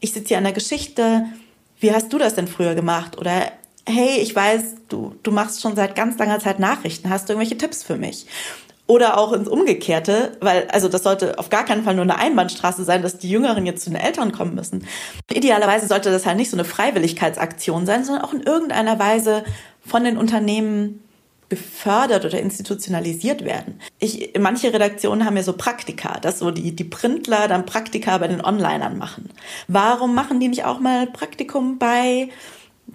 ich 0.00 0.12
sitze 0.12 0.28
hier 0.28 0.38
an 0.38 0.44
der 0.44 0.52
Geschichte, 0.52 1.26
wie 1.78 1.92
hast 1.92 2.12
du 2.12 2.18
das 2.18 2.34
denn 2.34 2.48
früher 2.48 2.74
gemacht? 2.74 3.18
Oder 3.18 3.52
hey, 3.86 4.18
ich 4.20 4.34
weiß, 4.34 4.74
du, 4.88 5.14
du 5.22 5.30
machst 5.32 5.60
schon 5.60 5.76
seit 5.76 5.94
ganz 5.94 6.18
langer 6.18 6.38
Zeit 6.38 6.58
Nachrichten, 6.58 7.10
hast 7.10 7.28
du 7.28 7.32
irgendwelche 7.32 7.58
Tipps 7.58 7.82
für 7.82 7.96
mich? 7.96 8.26
Oder 8.86 9.18
auch 9.18 9.32
ins 9.32 9.48
Umgekehrte, 9.48 10.36
weil, 10.40 10.66
also 10.72 10.88
das 10.88 11.04
sollte 11.04 11.38
auf 11.38 11.48
gar 11.48 11.64
keinen 11.64 11.84
Fall 11.84 11.94
nur 11.94 12.02
eine 12.02 12.18
Einbahnstraße 12.18 12.82
sein, 12.82 13.02
dass 13.02 13.18
die 13.18 13.30
Jüngeren 13.30 13.64
jetzt 13.64 13.84
zu 13.84 13.90
den 13.90 14.00
Älteren 14.00 14.32
kommen 14.32 14.54
müssen. 14.54 14.84
Idealerweise 15.32 15.86
sollte 15.86 16.10
das 16.10 16.26
halt 16.26 16.36
nicht 16.36 16.50
so 16.50 16.56
eine 16.56 16.64
Freiwilligkeitsaktion 16.64 17.86
sein, 17.86 18.04
sondern 18.04 18.24
auch 18.24 18.32
in 18.32 18.42
irgendeiner 18.42 18.98
Weise 18.98 19.44
von 19.86 20.02
den 20.02 20.16
Unternehmen 20.16 21.04
gefördert 21.50 22.24
oder 22.24 22.40
institutionalisiert 22.40 23.44
werden. 23.44 23.80
Ich, 23.98 24.32
manche 24.38 24.72
Redaktionen 24.72 25.26
haben 25.26 25.36
ja 25.36 25.42
so 25.42 25.52
Praktika, 25.52 26.18
dass 26.20 26.38
so 26.38 26.50
die, 26.50 26.74
die 26.74 26.84
Printler 26.84 27.48
dann 27.48 27.66
Praktika 27.66 28.16
bei 28.16 28.28
den 28.28 28.42
Onlinern 28.42 28.96
machen. 28.96 29.28
Warum 29.68 30.14
machen 30.14 30.40
die 30.40 30.48
nicht 30.48 30.64
auch 30.64 30.80
mal 30.80 31.06
Praktikum 31.08 31.78
bei 31.78 32.30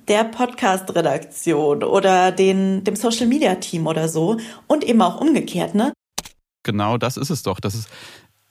der 0.08 0.24
Podcast-Redaktion 0.24 1.84
oder 1.84 2.32
den, 2.32 2.84
dem 2.84 2.96
Social-Media-Team 2.96 3.86
oder 3.88 4.10
so 4.10 4.38
und 4.68 4.84
eben 4.84 5.02
auch 5.02 5.22
umgekehrt, 5.22 5.76
ne? 5.76 5.94
Genau, 6.64 6.98
das 6.98 7.18
ist 7.18 7.30
es 7.30 7.44
doch. 7.44 7.60
Das 7.60 7.76
ist 7.76 7.90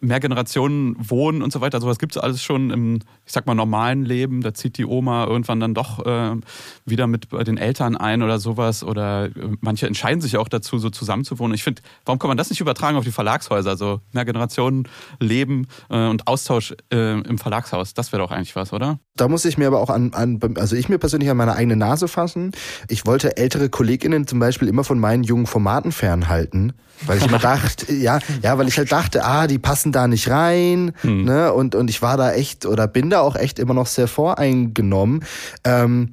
mehr 0.01 0.21
Generationen 0.21 0.97
wohnen 0.99 1.43
und 1.43 1.53
so 1.53 1.61
weiter. 1.61 1.81
Sowas 1.81 1.99
gibt 1.99 2.17
es 2.17 2.23
alles 2.23 2.43
schon 2.43 2.71
im, 2.71 2.99
ich 3.25 3.33
sag 3.33 3.47
mal, 3.47 3.55
normalen 3.55 4.05
Leben. 4.05 4.43
Da 4.43 4.55
zieht 4.55 4.79
die 4.79 4.85
Oma 4.85 5.27
irgendwann 5.27 5.61
dann 5.61 5.75
doch 5.75 6.05
äh, 6.05 6.37
wieder 6.85 7.07
mit 7.07 7.33
den 7.33 7.57
Eltern 7.57 7.97
ein 7.97 8.23
oder 8.23 8.39
sowas. 8.39 8.85
Oder 8.85 9.27
äh, 9.27 9.31
manche 9.61 9.87
entscheiden 9.87 10.21
sich 10.21 10.37
auch 10.37 10.49
dazu, 10.49 10.79
so 10.79 10.91
zusammenzuwohnen. 10.91 11.55
Ich 11.55 11.65
finde, 11.65 11.83
warum 12.05 12.19
kann 12.19 12.29
man 12.29 12.37
das 12.37 12.51
nicht 12.51 12.61
übertragen 12.61 12.97
auf 12.97 13.05
die 13.05 13.13
Verlagshäuser? 13.13 13.71
Also 13.71 14.01
mehr 14.13 14.25
Generationen 14.25 14.89
leben 15.21 15.67
äh, 15.89 16.07
und 16.07 16.27
Austausch 16.27 16.75
äh, 16.93 17.21
im 17.21 17.39
Verlagshaus. 17.39 17.95
Das 17.95 18.13
wäre 18.13 18.23
doch 18.23 18.31
eigentlich 18.31 18.57
was, 18.57 18.73
oder? 18.73 18.99
Da 19.17 19.29
muss 19.29 19.45
ich 19.45 19.59
mir 19.59 19.67
aber 19.67 19.81
auch 19.81 19.91
an, 19.91 20.13
an, 20.13 20.41
also 20.57 20.77
ich 20.77 20.89
mir 20.89 20.99
persönlich 20.99 21.31
an 21.31 21.37
meine 21.37 21.55
eigene 21.55 21.77
Nase 21.77 22.09
fassen. 22.09 22.53
Ich 22.89 23.07
wollte 23.07 23.37
ältere 23.37 23.69
KollegInnen 23.69 24.27
zum 24.27 24.39
Beispiel 24.39 24.69
immer 24.69 24.85
von 24.85 24.99
meinen 24.99 25.23
jungen 25.23 25.47
Formaten 25.47 25.93
fernhalten. 25.93 26.73
Weil 27.07 27.19
ich 27.19 27.27
immer 27.27 27.39
dachte, 27.39 27.93
ja, 27.93 28.19
ja, 28.43 28.57
weil 28.59 28.69
ich 28.69 28.79
halt 28.79 28.91
dachte, 28.93 29.25
ah, 29.25 29.47
die 29.47 29.59
passen 29.59 29.93
da 29.93 30.07
nicht 30.07 30.29
rein, 30.29 30.93
hm. 31.01 31.25
ne, 31.25 31.53
und, 31.53 31.75
und 31.75 31.91
ich 31.91 32.03
war 32.03 32.17
da 32.17 32.33
echt 32.33 32.67
oder 32.67 32.87
bin 32.87 33.11
da 33.11 33.21
auch 33.21 33.37
echt 33.37 33.59
immer 33.59 33.75
noch 33.75 33.87
sehr 33.87 34.09
voreingenommen. 34.09 35.25
Ähm, 35.65 36.11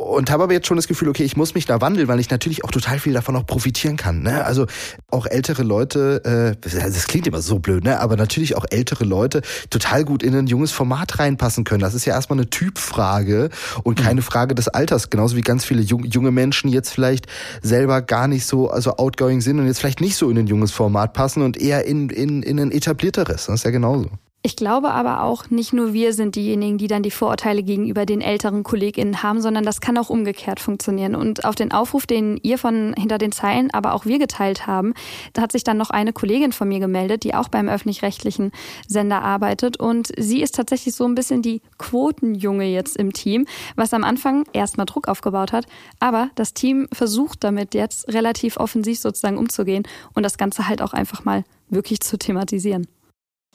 und 0.00 0.30
habe 0.30 0.44
aber 0.44 0.54
jetzt 0.54 0.66
schon 0.66 0.78
das 0.78 0.88
Gefühl, 0.88 1.10
okay, 1.10 1.24
ich 1.24 1.36
muss 1.36 1.54
mich 1.54 1.66
da 1.66 1.82
wandeln, 1.82 2.08
weil 2.08 2.20
ich 2.20 2.30
natürlich 2.30 2.64
auch 2.64 2.70
total 2.70 2.98
viel 2.98 3.12
davon 3.12 3.36
auch 3.36 3.44
profitieren 3.44 3.98
kann. 3.98 4.22
Ne? 4.22 4.44
Also 4.44 4.66
auch 5.10 5.26
ältere 5.26 5.62
Leute, 5.62 6.56
äh, 6.56 6.68
das 6.70 7.06
klingt 7.06 7.26
immer 7.26 7.42
so 7.42 7.58
blöd, 7.58 7.84
ne? 7.84 8.00
aber 8.00 8.16
natürlich 8.16 8.56
auch 8.56 8.64
ältere 8.70 9.04
Leute 9.04 9.42
total 9.68 10.04
gut 10.04 10.22
in 10.22 10.34
ein 10.34 10.46
junges 10.46 10.72
Format 10.72 11.18
reinpassen 11.18 11.64
können. 11.64 11.80
Das 11.80 11.92
ist 11.92 12.06
ja 12.06 12.14
erstmal 12.14 12.38
eine 12.38 12.48
Typfrage 12.48 13.50
und 13.82 14.00
mhm. 14.00 14.04
keine 14.04 14.22
Frage 14.22 14.54
des 14.54 14.68
Alters. 14.68 15.10
Genauso 15.10 15.36
wie 15.36 15.42
ganz 15.42 15.66
viele 15.66 15.82
junge 15.82 16.30
Menschen 16.30 16.70
jetzt 16.70 16.90
vielleicht 16.90 17.26
selber 17.60 18.00
gar 18.00 18.26
nicht 18.26 18.46
so 18.46 18.70
also 18.70 18.96
outgoing 18.96 19.42
sind 19.42 19.60
und 19.60 19.66
jetzt 19.66 19.80
vielleicht 19.80 20.00
nicht 20.00 20.16
so 20.16 20.30
in 20.30 20.38
ein 20.38 20.46
junges 20.46 20.72
Format 20.72 21.12
passen 21.12 21.42
und 21.42 21.58
eher 21.58 21.84
in, 21.84 22.08
in, 22.08 22.42
in 22.42 22.58
ein 22.58 22.72
etablierteres. 22.72 23.46
Das 23.46 23.56
ist 23.56 23.64
ja 23.64 23.70
genauso. 23.70 24.08
Ich 24.42 24.56
glaube 24.56 24.92
aber 24.92 25.22
auch, 25.22 25.50
nicht 25.50 25.74
nur 25.74 25.92
wir 25.92 26.14
sind 26.14 26.34
diejenigen, 26.34 26.78
die 26.78 26.86
dann 26.86 27.02
die 27.02 27.10
Vorurteile 27.10 27.62
gegenüber 27.62 28.06
den 28.06 28.22
älteren 28.22 28.62
KollegInnen 28.62 29.22
haben, 29.22 29.42
sondern 29.42 29.64
das 29.64 29.82
kann 29.82 29.98
auch 29.98 30.08
umgekehrt 30.08 30.60
funktionieren. 30.60 31.14
Und 31.14 31.44
auf 31.44 31.56
den 31.56 31.72
Aufruf, 31.72 32.06
den 32.06 32.40
ihr 32.42 32.56
von 32.56 32.94
hinter 32.96 33.18
den 33.18 33.32
Zeilen, 33.32 33.70
aber 33.70 33.92
auch 33.92 34.06
wir 34.06 34.18
geteilt 34.18 34.66
haben, 34.66 34.94
da 35.34 35.42
hat 35.42 35.52
sich 35.52 35.62
dann 35.62 35.76
noch 35.76 35.90
eine 35.90 36.14
Kollegin 36.14 36.52
von 36.52 36.68
mir 36.68 36.80
gemeldet, 36.80 37.24
die 37.24 37.34
auch 37.34 37.48
beim 37.48 37.68
öffentlich-rechtlichen 37.68 38.50
Sender 38.88 39.20
arbeitet. 39.20 39.76
Und 39.76 40.10
sie 40.16 40.40
ist 40.40 40.54
tatsächlich 40.54 40.94
so 40.94 41.04
ein 41.04 41.14
bisschen 41.14 41.42
die 41.42 41.60
Quotenjunge 41.76 42.64
jetzt 42.64 42.96
im 42.96 43.12
Team, 43.12 43.44
was 43.76 43.92
am 43.92 44.04
Anfang 44.04 44.44
erstmal 44.54 44.86
Druck 44.86 45.08
aufgebaut 45.08 45.52
hat. 45.52 45.66
Aber 45.98 46.30
das 46.34 46.54
Team 46.54 46.88
versucht 46.94 47.44
damit 47.44 47.74
jetzt 47.74 48.08
relativ 48.08 48.56
offensiv 48.56 49.00
sozusagen 49.00 49.36
umzugehen 49.36 49.82
und 50.14 50.22
das 50.22 50.38
Ganze 50.38 50.66
halt 50.66 50.80
auch 50.80 50.94
einfach 50.94 51.26
mal 51.26 51.44
wirklich 51.68 52.00
zu 52.00 52.16
thematisieren. 52.16 52.86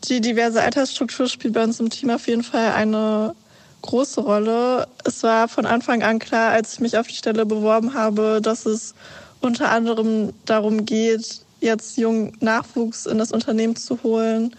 Die 0.10 0.22
diverse 0.22 0.62
Altersstruktur 0.62 1.28
spielt 1.28 1.54
bei 1.54 1.64
uns 1.64 1.80
im 1.80 1.90
Team 1.90 2.12
auf 2.12 2.28
jeden 2.28 2.44
Fall 2.44 2.74
eine 2.74 3.34
große 3.82 4.22
Rolle. 4.22 4.88
Es 5.04 5.24
war 5.24 5.48
von 5.48 5.66
Anfang 5.66 6.04
an 6.04 6.20
klar, 6.20 6.52
als 6.52 6.74
ich 6.74 6.80
mich 6.80 6.98
auf 6.98 7.08
die 7.08 7.16
Stelle 7.16 7.46
beworben 7.46 7.96
habe, 7.96 8.40
dass 8.42 8.68
es 8.68 8.94
unter 9.42 9.72
anderem 9.72 10.34
darum 10.46 10.86
geht, 10.86 11.42
jetzt 11.60 11.98
jungen 11.98 12.38
Nachwuchs 12.40 13.08
in 13.08 13.18
das 13.18 13.32
Unternehmen 13.32 13.76
zu 13.76 14.04
holen, 14.04 14.56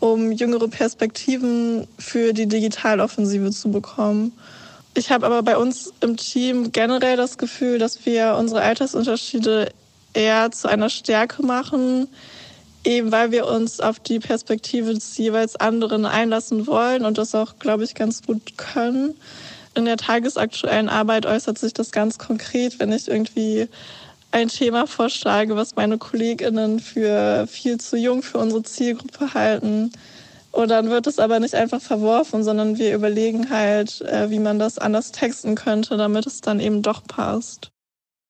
um 0.00 0.32
jüngere 0.32 0.66
Perspektiven 0.66 1.86
für 1.98 2.32
die 2.32 2.46
Digitaloffensive 2.46 3.50
zu 3.50 3.70
bekommen. 3.70 4.32
Ich 4.94 5.12
habe 5.12 5.26
aber 5.26 5.42
bei 5.42 5.56
uns 5.56 5.92
im 6.00 6.16
Team 6.16 6.72
generell 6.72 7.16
das 7.16 7.38
Gefühl, 7.38 7.78
dass 7.78 8.04
wir 8.06 8.34
unsere 8.36 8.62
Altersunterschiede 8.62 9.70
eher 10.14 10.50
zu 10.50 10.68
einer 10.68 10.90
Stärke 10.90 11.44
machen, 11.44 12.08
Eben 12.84 13.12
weil 13.12 13.30
wir 13.30 13.46
uns 13.46 13.80
auf 13.80 14.00
die 14.00 14.18
Perspektive 14.18 14.94
des 14.94 15.16
jeweils 15.18 15.56
anderen 15.56 16.06
einlassen 16.06 16.66
wollen 16.66 17.04
und 17.04 17.18
das 17.18 17.34
auch, 17.34 17.58
glaube 17.58 17.84
ich, 17.84 17.94
ganz 17.94 18.22
gut 18.22 18.56
können. 18.56 19.14
In 19.74 19.84
der 19.84 19.98
tagesaktuellen 19.98 20.88
Arbeit 20.88 21.26
äußert 21.26 21.58
sich 21.58 21.72
das 21.74 21.90
ganz 21.90 22.18
konkret, 22.18 22.80
wenn 22.80 22.90
ich 22.92 23.08
irgendwie 23.08 23.68
ein 24.32 24.48
Thema 24.48 24.86
vorschlage, 24.86 25.56
was 25.56 25.76
meine 25.76 25.98
KollegInnen 25.98 26.80
für 26.80 27.46
viel 27.46 27.78
zu 27.78 27.96
jung 27.96 28.22
für 28.22 28.38
unsere 28.38 28.62
Zielgruppe 28.62 29.34
halten. 29.34 29.92
Und 30.52 30.70
dann 30.70 30.90
wird 30.90 31.06
es 31.06 31.18
aber 31.18 31.38
nicht 31.38 31.54
einfach 31.54 31.80
verworfen, 31.80 32.42
sondern 32.42 32.78
wir 32.78 32.94
überlegen 32.94 33.50
halt, 33.50 34.00
äh, 34.02 34.30
wie 34.30 34.40
man 34.40 34.58
das 34.58 34.78
anders 34.78 35.12
texten 35.12 35.54
könnte, 35.54 35.96
damit 35.96 36.26
es 36.26 36.40
dann 36.40 36.58
eben 36.58 36.82
doch 36.82 37.04
passt. 37.04 37.70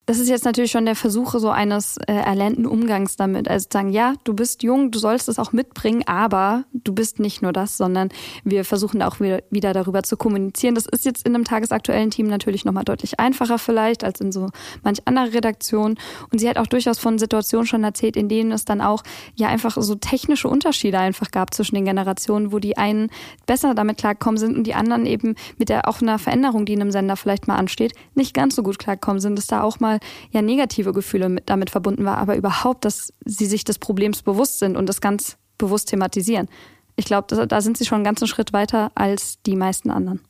Das 0.07 0.17
ist 0.17 0.29
jetzt 0.29 0.45
natürlich 0.45 0.71
schon 0.71 0.85
der 0.85 0.95
Versuch 0.95 1.35
so 1.37 1.51
eines 1.51 1.97
äh, 1.97 2.13
erlernten 2.13 2.65
Umgangs 2.65 3.17
damit. 3.17 3.47
Also 3.47 3.67
sagen, 3.71 3.91
ja, 3.91 4.15
du 4.23 4.33
bist 4.33 4.63
jung, 4.63 4.89
du 4.89 4.97
sollst 4.97 5.29
es 5.29 5.37
auch 5.37 5.51
mitbringen, 5.51 6.01
aber 6.07 6.63
du 6.73 6.93
bist 6.93 7.19
nicht 7.19 7.43
nur 7.43 7.53
das, 7.53 7.77
sondern 7.77 8.09
wir 8.43 8.65
versuchen 8.65 9.03
auch 9.03 9.19
wieder, 9.19 9.43
wieder 9.51 9.73
darüber 9.73 10.01
zu 10.01 10.17
kommunizieren. 10.17 10.73
Das 10.73 10.87
ist 10.87 11.05
jetzt 11.05 11.25
in 11.25 11.35
einem 11.35 11.45
tagesaktuellen 11.45 12.09
Team 12.09 12.27
natürlich 12.27 12.65
nochmal 12.65 12.83
deutlich 12.83 13.19
einfacher 13.19 13.59
vielleicht 13.59 14.03
als 14.03 14.19
in 14.19 14.31
so 14.31 14.49
manch 14.83 14.97
anderer 15.05 15.33
Redaktion. 15.33 15.97
Und 16.31 16.39
sie 16.39 16.49
hat 16.49 16.57
auch 16.57 16.67
durchaus 16.67 16.97
von 16.97 17.19
Situationen 17.19 17.67
schon 17.67 17.83
erzählt, 17.83 18.17
in 18.17 18.27
denen 18.27 18.51
es 18.51 18.65
dann 18.65 18.81
auch 18.81 19.03
ja 19.35 19.49
einfach 19.49 19.77
so 19.79 19.93
technische 19.93 20.47
Unterschiede 20.47 20.97
einfach 20.97 21.29
gab 21.29 21.53
zwischen 21.53 21.75
den 21.75 21.85
Generationen, 21.85 22.51
wo 22.51 22.57
die 22.57 22.75
einen 22.75 23.11
besser 23.45 23.75
damit 23.75 23.99
klarkommen 23.99 24.37
sind 24.37 24.57
und 24.57 24.65
die 24.65 24.73
anderen 24.73 25.05
eben 25.05 25.35
mit 25.59 25.69
der 25.69 25.87
auch 25.87 26.01
einer 26.01 26.17
Veränderung, 26.17 26.65
die 26.65 26.73
in 26.73 26.81
einem 26.81 26.91
Sender 26.91 27.17
vielleicht 27.17 27.47
mal 27.47 27.57
ansteht, 27.57 27.93
nicht 28.15 28.33
ganz 28.33 28.55
so 28.55 28.63
gut 28.63 28.79
klarkommen 28.79 29.19
sind, 29.19 29.37
dass 29.37 29.45
da 29.45 29.61
auch 29.61 29.79
mal 29.79 29.90
ja 30.31 30.41
negative 30.41 30.93
Gefühle 30.93 31.29
mit, 31.29 31.49
damit 31.49 31.69
verbunden 31.69 32.05
war, 32.05 32.17
aber 32.17 32.35
überhaupt, 32.35 32.85
dass 32.85 33.13
sie 33.25 33.45
sich 33.45 33.63
des 33.63 33.79
Problems 33.79 34.21
bewusst 34.21 34.59
sind 34.59 34.77
und 34.77 34.87
das 34.87 35.01
ganz 35.01 35.37
bewusst 35.57 35.89
thematisieren. 35.89 36.47
Ich 36.95 37.05
glaube, 37.05 37.47
da 37.47 37.61
sind 37.61 37.77
sie 37.77 37.85
schon 37.85 37.97
einen 37.97 38.05
ganzen 38.05 38.27
Schritt 38.27 38.53
weiter 38.53 38.91
als 38.95 39.41
die 39.43 39.55
meisten 39.55 39.89
anderen 39.89 40.21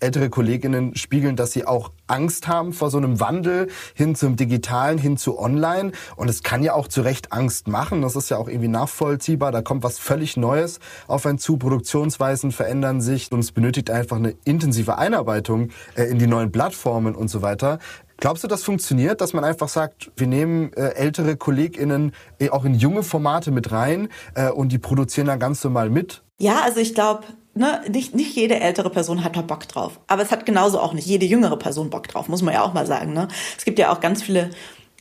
ältere 0.00 0.30
Kolleginnen 0.30 0.94
spiegeln, 0.94 1.36
dass 1.36 1.52
sie 1.52 1.66
auch 1.66 1.90
Angst 2.06 2.48
haben 2.48 2.72
vor 2.72 2.90
so 2.90 2.98
einem 2.98 3.20
Wandel 3.20 3.68
hin 3.94 4.14
zum 4.14 4.36
Digitalen, 4.36 4.98
hin 4.98 5.16
zu 5.16 5.38
Online. 5.38 5.92
Und 6.16 6.28
es 6.28 6.42
kann 6.42 6.62
ja 6.62 6.74
auch 6.74 6.88
zu 6.88 7.02
Recht 7.02 7.32
Angst 7.32 7.68
machen. 7.68 8.02
Das 8.02 8.16
ist 8.16 8.30
ja 8.30 8.36
auch 8.36 8.48
irgendwie 8.48 8.68
nachvollziehbar. 8.68 9.52
Da 9.52 9.62
kommt 9.62 9.82
was 9.82 9.98
völlig 9.98 10.36
Neues 10.36 10.80
auf 11.06 11.26
einen 11.26 11.38
zu. 11.38 11.58
Produktionsweisen 11.58 12.52
verändern 12.52 13.00
sich 13.00 13.32
und 13.32 13.40
es 13.40 13.52
benötigt 13.52 13.90
einfach 13.90 14.16
eine 14.16 14.34
intensive 14.44 14.98
Einarbeitung 14.98 15.70
äh, 15.96 16.04
in 16.04 16.18
die 16.18 16.26
neuen 16.26 16.52
Plattformen 16.52 17.14
und 17.14 17.28
so 17.28 17.42
weiter. 17.42 17.78
Glaubst 18.20 18.42
du, 18.42 18.48
das 18.48 18.64
funktioniert, 18.64 19.20
dass 19.20 19.32
man 19.32 19.44
einfach 19.44 19.68
sagt, 19.68 20.10
wir 20.16 20.26
nehmen 20.26 20.72
äh, 20.72 20.88
ältere 20.94 21.36
KollegInnen 21.36 22.12
äh, 22.40 22.50
auch 22.50 22.64
in 22.64 22.74
junge 22.74 23.04
Formate 23.04 23.52
mit 23.52 23.70
rein 23.70 24.08
äh, 24.34 24.50
und 24.50 24.72
die 24.72 24.78
produzieren 24.78 25.28
dann 25.28 25.38
ganz 25.38 25.62
normal 25.62 25.88
mit? 25.88 26.22
Ja, 26.38 26.62
also 26.64 26.80
ich 26.80 26.94
glaube, 26.94 27.22
ne, 27.54 27.80
nicht, 27.88 28.16
nicht 28.16 28.34
jede 28.34 28.58
ältere 28.58 28.90
Person 28.90 29.22
hat 29.22 29.36
da 29.36 29.42
Bock 29.42 29.68
drauf. 29.68 30.00
Aber 30.08 30.22
es 30.22 30.32
hat 30.32 30.46
genauso 30.46 30.80
auch 30.80 30.94
nicht 30.94 31.06
jede 31.06 31.26
jüngere 31.26 31.56
Person 31.58 31.90
Bock 31.90 32.08
drauf, 32.08 32.28
muss 32.28 32.42
man 32.42 32.54
ja 32.54 32.62
auch 32.62 32.74
mal 32.74 32.86
sagen. 32.86 33.12
Ne? 33.12 33.28
Es 33.56 33.64
gibt 33.64 33.78
ja 33.78 33.92
auch 33.92 34.00
ganz 34.00 34.22
viele 34.22 34.50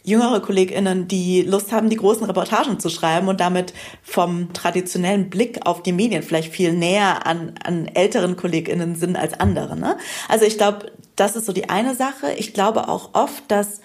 jüngere 0.07 0.39
KollegInnen, 0.39 1.09
die 1.09 1.41
Lust 1.41 1.73
haben, 1.73 1.89
die 1.89 1.97
großen 1.97 2.25
Reportagen 2.25 2.79
zu 2.79 2.89
schreiben 2.89 3.27
und 3.27 3.41
damit 3.41 3.73
vom 4.01 4.53
traditionellen 4.53 5.29
Blick 5.29 5.65
auf 5.65 5.83
die 5.83 5.91
Medien 5.91 6.23
vielleicht 6.23 6.53
viel 6.53 6.71
näher 6.71 7.27
an, 7.27 7.55
an 7.61 7.87
älteren 7.87 8.37
KollegInnen 8.37 8.95
sind 8.95 9.17
als 9.17 9.37
andere. 9.37 9.75
Ne? 9.75 9.97
Also 10.29 10.45
ich 10.45 10.57
glaube, 10.57 10.93
das 11.17 11.35
ist 11.35 11.45
so 11.45 11.51
die 11.51 11.69
eine 11.69 11.93
Sache. 11.93 12.31
Ich 12.37 12.53
glaube 12.53 12.87
auch 12.87 13.09
oft, 13.15 13.43
dass 13.49 13.81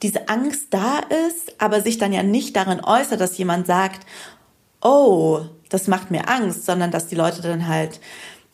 diese 0.00 0.30
Angst 0.30 0.68
da 0.70 1.00
ist, 1.28 1.60
aber 1.60 1.82
sich 1.82 1.98
dann 1.98 2.14
ja 2.14 2.22
nicht 2.22 2.56
darin 2.56 2.82
äußert, 2.82 3.20
dass 3.20 3.36
jemand 3.36 3.66
sagt, 3.66 4.06
oh, 4.80 5.40
das 5.68 5.88
macht 5.88 6.10
mir 6.10 6.26
Angst, 6.30 6.64
sondern 6.64 6.90
dass 6.90 7.06
die 7.06 7.16
Leute 7.16 7.42
dann 7.42 7.68
halt 7.68 8.00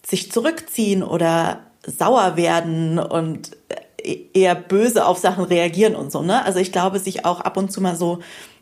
sich 0.04 0.32
zurückziehen 0.32 1.04
oder 1.04 1.60
sauer 1.86 2.36
werden 2.36 2.98
und 2.98 3.52
eher 4.06 4.54
böse 4.54 5.06
auf 5.06 5.18
Sachen 5.18 5.44
reagieren 5.44 5.94
und 5.94 6.12
so, 6.12 6.22
ne? 6.22 6.44
Also 6.44 6.58
ich 6.58 6.72
glaube, 6.72 6.98
sich 6.98 7.24
auch 7.24 7.40
ab 7.40 7.56
und 7.56 7.72
zu 7.72 7.80
mal 7.80 7.96
so 7.96 8.20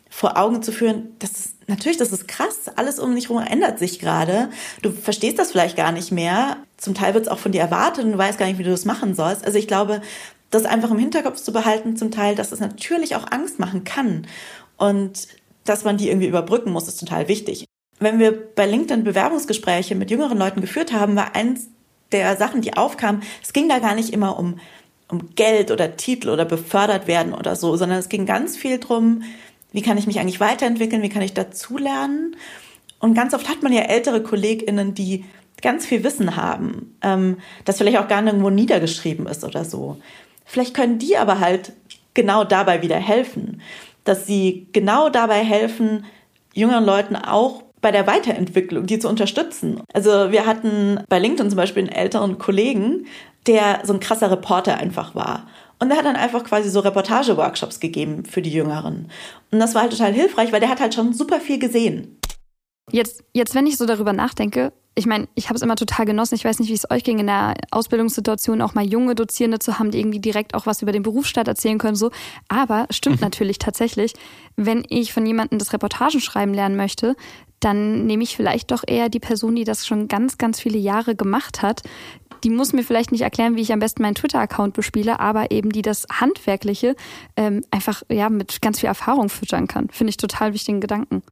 vor 0.09 0.37
Augen 0.37 0.63
zu 0.63 0.71
führen, 0.71 1.09
das 1.19 1.31
ist 1.31 1.55
natürlich, 1.67 1.97
das 1.97 2.11
ist 2.11 2.27
krass, 2.27 2.69
alles 2.75 2.99
um 2.99 3.15
dich 3.15 3.29
herum 3.29 3.43
ändert 3.43 3.79
sich 3.79 3.99
gerade. 3.99 4.49
Du 4.81 4.91
verstehst 4.91 5.39
das 5.39 5.51
vielleicht 5.51 5.75
gar 5.75 5.91
nicht 5.91 6.11
mehr. 6.11 6.57
Zum 6.77 6.93
Teil 6.93 7.13
wird 7.13 7.25
es 7.25 7.31
auch 7.31 7.39
von 7.39 7.51
dir 7.51 7.61
erwartet 7.61 8.05
und 8.05 8.13
du 8.13 8.17
weißt 8.17 8.37
gar 8.37 8.45
nicht, 8.45 8.57
wie 8.57 8.63
du 8.63 8.71
das 8.71 8.85
machen 8.85 9.13
sollst. 9.15 9.45
Also 9.45 9.57
ich 9.57 9.67
glaube, 9.67 10.01
das 10.51 10.65
einfach 10.65 10.91
im 10.91 10.99
Hinterkopf 10.99 11.41
zu 11.41 11.51
behalten, 11.51 11.97
zum 11.97 12.11
Teil, 12.11 12.35
dass 12.35 12.51
es 12.51 12.59
natürlich 12.59 13.15
auch 13.15 13.29
Angst 13.31 13.59
machen 13.59 13.83
kann. 13.83 14.27
Und 14.77 15.27
dass 15.65 15.83
man 15.83 15.97
die 15.97 16.09
irgendwie 16.09 16.27
überbrücken 16.27 16.71
muss, 16.71 16.87
ist 16.87 16.99
total 16.99 17.27
wichtig. 17.27 17.65
Wenn 17.99 18.19
wir 18.19 18.31
bei 18.55 18.65
LinkedIn 18.65 19.03
Bewerbungsgespräche 19.03 19.95
mit 19.95 20.11
jüngeren 20.11 20.37
Leuten 20.37 20.61
geführt 20.61 20.93
haben, 20.93 21.15
war 21.15 21.35
eins 21.35 21.67
der 22.11 22.37
Sachen, 22.37 22.61
die 22.61 22.77
aufkamen, 22.77 23.23
es 23.41 23.51
ging 23.51 23.67
da 23.67 23.79
gar 23.79 23.95
nicht 23.95 24.11
immer 24.11 24.37
um, 24.37 24.59
um 25.09 25.35
Geld 25.35 25.71
oder 25.71 25.97
Titel 25.97 26.29
oder 26.29 26.45
befördert 26.45 27.07
werden 27.07 27.33
oder 27.33 27.55
so, 27.55 27.75
sondern 27.75 27.99
es 27.99 28.09
ging 28.09 28.25
ganz 28.25 28.57
viel 28.57 28.79
drum, 28.79 29.23
wie 29.71 29.81
kann 29.81 29.97
ich 29.97 30.07
mich 30.07 30.19
eigentlich 30.19 30.39
weiterentwickeln, 30.39 31.01
wie 31.01 31.09
kann 31.09 31.21
ich 31.21 31.33
dazulernen. 31.33 32.35
Und 32.99 33.13
ganz 33.13 33.33
oft 33.33 33.49
hat 33.49 33.61
man 33.61 33.73
ja 33.73 33.81
ältere 33.81 34.23
KollegInnen, 34.23 34.93
die 34.93 35.25
ganz 35.61 35.85
viel 35.85 36.03
Wissen 36.03 36.35
haben, 36.35 36.95
ähm, 37.01 37.37
das 37.65 37.77
vielleicht 37.77 37.97
auch 37.97 38.07
gar 38.07 38.21
nirgendwo 38.21 38.49
niedergeschrieben 38.49 39.27
ist 39.27 39.43
oder 39.43 39.65
so. 39.65 39.97
Vielleicht 40.45 40.73
können 40.73 40.99
die 40.99 41.17
aber 41.17 41.39
halt 41.39 41.73
genau 42.13 42.43
dabei 42.43 42.81
wieder 42.81 42.97
helfen, 42.97 43.61
dass 44.03 44.25
sie 44.25 44.67
genau 44.73 45.09
dabei 45.09 45.43
helfen, 45.43 46.05
jüngeren 46.53 46.85
Leuten 46.85 47.15
auch 47.15 47.63
bei 47.81 47.91
der 47.91 48.07
Weiterentwicklung, 48.07 48.87
die 48.87 48.99
zu 48.99 49.09
unterstützen. 49.09 49.81
Also 49.93 50.31
wir 50.31 50.45
hatten 50.45 50.99
bei 51.09 51.19
LinkedIn 51.19 51.49
zum 51.49 51.57
Beispiel 51.57 51.83
einen 51.83 51.91
älteren 51.91 52.37
Kollegen, 52.37 53.05
der 53.47 53.81
so 53.83 53.93
ein 53.93 53.99
krasser 53.99 54.31
Reporter 54.31 54.77
einfach 54.77 55.15
war. 55.15 55.47
Und 55.79 55.89
der 55.89 55.97
hat 55.97 56.05
dann 56.05 56.15
einfach 56.15 56.43
quasi 56.43 56.69
so 56.69 56.79
Reportage-Workshops 56.79 57.79
gegeben 57.79 58.23
für 58.25 58.41
die 58.41 58.51
Jüngeren. 58.51 59.11
Und 59.51 59.59
das 59.59 59.75
war 59.75 59.81
halt 59.81 59.91
total 59.91 60.13
hilfreich, 60.13 60.51
weil 60.51 60.61
der 60.61 60.69
hat 60.69 60.79
halt 60.79 60.93
schon 60.93 61.13
super 61.13 61.39
viel 61.39 61.59
gesehen. 61.59 62.17
Jetzt, 62.91 63.23
jetzt 63.33 63.55
wenn 63.55 63.67
ich 63.67 63.77
so 63.77 63.85
darüber 63.85 64.13
nachdenke, 64.13 64.71
ich 64.97 65.05
meine, 65.05 65.27
ich 65.35 65.49
habe 65.49 65.55
es 65.55 65.61
immer 65.61 65.75
total 65.75 66.05
genossen. 66.05 66.35
Ich 66.35 66.45
weiß 66.45 66.59
nicht, 66.59 66.69
wie 66.69 66.75
es 66.75 66.89
euch 66.89 67.03
ging, 67.03 67.19
in 67.19 67.27
der 67.27 67.55
Ausbildungssituation 67.71 68.61
auch 68.61 68.75
mal 68.75 68.85
junge 68.85 69.13
Dozierende 69.13 69.59
zu 69.59 69.77
haben, 69.77 69.91
die 69.91 69.99
irgendwie 69.99 70.21
direkt 70.21 70.53
auch 70.53 70.65
was 70.65 70.81
über 70.81 70.93
den 70.93 71.03
Berufsstaat 71.03 71.49
erzählen 71.49 71.77
können. 71.77 71.97
So. 71.97 72.11
Aber 72.47 72.87
stimmt 72.89 73.19
natürlich 73.19 73.59
tatsächlich, 73.59 74.13
wenn 74.55 74.85
ich 74.87 75.11
von 75.11 75.25
jemandem 75.25 75.59
das 75.59 75.73
Reportagen 75.73 76.21
schreiben 76.21 76.53
lernen 76.53 76.77
möchte, 76.77 77.17
dann 77.59 78.05
nehme 78.05 78.23
ich 78.23 78.37
vielleicht 78.37 78.71
doch 78.71 78.83
eher 78.87 79.09
die 79.09 79.19
Person, 79.19 79.55
die 79.55 79.63
das 79.63 79.85
schon 79.85 80.07
ganz, 80.07 80.37
ganz 80.37 80.61
viele 80.61 80.77
Jahre 80.77 81.15
gemacht 81.15 81.61
hat. 81.61 81.81
Die 82.45 82.51
muss 82.51 82.73
mir 82.73 82.83
vielleicht 82.83 83.11
nicht 83.11 83.21
erklären, 83.21 83.55
wie 83.55 83.61
ich 83.61 83.73
am 83.73 83.79
besten 83.79 84.03
meinen 84.03 84.13
Twitter-Account 84.13 84.75
bespiele, 84.75 85.19
aber 85.19 85.49
eben 85.49 85.71
die 85.71 85.81
das 85.81 86.05
Handwerkliche 86.11 86.95
ähm, 87.35 87.63
einfach 87.71 88.03
ja 88.07 88.29
mit 88.29 88.61
ganz 88.61 88.79
viel 88.79 88.87
Erfahrung 88.87 89.29
füttern 89.29 89.67
kann. 89.67 89.89
Finde 89.89 90.11
ich 90.11 90.17
total 90.17 90.53
wichtigen 90.53 90.79
Gedanken. 90.79 91.23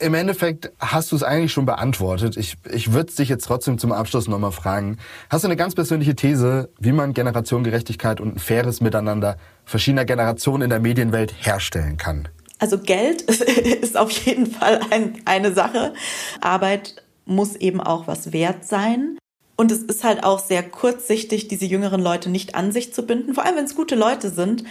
Im 0.00 0.12
Endeffekt 0.12 0.72
hast 0.80 1.12
du 1.12 1.16
es 1.16 1.22
eigentlich 1.22 1.52
schon 1.52 1.66
beantwortet. 1.66 2.36
Ich, 2.36 2.56
ich 2.72 2.92
würde 2.92 3.14
dich 3.14 3.28
jetzt 3.28 3.44
trotzdem 3.44 3.78
zum 3.78 3.92
Abschluss 3.92 4.26
nochmal 4.26 4.50
fragen. 4.50 4.98
Hast 5.30 5.44
du 5.44 5.48
eine 5.48 5.54
ganz 5.54 5.76
persönliche 5.76 6.16
These, 6.16 6.68
wie 6.80 6.90
man 6.90 7.14
Generationengerechtigkeit 7.14 8.20
und 8.20 8.34
ein 8.34 8.38
faires 8.40 8.80
Miteinander 8.80 9.36
verschiedener 9.64 10.04
Generationen 10.04 10.64
in 10.64 10.70
der 10.70 10.80
Medienwelt 10.80 11.32
herstellen 11.46 11.96
kann? 11.96 12.26
Also 12.58 12.78
Geld 12.78 13.22
ist 13.22 13.96
auf 13.96 14.10
jeden 14.10 14.46
Fall 14.46 14.80
ein, 14.90 15.22
eine 15.26 15.52
Sache. 15.52 15.94
Arbeit 16.40 17.04
muss 17.24 17.54
eben 17.54 17.80
auch 17.80 18.08
was 18.08 18.32
wert 18.32 18.64
sein. 18.64 19.16
Und 19.56 19.70
es 19.70 19.82
ist 19.82 20.02
halt 20.04 20.24
auch 20.24 20.40
sehr 20.40 20.62
kurzsichtig, 20.62 21.48
diese 21.48 21.64
jüngeren 21.64 22.02
Leute 22.02 22.28
nicht 22.28 22.54
an 22.54 22.72
sich 22.72 22.92
zu 22.92 23.02
binden, 23.04 23.34
vor 23.34 23.44
allem 23.44 23.56
wenn 23.56 23.64
es 23.64 23.76
gute 23.76 23.94
Leute 23.94 24.30
sind, 24.30 24.64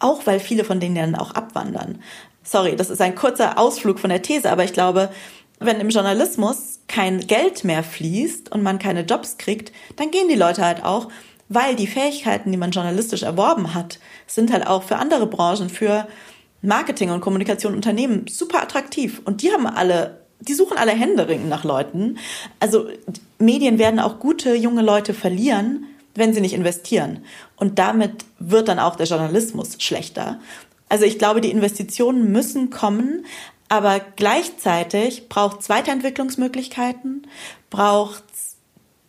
auch 0.00 0.26
weil 0.26 0.40
viele 0.40 0.64
von 0.64 0.80
denen 0.80 0.96
dann 0.96 1.14
auch 1.14 1.32
abwandern. 1.32 2.02
Sorry, 2.42 2.74
das 2.74 2.90
ist 2.90 3.00
ein 3.00 3.14
kurzer 3.14 3.58
Ausflug 3.58 4.00
von 4.00 4.10
der 4.10 4.22
These, 4.22 4.50
aber 4.50 4.64
ich 4.64 4.72
glaube, 4.72 5.10
wenn 5.60 5.78
im 5.78 5.90
Journalismus 5.90 6.80
kein 6.88 7.20
Geld 7.20 7.64
mehr 7.64 7.84
fließt 7.84 8.50
und 8.50 8.62
man 8.62 8.78
keine 8.78 9.02
Jobs 9.02 9.36
kriegt, 9.36 9.72
dann 9.96 10.10
gehen 10.10 10.28
die 10.28 10.34
Leute 10.34 10.64
halt 10.64 10.84
auch, 10.84 11.08
weil 11.48 11.76
die 11.76 11.86
Fähigkeiten, 11.86 12.50
die 12.50 12.58
man 12.58 12.70
journalistisch 12.70 13.22
erworben 13.22 13.74
hat, 13.74 13.98
sind 14.26 14.52
halt 14.52 14.66
auch 14.66 14.82
für 14.82 14.96
andere 14.96 15.26
Branchen, 15.26 15.68
für 15.68 16.08
Marketing 16.62 17.10
und 17.10 17.20
Kommunikation 17.20 17.74
Unternehmen 17.74 18.26
super 18.28 18.62
attraktiv. 18.62 19.20
Und 19.24 19.42
die 19.42 19.52
haben 19.52 19.66
alle, 19.66 20.20
die 20.40 20.54
suchen 20.54 20.78
alle 20.78 20.92
händeringend 20.92 21.48
nach 21.48 21.64
Leuten. 21.64 22.18
Also 22.58 22.88
Medien 23.40 23.78
werden 23.78 24.00
auch 24.00 24.18
gute 24.18 24.54
junge 24.54 24.82
Leute 24.82 25.14
verlieren, 25.14 25.86
wenn 26.14 26.34
sie 26.34 26.40
nicht 26.40 26.54
investieren. 26.54 27.24
Und 27.56 27.78
damit 27.78 28.24
wird 28.38 28.68
dann 28.68 28.78
auch 28.78 28.96
der 28.96 29.06
Journalismus 29.06 29.76
schlechter. 29.78 30.40
Also 30.88 31.04
ich 31.04 31.18
glaube, 31.18 31.40
die 31.40 31.50
Investitionen 31.50 32.32
müssen 32.32 32.70
kommen, 32.70 33.24
aber 33.68 34.00
gleichzeitig 34.16 35.28
braucht 35.28 35.60
es 35.60 35.68
Weiterentwicklungsmöglichkeiten, 35.68 37.26
braucht 37.70 38.24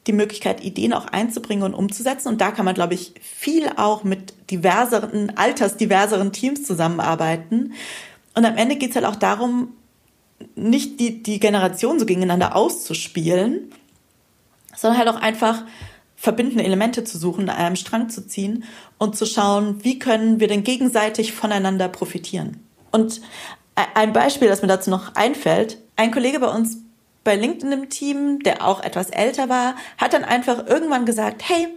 die 0.07 0.13
Möglichkeit, 0.13 0.63
Ideen 0.63 0.93
auch 0.93 1.07
einzubringen 1.07 1.63
und 1.63 1.73
umzusetzen. 1.73 2.27
Und 2.27 2.41
da 2.41 2.51
kann 2.51 2.65
man, 2.65 2.75
glaube 2.75 2.93
ich, 2.93 3.13
viel 3.21 3.69
auch 3.75 4.03
mit 4.03 4.33
diverseren, 4.49 5.35
altersdiverseren 5.37 6.31
Teams 6.31 6.63
zusammenarbeiten. 6.63 7.73
Und 8.35 8.45
am 8.45 8.57
Ende 8.57 8.77
geht 8.77 8.91
es 8.91 8.95
halt 8.95 9.05
auch 9.05 9.15
darum, 9.15 9.73
nicht 10.55 10.99
die, 10.99 11.21
die 11.21 11.39
Generationen 11.39 11.99
so 11.99 12.05
gegeneinander 12.05 12.55
auszuspielen, 12.55 13.71
sondern 14.81 14.97
halt 14.97 15.09
auch 15.09 15.21
einfach 15.21 15.63
verbindende 16.15 16.63
Elemente 16.63 17.03
zu 17.03 17.19
suchen, 17.19 17.49
an 17.49 17.55
einem 17.55 17.75
Strang 17.75 18.09
zu 18.09 18.27
ziehen 18.27 18.63
und 18.97 19.15
zu 19.15 19.27
schauen, 19.27 19.83
wie 19.83 19.99
können 19.99 20.39
wir 20.39 20.47
denn 20.47 20.63
gegenseitig 20.63 21.33
voneinander 21.33 21.87
profitieren. 21.87 22.57
Und 22.91 23.21
ein 23.75 24.11
Beispiel, 24.11 24.47
das 24.47 24.63
mir 24.63 24.67
dazu 24.67 24.89
noch 24.89 25.15
einfällt, 25.15 25.77
ein 25.95 26.11
Kollege 26.11 26.39
bei 26.39 26.47
uns 26.47 26.79
bei 27.23 27.35
LinkedIn 27.35 27.71
im 27.71 27.89
Team, 27.89 28.39
der 28.39 28.65
auch 28.65 28.83
etwas 28.83 29.11
älter 29.11 29.49
war, 29.49 29.75
hat 29.99 30.13
dann 30.13 30.23
einfach 30.23 30.65
irgendwann 30.65 31.05
gesagt, 31.05 31.43
hey, 31.47 31.67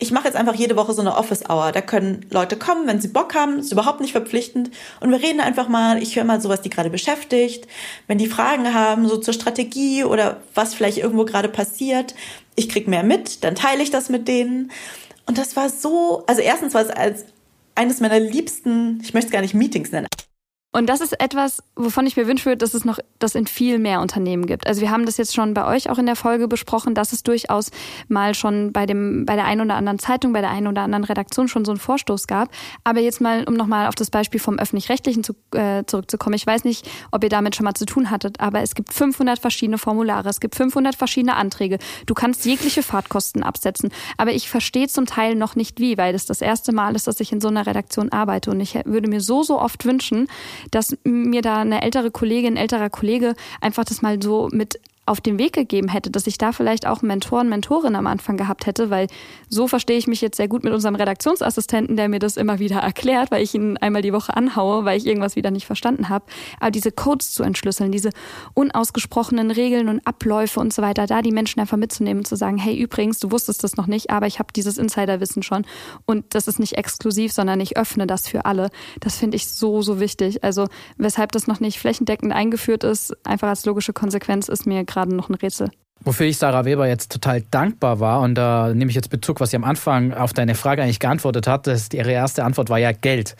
ich 0.00 0.12
mache 0.12 0.26
jetzt 0.26 0.36
einfach 0.36 0.54
jede 0.54 0.76
Woche 0.76 0.92
so 0.92 1.00
eine 1.00 1.16
Office-Hour. 1.16 1.72
Da 1.72 1.80
können 1.80 2.24
Leute 2.30 2.56
kommen, 2.56 2.86
wenn 2.86 3.00
sie 3.00 3.08
Bock 3.08 3.34
haben, 3.34 3.58
ist 3.58 3.72
überhaupt 3.72 4.00
nicht 4.00 4.12
verpflichtend. 4.12 4.70
Und 5.00 5.10
wir 5.10 5.20
reden 5.20 5.40
einfach 5.40 5.68
mal, 5.68 6.00
ich 6.00 6.14
höre 6.14 6.24
mal 6.24 6.40
so, 6.40 6.48
was 6.48 6.62
die 6.62 6.70
gerade 6.70 6.90
beschäftigt. 6.90 7.66
Wenn 8.06 8.18
die 8.18 8.28
Fragen 8.28 8.74
haben, 8.74 9.08
so 9.08 9.16
zur 9.16 9.34
Strategie 9.34 10.04
oder 10.04 10.40
was 10.54 10.74
vielleicht 10.74 10.98
irgendwo 10.98 11.24
gerade 11.24 11.48
passiert, 11.48 12.14
ich 12.54 12.68
krieg 12.68 12.86
mehr 12.86 13.02
mit, 13.02 13.42
dann 13.42 13.56
teile 13.56 13.82
ich 13.82 13.90
das 13.90 14.08
mit 14.08 14.28
denen. 14.28 14.70
Und 15.26 15.36
das 15.36 15.56
war 15.56 15.68
so, 15.68 16.22
also 16.26 16.42
erstens 16.42 16.74
war 16.74 16.82
es 16.82 16.90
als 16.90 17.24
eines 17.74 18.00
meiner 18.00 18.20
liebsten, 18.20 19.00
ich 19.02 19.14
möchte 19.14 19.28
es 19.28 19.32
gar 19.32 19.42
nicht 19.42 19.54
Meetings 19.54 19.90
nennen, 19.90 20.06
und 20.78 20.86
das 20.86 21.00
ist 21.00 21.20
etwas, 21.20 21.60
wovon 21.74 22.06
ich 22.06 22.16
mir 22.16 22.28
wünschen 22.28 22.46
würde, 22.46 22.58
dass 22.58 22.72
es 22.72 22.84
noch 22.84 23.00
das 23.18 23.34
in 23.34 23.48
viel 23.48 23.80
mehr 23.80 24.00
Unternehmen 24.00 24.46
gibt. 24.46 24.68
Also 24.68 24.80
wir 24.80 24.92
haben 24.92 25.06
das 25.06 25.16
jetzt 25.16 25.34
schon 25.34 25.52
bei 25.52 25.66
euch 25.66 25.90
auch 25.90 25.98
in 25.98 26.06
der 26.06 26.14
Folge 26.14 26.46
besprochen, 26.46 26.94
dass 26.94 27.12
es 27.12 27.24
durchaus 27.24 27.72
mal 28.06 28.32
schon 28.32 28.72
bei 28.72 28.86
dem 28.86 29.26
bei 29.26 29.34
der 29.34 29.44
einen 29.44 29.62
oder 29.62 29.74
anderen 29.74 29.98
Zeitung, 29.98 30.32
bei 30.32 30.40
der 30.40 30.50
einen 30.50 30.68
oder 30.68 30.82
anderen 30.82 31.02
Redaktion 31.02 31.48
schon 31.48 31.64
so 31.64 31.72
einen 31.72 31.80
Vorstoß 31.80 32.28
gab. 32.28 32.50
Aber 32.84 33.00
jetzt 33.00 33.20
mal, 33.20 33.42
um 33.42 33.54
nochmal 33.54 33.88
auf 33.88 33.96
das 33.96 34.08
Beispiel 34.08 34.38
vom 34.38 34.56
öffentlich-rechtlichen 34.56 35.24
zu, 35.24 35.34
äh, 35.52 35.82
zurückzukommen. 35.84 36.34
Ich 36.34 36.46
weiß 36.46 36.62
nicht, 36.62 36.88
ob 37.10 37.24
ihr 37.24 37.30
damit 37.30 37.56
schon 37.56 37.64
mal 37.64 37.74
zu 37.74 37.84
tun 37.84 38.12
hattet, 38.12 38.38
aber 38.38 38.60
es 38.60 38.76
gibt 38.76 38.92
500 38.92 39.40
verschiedene 39.40 39.78
Formulare, 39.78 40.28
es 40.28 40.38
gibt 40.38 40.54
500 40.54 40.94
verschiedene 40.94 41.34
Anträge. 41.34 41.78
Du 42.06 42.14
kannst 42.14 42.44
jegliche 42.44 42.84
Fahrtkosten 42.84 43.42
absetzen. 43.42 43.90
Aber 44.16 44.30
ich 44.30 44.48
verstehe 44.48 44.86
zum 44.86 45.06
Teil 45.06 45.34
noch 45.34 45.56
nicht 45.56 45.80
wie, 45.80 45.98
weil 45.98 46.12
das 46.12 46.24
das 46.24 46.40
erste 46.40 46.72
Mal 46.72 46.94
ist, 46.94 47.08
dass 47.08 47.18
ich 47.18 47.32
in 47.32 47.40
so 47.40 47.48
einer 47.48 47.66
Redaktion 47.66 48.12
arbeite. 48.12 48.52
Und 48.52 48.60
ich 48.60 48.76
würde 48.84 49.08
mir 49.08 49.20
so, 49.20 49.42
so 49.42 49.60
oft 49.60 49.84
wünschen, 49.84 50.28
dass 50.70 50.96
mir 51.04 51.42
da 51.42 51.60
eine 51.60 51.82
ältere 51.82 52.10
Kollegin, 52.10 52.56
älterer 52.56 52.90
Kollege 52.90 53.34
einfach 53.60 53.84
das 53.84 54.02
mal 54.02 54.20
so 54.22 54.48
mit 54.52 54.80
auf 55.08 55.20
den 55.20 55.38
Weg 55.38 55.54
gegeben 55.54 55.88
hätte, 55.88 56.10
dass 56.10 56.26
ich 56.26 56.38
da 56.38 56.52
vielleicht 56.52 56.86
auch 56.86 57.02
Mentoren, 57.02 57.48
Mentorin 57.48 57.96
am 57.96 58.06
Anfang 58.06 58.36
gehabt 58.36 58.66
hätte, 58.66 58.90
weil 58.90 59.08
so 59.48 59.66
verstehe 59.66 59.96
ich 59.96 60.06
mich 60.06 60.20
jetzt 60.20 60.36
sehr 60.36 60.48
gut 60.48 60.64
mit 60.64 60.72
unserem 60.72 60.94
Redaktionsassistenten, 60.94 61.96
der 61.96 62.08
mir 62.08 62.18
das 62.18 62.36
immer 62.36 62.58
wieder 62.58 62.76
erklärt, 62.80 63.30
weil 63.30 63.42
ich 63.42 63.54
ihn 63.54 63.76
einmal 63.78 64.02
die 64.02 64.12
Woche 64.12 64.36
anhaue, 64.36 64.84
weil 64.84 64.98
ich 64.98 65.06
irgendwas 65.06 65.36
wieder 65.36 65.50
nicht 65.50 65.66
verstanden 65.66 66.08
habe. 66.08 66.26
Aber 66.60 66.70
diese 66.70 66.92
Codes 66.92 67.32
zu 67.32 67.42
entschlüsseln, 67.42 67.90
diese 67.90 68.10
unausgesprochenen 68.54 69.50
Regeln 69.50 69.88
und 69.88 70.06
Abläufe 70.06 70.60
und 70.60 70.72
so 70.72 70.82
weiter, 70.82 71.06
da 71.06 71.22
die 71.22 71.32
Menschen 71.32 71.60
einfach 71.60 71.78
mitzunehmen 71.78 72.20
und 72.20 72.26
zu 72.26 72.36
sagen, 72.36 72.58
hey, 72.58 72.76
übrigens, 72.76 73.18
du 73.18 73.30
wusstest 73.30 73.64
das 73.64 73.76
noch 73.76 73.86
nicht, 73.86 74.10
aber 74.10 74.26
ich 74.26 74.38
habe 74.38 74.52
dieses 74.54 74.76
Insiderwissen 74.78 75.42
schon 75.42 75.64
und 76.04 76.34
das 76.34 76.48
ist 76.48 76.58
nicht 76.58 76.76
exklusiv, 76.76 77.32
sondern 77.32 77.60
ich 77.60 77.76
öffne 77.76 78.06
das 78.06 78.28
für 78.28 78.44
alle. 78.44 78.70
Das 79.00 79.16
finde 79.16 79.36
ich 79.36 79.48
so, 79.48 79.80
so 79.80 80.00
wichtig. 80.00 80.44
Also 80.44 80.66
weshalb 80.98 81.32
das 81.32 81.46
noch 81.46 81.60
nicht 81.60 81.78
flächendeckend 81.78 82.32
eingeführt 82.32 82.84
ist, 82.84 83.14
einfach 83.26 83.48
als 83.48 83.64
logische 83.64 83.92
Konsequenz, 83.92 84.48
ist 84.48 84.66
mir 84.66 84.84
gerade 84.84 84.97
gerade 84.98 85.14
noch 85.14 85.28
ein 85.28 85.34
Rätsel. 85.34 85.70
Wofür 86.04 86.26
ich 86.26 86.38
Sarah 86.38 86.64
Weber 86.64 86.86
jetzt 86.86 87.10
total 87.10 87.42
dankbar 87.50 87.98
war, 87.98 88.20
und 88.20 88.36
da 88.36 88.72
nehme 88.72 88.88
ich 88.88 88.94
jetzt 88.94 89.10
Bezug, 89.10 89.40
was 89.40 89.50
sie 89.50 89.56
am 89.56 89.64
Anfang 89.64 90.14
auf 90.14 90.32
deine 90.32 90.54
Frage 90.54 90.82
eigentlich 90.82 91.00
geantwortet 91.00 91.46
hat, 91.48 91.66
dass 91.66 91.88
ihre 91.92 92.12
erste 92.12 92.44
Antwort 92.44 92.70
war 92.70 92.78
ja 92.78 92.92
Geld. 92.92 93.36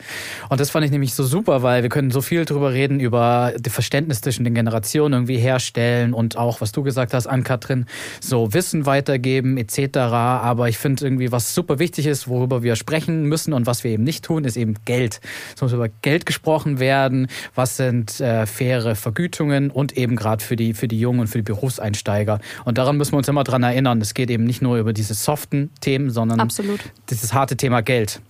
Und 0.49 0.59
das 0.59 0.69
fand 0.69 0.85
ich 0.85 0.91
nämlich 0.91 1.13
so 1.13 1.23
super, 1.23 1.63
weil 1.63 1.83
wir 1.83 1.89
können 1.89 2.11
so 2.11 2.21
viel 2.21 2.43
drüber 2.43 2.73
reden, 2.73 2.99
über 2.99 3.53
das 3.57 3.71
Verständnis 3.73 4.21
zwischen 4.21 4.43
den 4.43 4.53
Generationen 4.53 5.13
irgendwie 5.13 5.37
herstellen 5.37 6.13
und 6.13 6.37
auch, 6.37 6.59
was 6.59 6.73
du 6.73 6.83
gesagt 6.83 7.13
hast, 7.13 7.27
an 7.27 7.43
Katrin, 7.43 7.85
so 8.19 8.53
Wissen 8.53 8.85
weitergeben 8.85 9.57
etc. 9.57 9.97
Aber 9.97 10.67
ich 10.67 10.77
finde 10.77 11.05
irgendwie, 11.05 11.31
was 11.31 11.55
super 11.55 11.79
wichtig 11.79 12.07
ist, 12.07 12.27
worüber 12.27 12.61
wir 12.61 12.75
sprechen 12.75 13.23
müssen 13.23 13.53
und 13.53 13.67
was 13.67 13.83
wir 13.83 13.91
eben 13.91 14.03
nicht 14.03 14.25
tun, 14.25 14.43
ist 14.43 14.57
eben 14.57 14.75
Geld. 14.83 15.21
Es 15.55 15.61
muss 15.61 15.71
über 15.71 15.87
Geld 16.01 16.25
gesprochen 16.25 16.79
werden, 16.79 17.27
was 17.55 17.77
sind 17.77 18.19
äh, 18.19 18.45
faire 18.45 18.95
Vergütungen 18.95 19.71
und 19.71 19.97
eben 19.97 20.17
gerade 20.17 20.43
für 20.43 20.57
die, 20.57 20.73
für 20.73 20.87
die 20.87 20.99
Jungen 20.99 21.21
und 21.21 21.27
für 21.27 21.39
die 21.39 21.43
Berufseinsteiger. 21.43 22.39
Und 22.65 22.77
daran 22.77 22.97
müssen 22.97 23.13
wir 23.13 23.17
uns 23.17 23.27
immer 23.27 23.43
dran 23.43 23.63
erinnern. 23.63 24.01
Es 24.01 24.13
geht 24.13 24.29
eben 24.29 24.43
nicht 24.43 24.61
nur 24.61 24.77
über 24.77 24.93
diese 24.93 25.13
soften 25.13 25.71
Themen, 25.81 26.09
sondern 26.09 26.39
Absolut. 26.39 26.79
dieses 27.09 27.33
harte 27.33 27.57
Thema 27.57 27.81
Geld. 27.81 28.21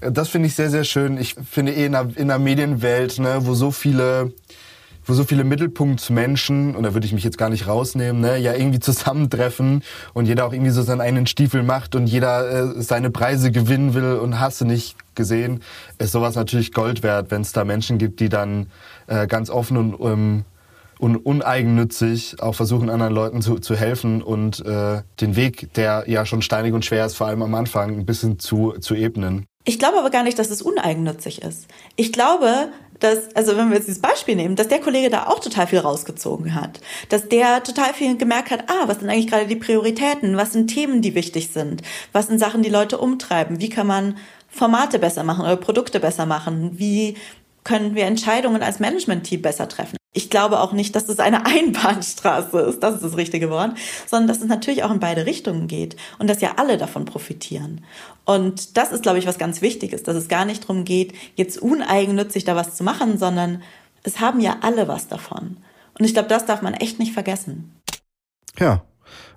Das 0.00 0.28
finde 0.28 0.48
ich 0.48 0.54
sehr, 0.54 0.70
sehr 0.70 0.84
schön. 0.84 1.18
Ich 1.18 1.34
finde 1.34 1.72
eh 1.72 1.84
in 1.84 1.92
der, 1.92 2.08
in 2.16 2.28
der 2.28 2.38
Medienwelt, 2.38 3.18
ne, 3.18 3.38
wo 3.40 3.54
so 3.54 3.70
viele 3.70 4.32
wo 5.04 5.14
so 5.14 5.24
viele 5.24 5.44
Mittelpunktsmenschen, 5.44 6.76
und 6.76 6.82
da 6.84 6.94
würde 6.94 7.06
ich 7.06 7.12
mich 7.12 7.24
jetzt 7.24 7.38
gar 7.38 7.50
nicht 7.50 7.66
rausnehmen, 7.66 8.20
ne, 8.20 8.38
ja 8.38 8.54
irgendwie 8.54 8.80
zusammentreffen 8.80 9.82
und 10.14 10.26
jeder 10.26 10.46
auch 10.46 10.52
irgendwie 10.52 10.70
so 10.70 10.82
seinen 10.82 11.00
eigenen 11.00 11.26
Stiefel 11.26 11.62
macht 11.62 11.94
und 11.94 12.06
jeder 12.06 12.76
äh, 12.76 12.82
seine 12.82 13.10
Preise 13.10 13.50
gewinnen 13.50 13.94
will 13.94 14.14
und 14.14 14.38
hast 14.38 14.60
du 14.60 14.64
nicht 14.64 14.96
gesehen, 15.14 15.60
ist 15.98 16.12
sowas 16.12 16.36
natürlich 16.36 16.72
Gold 16.72 17.02
wert, 17.02 17.30
wenn 17.30 17.42
es 17.42 17.52
da 17.52 17.64
Menschen 17.64 17.98
gibt, 17.98 18.20
die 18.20 18.28
dann 18.28 18.68
äh, 19.08 19.26
ganz 19.26 19.50
offen 19.50 19.76
und 19.76 20.00
ähm, 20.00 20.44
und 21.02 21.16
uneigennützig 21.16 22.36
auch 22.40 22.54
versuchen, 22.54 22.88
anderen 22.88 23.12
Leuten 23.12 23.42
zu, 23.42 23.58
zu 23.58 23.74
helfen 23.74 24.22
und 24.22 24.64
äh, 24.64 25.02
den 25.20 25.34
Weg, 25.34 25.74
der 25.74 26.04
ja 26.06 26.24
schon 26.24 26.42
steinig 26.42 26.74
und 26.74 26.84
schwer 26.84 27.04
ist, 27.04 27.16
vor 27.16 27.26
allem 27.26 27.42
am 27.42 27.56
Anfang, 27.56 27.98
ein 27.98 28.06
bisschen 28.06 28.38
zu, 28.38 28.74
zu 28.78 28.94
ebnen. 28.94 29.46
Ich 29.64 29.80
glaube 29.80 29.98
aber 29.98 30.10
gar 30.10 30.22
nicht, 30.22 30.38
dass 30.38 30.50
es 30.50 30.62
uneigennützig 30.62 31.42
ist. 31.42 31.66
Ich 31.96 32.12
glaube, 32.12 32.68
dass, 33.00 33.34
also 33.34 33.56
wenn 33.56 33.70
wir 33.70 33.78
jetzt 33.78 33.88
dieses 33.88 34.00
Beispiel 34.00 34.36
nehmen, 34.36 34.54
dass 34.54 34.68
der 34.68 34.78
Kollege 34.78 35.10
da 35.10 35.26
auch 35.26 35.40
total 35.40 35.66
viel 35.66 35.80
rausgezogen 35.80 36.54
hat. 36.54 36.80
Dass 37.08 37.28
der 37.28 37.64
total 37.64 37.94
viel 37.94 38.16
gemerkt 38.16 38.52
hat, 38.52 38.70
ah, 38.70 38.84
was 38.86 39.00
sind 39.00 39.10
eigentlich 39.10 39.26
gerade 39.26 39.48
die 39.48 39.56
Prioritäten? 39.56 40.36
Was 40.36 40.52
sind 40.52 40.68
Themen, 40.68 41.02
die 41.02 41.16
wichtig 41.16 41.48
sind? 41.48 41.82
Was 42.12 42.28
sind 42.28 42.38
Sachen, 42.38 42.62
die 42.62 42.70
Leute 42.70 42.98
umtreiben? 42.98 43.58
Wie 43.58 43.70
kann 43.70 43.88
man 43.88 44.18
Formate 44.48 45.00
besser 45.00 45.24
machen 45.24 45.44
oder 45.44 45.56
Produkte 45.56 45.98
besser 45.98 46.26
machen? 46.26 46.78
Wie 46.78 47.16
können 47.64 47.96
wir 47.96 48.04
Entscheidungen 48.04 48.62
als 48.62 48.78
Management-Team 48.78 49.42
besser 49.42 49.68
treffen? 49.68 49.96
Ich 50.14 50.28
glaube 50.28 50.60
auch 50.60 50.72
nicht, 50.72 50.94
dass 50.94 51.08
es 51.08 51.18
eine 51.18 51.46
Einbahnstraße 51.46 52.60
ist, 52.60 52.82
das 52.82 52.96
ist 52.96 53.04
das 53.04 53.16
richtige 53.16 53.50
Wort, 53.50 53.72
sondern 54.06 54.28
dass 54.28 54.42
es 54.42 54.48
natürlich 54.48 54.84
auch 54.84 54.90
in 54.90 55.00
beide 55.00 55.26
Richtungen 55.26 55.68
geht 55.68 55.96
und 56.18 56.28
dass 56.28 56.40
ja 56.40 56.54
alle 56.56 56.76
davon 56.76 57.04
profitieren. 57.04 57.84
Und 58.24 58.76
das 58.76 58.92
ist, 58.92 59.02
glaube 59.02 59.18
ich, 59.18 59.26
was 59.26 59.38
ganz 59.38 59.62
Wichtiges, 59.62 60.02
dass 60.02 60.16
es 60.16 60.28
gar 60.28 60.44
nicht 60.44 60.64
darum 60.64 60.84
geht, 60.84 61.14
jetzt 61.34 61.60
uneigennützig 61.60 62.44
da 62.44 62.54
was 62.54 62.76
zu 62.76 62.84
machen, 62.84 63.18
sondern 63.18 63.62
es 64.02 64.20
haben 64.20 64.40
ja 64.40 64.58
alle 64.62 64.88
was 64.88 65.08
davon. 65.08 65.56
Und 65.98 66.04
ich 66.04 66.14
glaube, 66.14 66.28
das 66.28 66.46
darf 66.46 66.62
man 66.62 66.74
echt 66.74 66.98
nicht 66.98 67.12
vergessen. 67.12 67.72
Ja, 68.58 68.82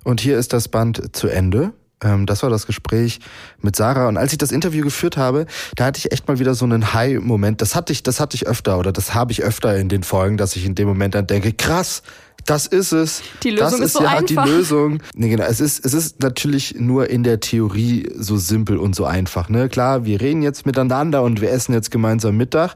und 0.04 0.20
hier 0.20 0.38
ist 0.38 0.52
das 0.52 0.68
Band 0.68 1.16
zu 1.16 1.28
Ende. 1.28 1.72
Ähm, 2.02 2.26
das 2.26 2.42
war 2.42 2.50
das 2.50 2.66
Gespräch 2.66 3.20
mit 3.60 3.76
Sarah. 3.76 4.08
Und 4.08 4.16
als 4.16 4.32
ich 4.32 4.38
das 4.38 4.52
Interview 4.52 4.84
geführt 4.84 5.16
habe, 5.16 5.46
da 5.76 5.86
hatte 5.86 5.98
ich 5.98 6.12
echt 6.12 6.28
mal 6.28 6.38
wieder 6.38 6.54
so 6.54 6.64
einen 6.64 6.92
High-Moment. 6.92 7.62
Das 7.62 7.74
hatte 7.74 7.92
ich, 7.92 8.02
das 8.02 8.20
hatte 8.20 8.34
ich 8.34 8.46
öfter 8.46 8.78
oder 8.78 8.92
das 8.92 9.14
habe 9.14 9.32
ich 9.32 9.42
öfter 9.42 9.76
in 9.76 9.88
den 9.88 10.02
Folgen, 10.02 10.36
dass 10.36 10.56
ich 10.56 10.66
in 10.66 10.74
dem 10.74 10.88
Moment 10.88 11.14
dann 11.14 11.26
denke, 11.26 11.52
krass, 11.52 12.02
das 12.44 12.66
ist 12.66 12.92
es. 12.92 13.22
Die 13.42 13.50
Lösung 13.50 13.70
das 13.70 13.74
ist, 13.74 13.86
ist 13.86 13.92
so 13.94 14.02
ja 14.02 14.10
einfach. 14.10 14.26
die 14.26 14.50
Lösung. 14.50 15.02
Nee, 15.14 15.30
genau. 15.30 15.44
Es 15.44 15.60
ist, 15.60 15.84
es 15.84 15.94
ist 15.94 16.22
natürlich 16.22 16.76
nur 16.78 17.10
in 17.10 17.24
der 17.24 17.40
Theorie 17.40 18.08
so 18.14 18.36
simpel 18.36 18.76
und 18.76 18.94
so 18.94 19.04
einfach. 19.04 19.48
Ne? 19.48 19.68
Klar, 19.68 20.04
wir 20.04 20.20
reden 20.20 20.42
jetzt 20.42 20.64
miteinander 20.64 21.22
und 21.22 21.40
wir 21.40 21.50
essen 21.50 21.72
jetzt 21.72 21.90
gemeinsam 21.90 22.36
Mittag. 22.36 22.74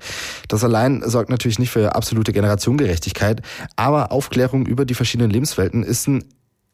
Das 0.48 0.64
allein 0.64 1.02
sorgt 1.06 1.30
natürlich 1.30 1.58
nicht 1.58 1.70
für 1.70 1.94
absolute 1.94 2.32
Generationengerechtigkeit. 2.32 3.42
Aber 3.76 4.10
Aufklärung 4.12 4.66
über 4.66 4.84
die 4.84 4.94
verschiedenen 4.94 5.30
Lebenswelten 5.30 5.84
ist 5.84 6.08
ein 6.08 6.24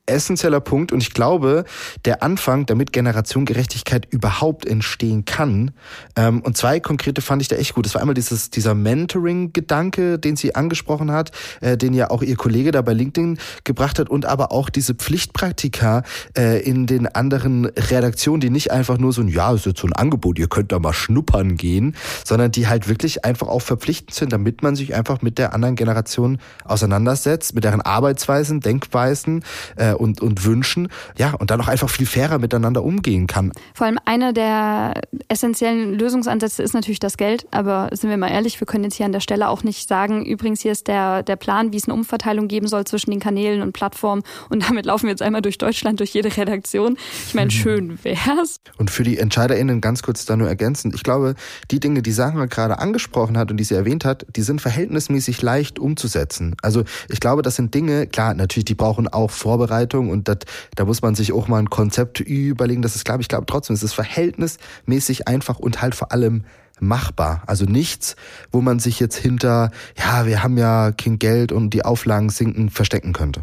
essentieller 0.06 0.60
Punkt 0.60 0.92
und 0.92 1.02
ich 1.02 1.12
glaube, 1.12 1.64
der 2.04 2.22
Anfang, 2.22 2.66
damit 2.66 2.92
Generationengerechtigkeit 2.92 4.06
überhaupt 4.10 4.66
entstehen 4.66 5.24
kann. 5.24 5.72
Ähm, 6.16 6.40
und 6.42 6.56
zwei 6.56 6.80
konkrete 6.80 7.20
fand 7.20 7.42
ich 7.42 7.48
da 7.48 7.56
echt 7.56 7.74
gut. 7.74 7.86
Das 7.86 7.94
war 7.94 8.00
einmal 8.00 8.14
dieses, 8.14 8.50
dieser 8.50 8.74
Mentoring-Gedanke, 8.74 10.18
den 10.18 10.36
sie 10.36 10.54
angesprochen 10.54 11.10
hat, 11.10 11.32
äh, 11.60 11.76
den 11.76 11.94
ja 11.94 12.10
auch 12.10 12.22
ihr 12.22 12.36
Kollege 12.36 12.70
da 12.70 12.82
bei 12.82 12.92
LinkedIn 12.92 13.38
gebracht 13.64 13.98
hat 13.98 14.08
und 14.08 14.24
aber 14.24 14.52
auch 14.52 14.70
diese 14.70 14.94
Pflichtpraktika 14.94 16.02
äh, 16.36 16.62
in 16.62 16.86
den 16.86 17.06
anderen 17.06 17.66
Redaktionen, 17.66 18.40
die 18.40 18.50
nicht 18.50 18.70
einfach 18.70 18.98
nur 18.98 19.12
so 19.12 19.22
ein, 19.22 19.28
ja, 19.28 19.52
ist 19.52 19.66
jetzt 19.66 19.80
so 19.80 19.86
ein 19.86 19.92
Angebot, 19.92 20.38
ihr 20.38 20.48
könnt 20.48 20.72
da 20.72 20.78
mal 20.78 20.92
schnuppern 20.92 21.56
gehen, 21.56 21.96
sondern 22.24 22.52
die 22.52 22.68
halt 22.68 22.88
wirklich 22.88 23.24
einfach 23.24 23.48
auch 23.48 23.62
verpflichtend 23.62 24.14
sind, 24.14 24.32
damit 24.32 24.62
man 24.62 24.76
sich 24.76 24.94
einfach 24.94 25.22
mit 25.22 25.38
der 25.38 25.52
anderen 25.52 25.76
Generation 25.76 26.38
auseinandersetzt, 26.64 27.54
mit 27.54 27.64
deren 27.64 27.80
Arbeitsweisen, 27.80 28.60
Denkweisen, 28.60 29.44
äh, 29.76 29.95
und, 30.00 30.20
und 30.20 30.44
Wünschen. 30.44 30.88
Ja, 31.18 31.34
und 31.34 31.50
dann 31.50 31.60
auch 31.60 31.68
einfach 31.68 31.90
viel 31.90 32.06
fairer 32.06 32.38
miteinander 32.38 32.82
umgehen 32.82 33.26
kann. 33.26 33.52
Vor 33.74 33.86
allem 33.86 33.98
einer 34.04 34.32
der 34.32 34.94
essentiellen 35.28 35.98
Lösungsansätze 35.98 36.62
ist 36.62 36.74
natürlich 36.74 37.00
das 37.00 37.16
Geld. 37.16 37.46
Aber 37.50 37.88
sind 37.92 38.10
wir 38.10 38.16
mal 38.16 38.30
ehrlich, 38.30 38.60
wir 38.60 38.66
können 38.66 38.84
jetzt 38.84 38.96
hier 38.96 39.06
an 39.06 39.12
der 39.12 39.20
Stelle 39.20 39.48
auch 39.48 39.62
nicht 39.62 39.88
sagen, 39.88 40.24
übrigens 40.24 40.60
hier 40.60 40.72
ist 40.72 40.88
der, 40.88 41.22
der 41.22 41.36
Plan, 41.36 41.72
wie 41.72 41.76
es 41.76 41.84
eine 41.84 41.94
Umverteilung 41.94 42.48
geben 42.48 42.68
soll 42.68 42.84
zwischen 42.84 43.10
den 43.10 43.20
Kanälen 43.20 43.62
und 43.62 43.72
Plattformen. 43.72 44.22
Und 44.50 44.68
damit 44.68 44.86
laufen 44.86 45.04
wir 45.04 45.10
jetzt 45.10 45.22
einmal 45.22 45.42
durch 45.42 45.58
Deutschland, 45.58 46.00
durch 46.00 46.10
jede 46.10 46.34
Redaktion. 46.36 46.96
Ich 47.26 47.34
meine, 47.34 47.50
schön 47.50 47.98
wär's. 48.02 48.60
Und 48.78 48.90
für 48.90 49.02
die 49.02 49.18
EntscheiderInnen 49.18 49.80
ganz 49.80 50.02
kurz 50.02 50.24
da 50.24 50.36
nur 50.36 50.48
ergänzend. 50.48 50.94
Ich 50.94 51.02
glaube, 51.02 51.34
die 51.70 51.80
Dinge, 51.80 52.02
die 52.02 52.12
Sarah 52.12 52.46
gerade 52.46 52.78
angesprochen 52.78 53.38
hat 53.38 53.50
und 53.50 53.56
die 53.56 53.64
sie 53.64 53.74
erwähnt 53.74 54.04
hat, 54.04 54.26
die 54.34 54.42
sind 54.42 54.60
verhältnismäßig 54.60 55.42
leicht 55.42 55.78
umzusetzen. 55.78 56.56
Also 56.62 56.84
ich 57.08 57.20
glaube, 57.20 57.42
das 57.42 57.56
sind 57.56 57.74
Dinge, 57.74 58.06
klar, 58.06 58.34
natürlich, 58.34 58.64
die 58.64 58.74
brauchen 58.74 59.08
auch 59.08 59.30
Vorbereitung 59.30 59.85
und 59.94 60.28
das, 60.28 60.38
da 60.74 60.84
muss 60.84 61.02
man 61.02 61.14
sich 61.14 61.32
auch 61.32 61.48
mal 61.48 61.58
ein 61.58 61.70
Konzept 61.70 62.20
überlegen. 62.20 62.82
Das 62.82 62.96
ist, 62.96 63.04
glaube 63.04 63.22
ich, 63.22 63.28
glaube 63.28 63.46
trotzdem, 63.46 63.74
es 63.74 63.82
ist 63.82 63.94
verhältnismäßig 63.94 65.28
einfach 65.28 65.58
und 65.58 65.82
halt 65.82 65.94
vor 65.94 66.12
allem 66.12 66.44
machbar. 66.80 67.42
Also 67.46 67.64
nichts, 67.64 68.16
wo 68.52 68.60
man 68.60 68.78
sich 68.78 69.00
jetzt 69.00 69.16
hinter, 69.16 69.70
ja, 69.98 70.26
wir 70.26 70.42
haben 70.42 70.58
ja 70.58 70.92
kein 70.92 71.18
Geld 71.18 71.52
und 71.52 71.70
die 71.70 71.84
Auflagen 71.84 72.28
sinken, 72.28 72.70
verstecken 72.70 73.12
könnte. 73.12 73.42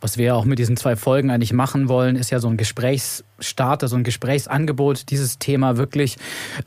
Was 0.00 0.18
wir 0.18 0.34
auch 0.34 0.44
mit 0.44 0.58
diesen 0.58 0.76
zwei 0.76 0.96
Folgen 0.96 1.30
eigentlich 1.30 1.52
machen 1.52 1.88
wollen, 1.88 2.16
ist 2.16 2.30
ja 2.30 2.40
so 2.40 2.48
ein 2.48 2.56
Gesprächsstarter, 2.56 3.88
so 3.88 3.96
ein 3.96 4.04
Gesprächsangebot, 4.04 5.10
dieses 5.10 5.38
Thema 5.38 5.76
wirklich 5.76 6.16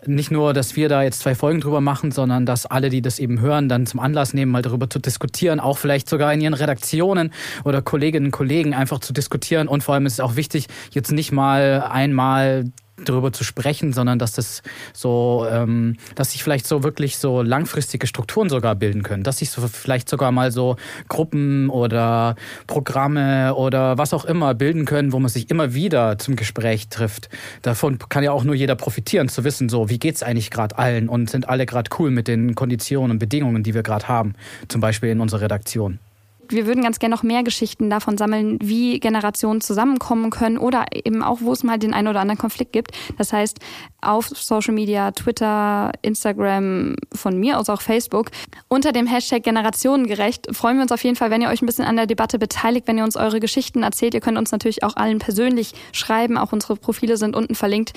nicht 0.06 0.32
nur, 0.32 0.54
dass 0.54 0.76
wir 0.76 0.90
da 0.90 1.04
jetzt 1.04 1.20
zwei 1.20 1.36
Folgen 1.36 1.62
drüber 1.62 1.82
machen, 1.82 2.12
sondern 2.12 2.46
dass 2.46 2.66
alle, 2.66 2.90
die 2.90 3.02
das 3.02 3.20
eben 3.20 3.40
hören, 3.40 3.70
dann 3.70 3.86
zum 3.86 4.00
Anlass 4.00 4.34
nehmen, 4.34 4.52
mal 4.52 4.62
darüber 4.62 4.90
zu 4.90 5.00
diskutieren, 5.00 5.60
auch 5.60 5.78
vielleicht 5.78 6.10
sogar 6.10 6.34
in 6.34 6.42
ihren 6.42 6.54
Redaktionen 6.54 7.32
oder 7.64 7.82
Kolleginnen 7.82 8.28
und 8.28 8.32
Kollegen 8.32 8.74
einfach 8.74 9.00
zu 9.00 9.14
diskutieren. 9.14 9.68
Und 9.68 9.84
vor 9.84 9.96
allem 9.96 10.06
ist 10.06 10.14
es 10.14 10.20
auch 10.20 10.36
wichtig, 10.36 10.68
jetzt 10.92 11.12
nicht 11.12 11.32
mal 11.32 11.82
einmal 11.90 12.66
darüber 13.04 13.34
zu 13.34 13.44
sprechen, 13.44 13.94
sondern 13.94 14.20
dass 14.20 14.34
das 14.34 14.62
so, 14.94 15.46
ähm, 15.50 15.98
dass 16.16 16.32
sich 16.32 16.44
vielleicht 16.44 16.66
so 16.66 16.84
wirklich 16.84 17.18
so 17.18 17.42
langfristige 17.42 18.08
Strukturen 18.08 18.50
sogar 18.50 18.76
bilden 18.76 19.04
können, 19.04 19.24
dass 19.24 19.40
sich 19.40 19.50
so 19.50 19.68
vielleicht 19.68 20.10
sogar 20.10 20.32
mal 20.32 20.52
so 20.52 20.78
Gruppen 21.10 21.70
oder 21.70 22.36
Programme 22.68 23.54
oder 23.56 23.98
was 23.98 24.14
auch 24.14 24.26
immer 24.26 24.54
bilden 24.54 24.86
können, 24.86 25.12
wo 25.12 25.20
man 25.20 25.30
sich 25.30 25.50
immer 25.50 25.74
wieder 25.74 26.18
zum 26.18 26.36
Gespräch 26.36 26.88
trifft. 26.88 27.30
Davon 27.62 28.00
kann 28.10 28.24
ja 28.24 28.32
auch 28.32 28.44
nur 28.44 28.56
jeder 28.56 28.76
profitieren, 28.76 29.28
zu 29.28 29.44
wissen, 29.44 29.70
so 29.70 29.90
wie 29.90 30.00
geht's 30.00 30.24
eigentlich 30.24 30.52
gerade 30.52 30.78
allen 30.78 31.10
und 31.10 31.30
sind 31.30 31.50
alle 31.50 31.66
gerade 31.66 31.90
cool 32.00 32.12
mit 32.12 32.28
den 32.28 32.56
Konditionen 32.56 33.12
und 33.12 33.20
Bedingungen, 33.20 33.64
die 33.64 33.74
wir 33.74 33.84
gerade 33.84 34.08
haben, 34.08 34.34
zum 34.68 34.82
Beispiel 34.82 35.10
in 35.10 35.20
unserer 35.20 35.42
Redaktion 35.42 36.00
wir 36.50 36.66
würden 36.66 36.84
ganz 36.84 37.00
gerne 37.00 37.16
noch 37.16 37.24
mehr 37.24 37.44
Geschichten 37.44 37.90
davon 37.90 38.18
sammeln, 38.18 38.58
wie 38.62 39.00
Generationen 39.00 39.62
zusammenkommen 39.62 40.30
können 40.30 40.58
oder 40.58 40.86
eben 40.94 41.24
auch, 41.24 41.40
wo 41.42 41.52
es 41.52 41.64
mal 41.64 41.78
den 41.78 41.94
einen 41.94 42.08
oder 42.08 42.22
anderen 42.22 42.40
Konflikt 42.40 42.74
gibt. 42.74 42.92
Das 43.18 43.34
heißt, 43.34 43.60
auf 44.02 44.28
Social 44.28 44.74
Media, 44.74 45.12
Twitter, 45.12 45.92
Instagram, 46.02 46.96
von 47.14 47.40
mir 47.40 47.60
aus 47.60 47.70
auch 47.70 47.82
Facebook, 47.82 48.32
unter 48.68 48.92
dem 48.92 49.08
Hashtag 49.08 49.44
Generationengerecht 49.44 50.56
freuen 50.56 50.78
wir 50.78 50.84
uns 50.84 50.92
auf 50.92 51.04
jeden 51.04 51.16
Fall, 51.16 51.32
wenn 51.32 51.42
ihr 51.42 51.50
euch 51.50 51.62
ein 51.62 51.66
bisschen 51.66 51.86
an 51.86 51.96
der 51.96 52.06
Debatte 52.08 52.40
beteiligt, 52.40 52.88
wenn 52.88 52.98
ihr 52.98 53.04
uns 53.04 53.16
eure 53.16 53.40
Geschichten 53.40 53.84
erzählt. 53.84 54.14
Ihr 54.14 54.22
könnt 54.22 54.38
uns 54.38 54.52
natürlich 54.52 54.84
auch 54.84 54.96
allen 54.96 55.20
persönlich 55.20 55.74
schreiben. 55.92 56.38
Auch 56.38 56.52
unsere 56.52 56.76
Profile 56.76 57.18
sind 57.18 57.36
unten 57.36 57.56
verlinkt 57.56 57.94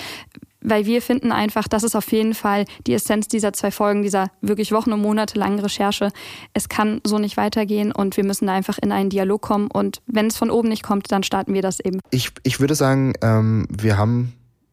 weil 0.68 0.86
wir 0.86 1.02
finden 1.02 1.32
einfach, 1.32 1.68
das 1.68 1.82
ist 1.82 1.96
auf 1.96 2.10
jeden 2.12 2.34
Fall 2.34 2.64
die 2.86 2.94
Essenz 2.94 3.28
dieser 3.28 3.52
zwei 3.52 3.70
Folgen, 3.70 4.02
dieser 4.02 4.30
wirklich 4.40 4.72
Wochen- 4.72 4.92
und 4.92 5.00
Monate 5.00 5.38
langen 5.38 5.58
Recherche. 5.58 6.10
Es 6.54 6.68
kann 6.68 7.00
so 7.04 7.18
nicht 7.18 7.36
weitergehen 7.36 7.92
und 7.92 8.16
wir 8.16 8.24
müssen 8.24 8.46
da 8.46 8.54
einfach 8.54 8.78
in 8.78 8.92
einen 8.92 9.10
Dialog 9.10 9.42
kommen. 9.42 9.68
Und 9.70 10.00
wenn 10.06 10.26
es 10.26 10.36
von 10.36 10.50
oben 10.50 10.68
nicht 10.68 10.82
kommt, 10.82 11.10
dann 11.10 11.22
starten 11.22 11.54
wir 11.54 11.62
das 11.62 11.80
eben. 11.80 12.00
Ich, 12.10 12.30
ich 12.42 12.60
würde 12.60 12.74
sagen, 12.74 13.14
ähm, 13.22 13.66
wir 13.70 13.98
haben 13.98 14.32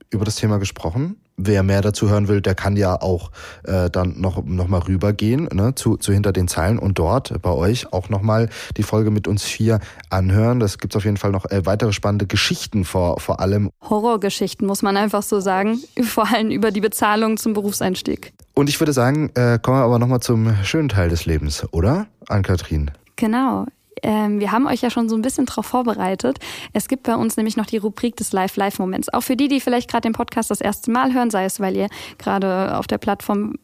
über 0.09 0.25
das 0.25 0.35
Thema 0.35 0.59
gesprochen 0.59 1.17
wer 1.37 1.63
mehr 1.63 1.81
dazu 1.81 2.09
hören 2.09 2.27
will, 2.27 2.41
der 2.41 2.55
kann 2.55 2.77
ja 2.77 3.01
auch 3.01 3.31
äh, 3.63 3.89
dann 3.89 4.19
noch, 4.19 4.43
noch 4.45 4.67
mal 4.67 4.79
rübergehen 4.79 5.49
ne, 5.53 5.75
zu, 5.75 5.97
zu 5.97 6.13
hinter 6.13 6.31
den 6.31 6.47
Zeilen 6.47 6.79
und 6.79 6.97
dort 6.97 7.41
bei 7.41 7.51
euch 7.51 7.91
auch 7.93 8.09
noch 8.09 8.21
mal 8.21 8.49
die 8.77 8.83
Folge 8.83 9.11
mit 9.11 9.27
uns 9.27 9.43
vier 9.43 9.79
anhören. 10.09 10.59
Das 10.59 10.77
gibt's 10.77 10.95
auf 10.95 11.05
jeden 11.05 11.17
Fall 11.17 11.31
noch 11.31 11.45
äh, 11.45 11.65
weitere 11.65 11.93
spannende 11.93 12.27
Geschichten 12.27 12.85
vor, 12.85 13.19
vor 13.19 13.39
allem. 13.39 13.69
Horrorgeschichten, 13.89 14.65
muss 14.65 14.81
man 14.81 14.97
einfach 14.97 15.23
so 15.23 15.39
sagen. 15.39 15.79
Vor 16.01 16.31
allem 16.31 16.51
über 16.51 16.71
die 16.71 16.81
Bezahlung 16.81 17.37
zum 17.37 17.53
Berufseinstieg. 17.53 18.33
Und 18.53 18.69
ich 18.69 18.79
würde 18.79 18.93
sagen, 18.93 19.31
äh, 19.35 19.59
kommen 19.61 19.77
wir 19.77 19.83
aber 19.83 19.99
noch 19.99 20.07
mal 20.07 20.21
zum 20.21 20.55
schönen 20.63 20.89
Teil 20.89 21.09
des 21.09 21.25
Lebens, 21.25 21.65
oder? 21.71 22.07
Ann-Kathrin. 22.27 22.91
Genau 23.17 23.65
ähm, 24.03 24.39
wir 24.39 24.51
haben 24.51 24.67
euch 24.67 24.81
ja 24.81 24.89
schon 24.89 25.09
so 25.09 25.15
ein 25.15 25.21
bisschen 25.21 25.45
darauf 25.45 25.65
vorbereitet. 25.65 26.39
Es 26.73 26.87
gibt 26.87 27.03
bei 27.03 27.15
uns 27.15 27.37
nämlich 27.37 27.57
noch 27.57 27.65
die 27.65 27.77
Rubrik 27.77 28.15
des 28.15 28.31
Live-Live-Moments. 28.33 29.13
Auch 29.13 29.21
für 29.21 29.35
die, 29.35 29.47
die 29.47 29.61
vielleicht 29.61 29.89
gerade 29.89 30.03
den 30.03 30.13
Podcast 30.13 30.51
das 30.51 30.61
erste 30.61 30.91
Mal 30.91 31.13
hören, 31.13 31.31
sei 31.31 31.45
es, 31.45 31.59
weil 31.59 31.75
ihr 31.75 31.87
gerade 32.17 32.77
auf 32.77 32.87
der 32.87 32.97
Plattform 32.97 33.55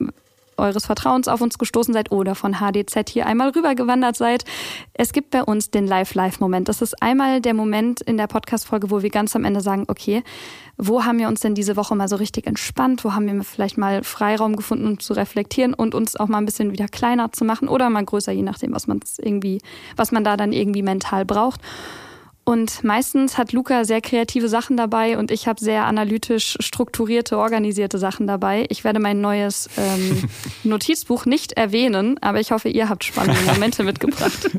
eures 0.58 0.86
Vertrauens 0.86 1.28
auf 1.28 1.41
uns 1.41 1.58
gestoßen 1.58 1.93
seid 1.93 2.12
oder 2.12 2.36
von 2.36 2.60
HDZ 2.60 3.10
hier 3.10 3.26
einmal 3.26 3.49
rübergewandert 3.49 4.16
seid. 4.16 4.45
Es 4.93 5.14
gibt 5.14 5.32
bei 5.32 5.43
uns 5.43 5.72
den 5.72 5.88
Live-Live-Moment. 5.88 6.70
Das 6.70 6.82
ist 6.82 7.02
einmal 7.02 7.41
der 7.41 7.54
Moment 7.54 8.02
in 8.02 8.18
der 8.18 8.28
Podcast-Folge, 8.28 8.91
wo 8.91 9.02
wir 9.02 9.10
ganz 9.10 9.36
am 9.36 9.45
Ende 9.45 9.62
sagen, 9.62 9.86
okay, 9.88 10.24
wo 10.78 11.04
haben 11.06 11.20
wir 11.20 11.28
uns 11.28 11.41
denn 11.41 11.56
diese 11.56 11.76
Woche 11.76 11.95
mal 11.95 12.08
so 12.08 12.16
richtig 12.16 12.47
entspannt? 12.47 13.04
Wo 13.04 13.14
haben 13.14 13.28
wir 13.28 13.43
vielleicht 13.43 13.78
mal 13.78 14.04
Freiraum 14.04 14.56
gefunden, 14.56 14.88
um 14.88 14.99
zu 14.99 15.14
reflektieren 15.14 15.74
und 15.74 15.93
uns 15.93 16.16
auch 16.16 16.28
mal 16.28 16.39
ein 16.39 16.45
bisschen 16.45 16.72
wieder 16.72 16.88
kleiner 16.88 17.32
zu 17.32 17.45
machen 17.45 17.68
oder 17.68 17.89
mal 17.89 18.04
größer, 18.04 18.32
je 18.32 18.41
nachdem, 18.41 18.74
was 18.74 18.88
man 18.88 18.99
irgendwie, 19.18 19.62
was 19.95 20.12
man 20.12 20.24
da 20.24 20.38
dann 20.38 20.54
irgendwie 20.54 20.82
mental 20.82 21.26
braucht. 21.26 21.62
Und 22.44 22.84
meistens 22.84 23.38
hat 23.38 23.54
Luca 23.54 23.86
sehr 23.86 24.02
kreative 24.02 24.50
Sachen 24.50 24.76
dabei 24.76 25.18
und 25.18 25.30
ich 25.32 25.48
habe 25.48 25.60
sehr 25.60 25.86
analytisch 25.86 26.58
strukturierte, 26.60 27.38
organisierte 27.38 28.00
Sachen 28.00 28.26
dabei. 28.26 28.66
Ich 28.70 28.84
werde 28.84 29.00
mein 29.00 29.22
neues 29.22 29.70
ähm, 29.78 30.24
Notizbuch 30.64 31.26
nicht 31.26 31.54
erwähnen, 31.54 32.18
aber 32.22 32.39
ich 32.39 32.52
hoffe, 32.52 32.70
ihr 32.70 32.89
habt 32.89 33.04
spannende 33.04 33.42
Momente 33.44 33.84
mitgebracht. 33.84 34.50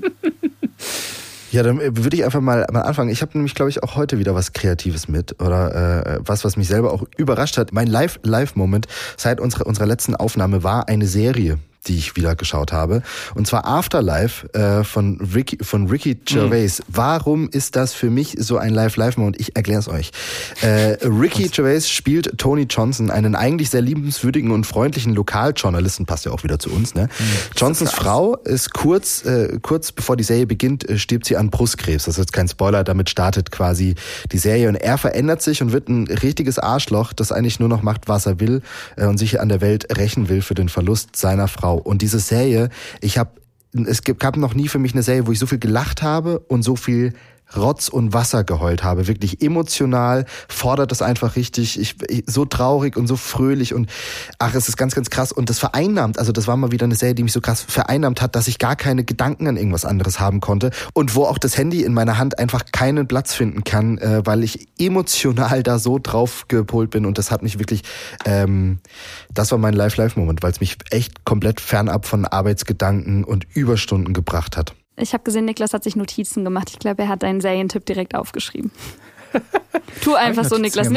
Ja, 1.51 1.63
dann 1.63 1.81
äh, 1.81 1.95
würde 1.95 2.17
ich 2.17 2.25
einfach 2.25 2.41
mal, 2.41 2.67
mal 2.73 2.81
anfangen. 2.81 3.11
Ich 3.11 3.21
habe 3.21 3.33
nämlich, 3.35 3.55
glaube 3.55 3.69
ich, 3.69 3.83
auch 3.83 3.95
heute 3.95 4.19
wieder 4.19 4.35
was 4.35 4.55
Kreatives 4.55 5.07
mit 5.09 5.41
oder 5.43 6.17
äh, 6.17 6.21
was, 6.25 6.45
was 6.45 6.57
mich 6.57 6.67
selber 6.67 6.93
auch 6.93 7.05
überrascht 7.19 7.59
hat. 7.59 7.73
Mein 7.73 7.89
Live-Live-Moment 7.89 8.87
seit 9.19 9.39
unserer, 9.39 9.67
unserer 9.67 9.87
letzten 9.87 10.17
Aufnahme 10.17 10.65
war 10.65 10.89
eine 10.89 11.07
Serie 11.07 11.59
die 11.89 11.99
ich 11.99 12.17
wieder 12.17 12.37
geschaut 12.37 12.73
habe. 12.73 13.03
Und 13.35 13.47
zwar 13.47 13.67
Afterlife 13.67 14.53
äh, 14.55 14.85
von, 14.85 15.21
Ricky, 15.35 15.59
von 15.63 15.89
Ricky 15.89 16.15
Gervais. 16.15 16.81
Mhm. 16.81 16.85
Warum 16.89 17.49
ist 17.51 17.77
das 17.77 17.93
für 17.93 18.11
mich 18.11 18.37
so 18.39 18.59
ein 18.59 18.73
Live-Live-Moment? 18.73 19.41
Ich 19.41 19.57
erkläre 19.57 19.81
es 19.81 19.89
euch. 19.89 20.13
Äh, 20.61 20.99
Ricky 21.03 21.49
Gervais 21.49 21.89
spielt 21.89 22.39
Tony 22.39 22.67
Johnson, 22.69 23.11
einen 23.11 23.35
eigentlich 23.35 23.71
sehr 23.71 23.83
liebenswürdigen 23.83 24.51
und 24.51 24.65
freundlichen 24.65 25.15
Lokaljournalisten, 25.15 26.07
passt 26.07 26.25
ja 26.25 26.33
auch 26.33 26.45
wieder 26.45 26.59
zu 26.59 26.71
uns. 26.71 26.95
Ne? 26.95 27.05
Mhm. 27.05 27.25
Johnsons 27.57 27.93
Frau 27.93 28.37
ist 28.37 28.73
kurz, 28.73 29.25
äh, 29.25 29.59
kurz 29.61 29.93
bevor 29.93 30.17
die 30.17 30.25
Serie 30.25 30.47
beginnt, 30.47 30.89
äh, 30.89 30.99
stirbt 30.99 31.27
sie 31.27 31.37
an 31.37 31.51
Brustkrebs. 31.51 32.05
Das 32.05 32.15
ist 32.15 32.19
jetzt 32.19 32.33
kein 32.33 32.49
Spoiler, 32.49 32.85
damit 32.85 33.11
startet 33.11 33.51
quasi 33.51 33.95
die 34.31 34.39
Serie. 34.39 34.69
Und 34.69 34.77
er 34.77 34.99
verändert 34.99 35.43
sich 35.43 35.63
und 35.63 35.73
wird 35.73 35.89
ein 35.89 36.07
richtiges 36.07 36.59
Arschloch, 36.59 37.13
das 37.13 37.33
eigentlich 37.33 37.59
nur 37.59 37.69
noch 37.69 37.83
macht, 37.83 38.09
was 38.09 38.27
er 38.27 38.39
will 38.41 38.63
äh, 38.97 39.07
und 39.07 39.19
sich 39.19 39.41
an 39.41 39.49
der 39.49 39.61
Welt 39.61 39.97
rächen 39.97 40.29
will 40.29 40.43
für 40.43 40.55
den 40.55 40.69
Verlust 40.69 41.17
seiner 41.17 41.49
Frau. 41.49 41.72
Wow. 41.73 41.81
Und 41.85 42.03
diese 42.03 42.19
Serie, 42.19 42.69
ich 43.01 43.19
habe 43.19 43.31
es 43.75 44.03
gab 44.03 44.37
noch 44.37 44.55
nie 44.55 44.69
für 44.69 44.79
mich 44.79 44.93
eine 44.93 45.03
Serie, 45.03 45.27
wo 45.27 45.33
ich 45.33 45.39
so 45.39 45.47
viel 45.47 45.59
gelacht 45.59 46.03
habe 46.03 46.41
und 46.41 46.63
so 46.63 46.77
viel 46.77 47.15
Rotz 47.57 47.89
und 47.89 48.13
Wasser 48.13 48.45
geheult 48.45 48.83
habe. 48.85 49.07
Wirklich 49.07 49.43
emotional 49.43 50.27
fordert 50.49 50.91
das 50.91 51.03
einfach 51.03 51.37
richtig. 51.37 51.79
Ich, 51.79 51.97
ich, 52.09 52.25
so 52.27 52.45
traurig 52.45 52.97
und 52.97 53.07
so 53.07 53.17
fröhlich 53.17 53.75
und 53.75 53.91
ach, 54.39 54.55
es 54.55 54.69
ist 54.69 54.77
ganz, 54.77 54.95
ganz 54.95 55.11
krass. 55.11 55.33
Und 55.33 55.51
das 55.51 55.59
vereinnahmt, 55.59 56.19
also 56.19 56.33
das 56.33 56.47
war 56.47 56.57
mal 56.57 56.73
wieder 56.73 56.85
eine 56.85 56.95
Serie, 56.95 57.15
die 57.15 57.23
mich 57.23 57.33
so 57.33 57.41
krass 57.41 57.63
vereinnahmt 57.63 58.21
hat, 58.21 58.37
dass 58.37 58.49
ich 58.49 58.59
gar 58.59 58.77
keine 58.77 59.05
Gedanken 59.05 59.47
an 59.47 59.57
irgendwas 59.57 59.85
anderes 59.85 60.21
haben 60.21 60.41
konnte. 60.41 60.71
Und 60.95 61.15
wo 61.15 61.25
auch 61.25 61.39
das 61.39 61.57
Handy 61.57 61.83
in 61.83 61.95
meiner 61.95 62.19
Hand 62.19 62.39
einfach 62.39 62.65
keinen 62.73 63.07
Platz 63.09 63.35
finden 63.35 63.65
kann, 63.65 63.99
äh, 63.99 64.23
weil 64.25 64.43
ich 64.43 64.69
emotional 64.79 65.63
da 65.63 65.79
so 65.79 65.99
drauf 65.99 66.47
gepolt 66.49 66.91
bin. 66.91 67.07
Und 67.07 67.19
das 67.19 67.31
hat 67.31 67.43
mich 67.43 67.59
wirklich, 67.59 67.83
ähm, 68.25 68.79
das 69.33 69.51
war 69.51 69.59
mein 69.59 69.75
Live-Live-Moment, 69.75 70.43
weil 70.43 70.53
es 70.53 70.61
mich 70.61 70.77
echt 70.91 71.25
komplett 71.25 71.61
fernab 71.61 72.07
von 72.07 72.25
Arbeitsgedanken 72.25 73.25
und 73.25 73.47
Überstunden 73.55 74.15
gebracht 74.15 74.57
hat. 74.57 74.75
Ich 74.97 75.15
habe 75.15 75.25
gesehen, 75.25 75.47
Niklas 75.47 75.73
hat 75.73 75.85
sich 75.85 75.97
Notizen 75.97 76.45
gemacht. 76.45 76.69
Ich 76.71 76.79
glaube, 76.79 77.03
er 77.03 77.09
hat 77.09 77.23
deinen 77.23 77.41
Serientipp 77.41 77.87
direkt 77.87 78.15
aufgeschrieben. 78.15 78.71
Tu 80.03 80.15
einfach 80.15 80.45
so, 80.45 80.59
Niklas. 80.59 80.89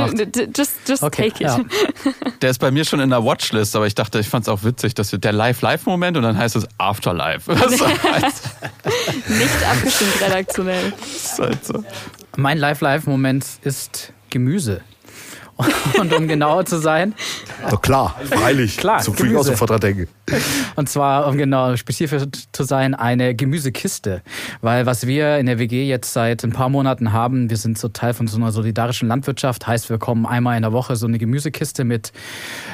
Just, 0.56 0.74
just 0.88 1.04
okay, 1.04 1.30
take 1.30 1.44
it. 1.44 1.50
Ja. 1.50 1.60
Der 2.42 2.50
ist 2.50 2.60
bei 2.60 2.72
mir 2.72 2.84
schon 2.84 3.00
in 3.00 3.10
der 3.10 3.24
Watchlist, 3.24 3.76
aber 3.76 3.88
ich 3.88 3.96
dachte, 3.96 4.20
ich 4.20 4.28
fand 4.28 4.44
es 4.44 4.50
auch 4.50 4.64
witzig, 4.64 4.94
dass 4.96 5.12
der 5.12 5.32
Live-Live-Moment 5.32 6.18
und 6.18 6.24
dann 6.24 6.38
heißt 6.38 6.56
es 6.56 6.68
Afterlife. 6.78 7.52
Nicht 7.54 7.70
abgestimmt 9.70 10.22
redaktionell. 10.22 10.94
Halt 11.38 11.66
so. 11.66 11.84
Mein 12.36 12.58
Live-Live-Moment 12.58 13.46
ist 13.64 14.12
Gemüse. 14.30 14.82
Und 16.00 16.14
um 16.14 16.28
genauer 16.28 16.66
zu 16.66 16.80
sein. 16.80 17.14
Doch 17.70 17.82
klar, 17.82 18.16
freilich. 18.26 18.78
Klar, 18.78 19.02
so 19.02 19.14
viel 19.14 19.32
ich 19.32 19.38
auch 19.38 19.44
sofort 19.44 19.70
dran 19.70 19.80
denke. 19.80 20.08
Und 20.76 20.90
zwar, 20.90 21.28
um 21.28 21.38
genau 21.38 21.76
spezifisch 21.78 22.24
zu 22.52 22.64
sein, 22.64 22.94
eine 22.94 23.36
Gemüsekiste. 23.36 24.22
Weil 24.62 24.86
was 24.86 25.08
wir 25.08 25.38
in 25.38 25.46
der 25.46 25.58
WG 25.58 25.88
jetzt 25.88 26.12
seit 26.12 26.44
ein 26.44 26.52
paar 26.52 26.70
Monaten 26.70 27.14
haben, 27.14 27.50
wir 27.50 27.58
sind 27.58 27.78
so 27.78 27.88
Teil 27.88 28.14
von 28.14 28.28
so 28.28 28.38
einer 28.38 28.52
solidarischen 28.52 29.08
Landwirtschaft, 29.08 29.66
heißt 29.66 29.90
wir 29.90 29.98
kommen 29.98 30.26
einmal 30.26 30.58
in 30.58 30.64
der 30.64 30.74
Woche 30.74 30.96
so 30.98 31.08
eine 31.08 31.18
Gemüsekiste 31.18 31.86
mit 31.86 32.12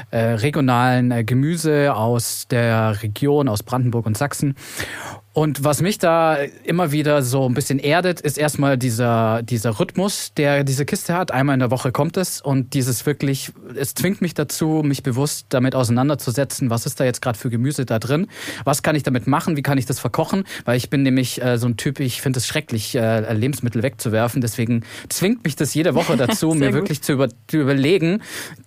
äh, 0.10 0.20
regionalen 0.20 1.12
äh, 1.12 1.24
Gemüse 1.24 1.94
aus 1.94 2.48
der 2.50 3.04
Region, 3.04 3.48
aus 3.48 3.62
Brandenburg 3.62 4.08
und 4.08 4.18
Sachsen. 4.18 4.56
Und 5.34 5.64
was 5.64 5.82
mich 5.82 5.98
da 5.98 6.36
immer 6.66 6.92
wieder 6.92 7.22
so 7.22 7.48
ein 7.48 7.54
bisschen 7.54 7.80
erdet, 7.80 8.20
ist 8.20 8.38
erstmal 8.38 8.78
dieser, 8.78 9.42
dieser 9.44 9.80
Rhythmus, 9.80 10.34
der 10.36 10.66
diese 10.66 10.86
Kiste 10.86 11.14
hat. 11.14 11.32
Einmal 11.32 11.54
in 11.54 11.62
der 11.62 11.72
Woche 11.72 11.94
kommt 11.94 12.18
es. 12.18 12.42
Und 12.42 12.74
dieses 12.74 13.06
wirklich, 13.06 13.54
es 13.76 13.94
zwingt 13.94 14.20
mich 14.22 14.34
dazu, 14.34 14.82
mich 14.84 15.04
bewusst 15.04 15.46
damit 15.50 15.74
auseinanderzusetzen, 15.74 16.70
was 16.70 16.86
ist 16.86 17.00
da 17.00 17.06
jetzt 17.06 17.22
gerade 17.22 17.40
für 17.40 17.50
Gemüse 17.50 17.86
da 17.86 17.98
drin, 17.98 18.28
was 18.66 18.84
kann 18.84 18.94
ich 18.98 19.04
damit 19.04 19.26
machen, 19.26 19.56
wie 19.56 19.62
kann 19.62 19.78
ich 19.78 19.86
das 19.86 20.00
verkochen, 20.00 20.44
weil 20.66 20.76
ich 20.76 20.90
bin 20.90 21.02
nämlich 21.04 21.42
äh, 21.42 21.58
so 21.58 21.68
ein 21.68 21.78
Typ, 21.78 22.02
ich 22.02 22.22
finde 22.22 22.40
es 22.40 22.48
schrecklich, 22.48 22.96
äh, 22.96 23.34
Lebensmittel 23.34 23.84
wegzuwerfen. 23.84 24.42
Deswegen 24.42 24.84
zwingt 25.08 25.46
mich 25.46 25.56
das 25.56 25.74
jede 25.74 25.96
Woche 25.96 26.18
dazu, 26.18 26.54
mir 26.54 26.74
wirklich 26.74 27.02
zu, 27.04 27.14
über, 27.14 27.30
zu 27.48 27.58
überlegen, 27.58 28.22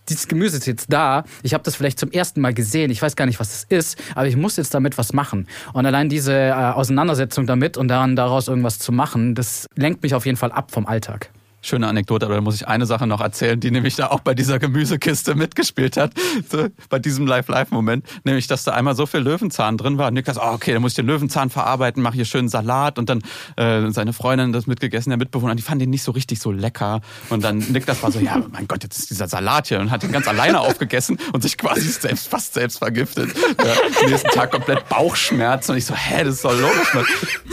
dieses 0.09 0.29
Gemüse 0.29 0.57
ist 0.57 0.67
jetzt 0.67 0.91
da, 0.91 1.25
ich 1.43 1.53
habe 1.53 1.65
das 1.65 1.77
vielleicht 1.77 1.99
zum 1.99 2.11
ersten 2.11 2.41
Mal 2.41 2.55
gesehen, 2.55 2.91
ich 2.91 3.03
weiß 3.03 3.17
gar 3.17 3.27
nicht, 3.27 3.41
was 3.41 3.51
das 3.51 3.65
ist, 3.65 3.99
aber 4.15 4.27
ich 4.27 4.37
muss 4.37 4.57
jetzt 4.57 4.73
damit 4.73 4.97
was 4.97 5.13
machen. 5.13 5.47
Und 5.75 5.85
allein 5.85 6.09
diese 6.09 6.54
Auseinandersetzung 6.55 7.47
damit 7.47 7.77
und 7.77 7.89
dann 7.89 8.17
daraus 8.17 8.49
irgendwas 8.49 8.79
zu 8.79 8.93
machen, 8.93 9.35
das 9.35 9.67
lenkt 9.77 10.03
mich 10.03 10.15
auf 10.15 10.27
jeden 10.27 10.37
Fall 10.37 10.53
ab 10.53 10.71
vom 10.71 10.87
Alltag 10.87 11.31
schöne 11.65 11.89
Anekdote, 11.89 12.27
aber 12.27 12.37
da 12.37 12.41
muss 12.41 12.55
ich 12.55 12.69
eine 12.69 12.87
Sache 12.87 13.07
noch 13.07 13.21
erzählen, 13.21 13.59
die 13.59 13.71
nämlich 13.71 13.97
da 13.97 14.09
auch 14.09 14.21
bei 14.21 14.35
dieser 14.35 14.59
Gemüsekiste 14.59 15.35
mitgespielt 15.35 15.97
hat, 15.97 16.13
so, 16.49 16.69
bei 16.89 16.99
diesem 16.99 17.27
Live-Live-Moment, 17.27 18.07
nämlich, 18.25 18.47
dass 18.47 18.65
da 18.65 18.73
einmal 18.73 18.95
so 18.95 19.07
viel 19.07 19.21
Löwenzahn 19.21 19.77
drin 19.77 19.99
war. 19.99 20.09
Und 20.09 20.15
Niklas, 20.15 20.39
oh, 20.39 20.53
okay, 20.53 20.73
dann 20.73 20.83
muss 20.83 20.93
ich 20.93 20.97
den 20.97 21.07
Löwenzahn 21.07 21.51
verarbeiten, 21.51 22.03
mache 22.03 22.15
hier 22.15 22.25
schön 22.25 22.49
Salat 22.49 22.99
und 22.99 23.09
dann 23.09 23.23
äh, 23.57 23.91
seine 23.91 24.13
Freundin 24.13 24.53
das 24.53 24.67
mitgegessen, 24.67 25.11
der 25.11 25.19
Mitbewohner, 25.19 25.55
die 25.55 25.63
fanden 25.63 25.81
den 25.81 25.91
nicht 25.91 26.03
so 26.03 26.13
richtig 26.13 26.41
so 26.41 26.53
lecker. 26.53 27.01
Und 27.31 27.43
dann 27.43 27.59
Niklas 27.59 28.03
war 28.03 28.13
so, 28.13 28.21
ja, 28.21 28.43
mein 28.51 28.69
Gott, 28.69 28.83
jetzt 28.83 28.99
ist 28.99 29.11
dieser 29.11 29.29
Salat 29.29 29.69
hier 29.69 29.81
und 29.81 29.91
hat 29.91 30.05
ihn 30.05 30.13
ganz 30.13 30.29
alleine 30.29 30.61
aufgegessen 30.61 31.19
und 31.33 31.43
sich 31.43 31.57
quasi 31.57 31.89
selbst 31.89 32.29
fast 32.29 32.55
selbst 32.55 32.79
vergiftet. 32.79 33.31
Ja, 33.59 34.09
nächsten 34.09 34.31
Tag 34.31 34.51
komplett 34.51 34.89
Bauchschmerzen 34.89 35.73
und 35.73 35.79
ich 35.79 35.87
so, 35.87 35.95
hä, 35.95 36.25
das 36.25 36.35
ist 36.35 36.45
doch 36.45 36.59
logisch, 36.59 36.95
man. 36.95 37.05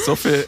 So 0.05 0.15
viel 0.15 0.45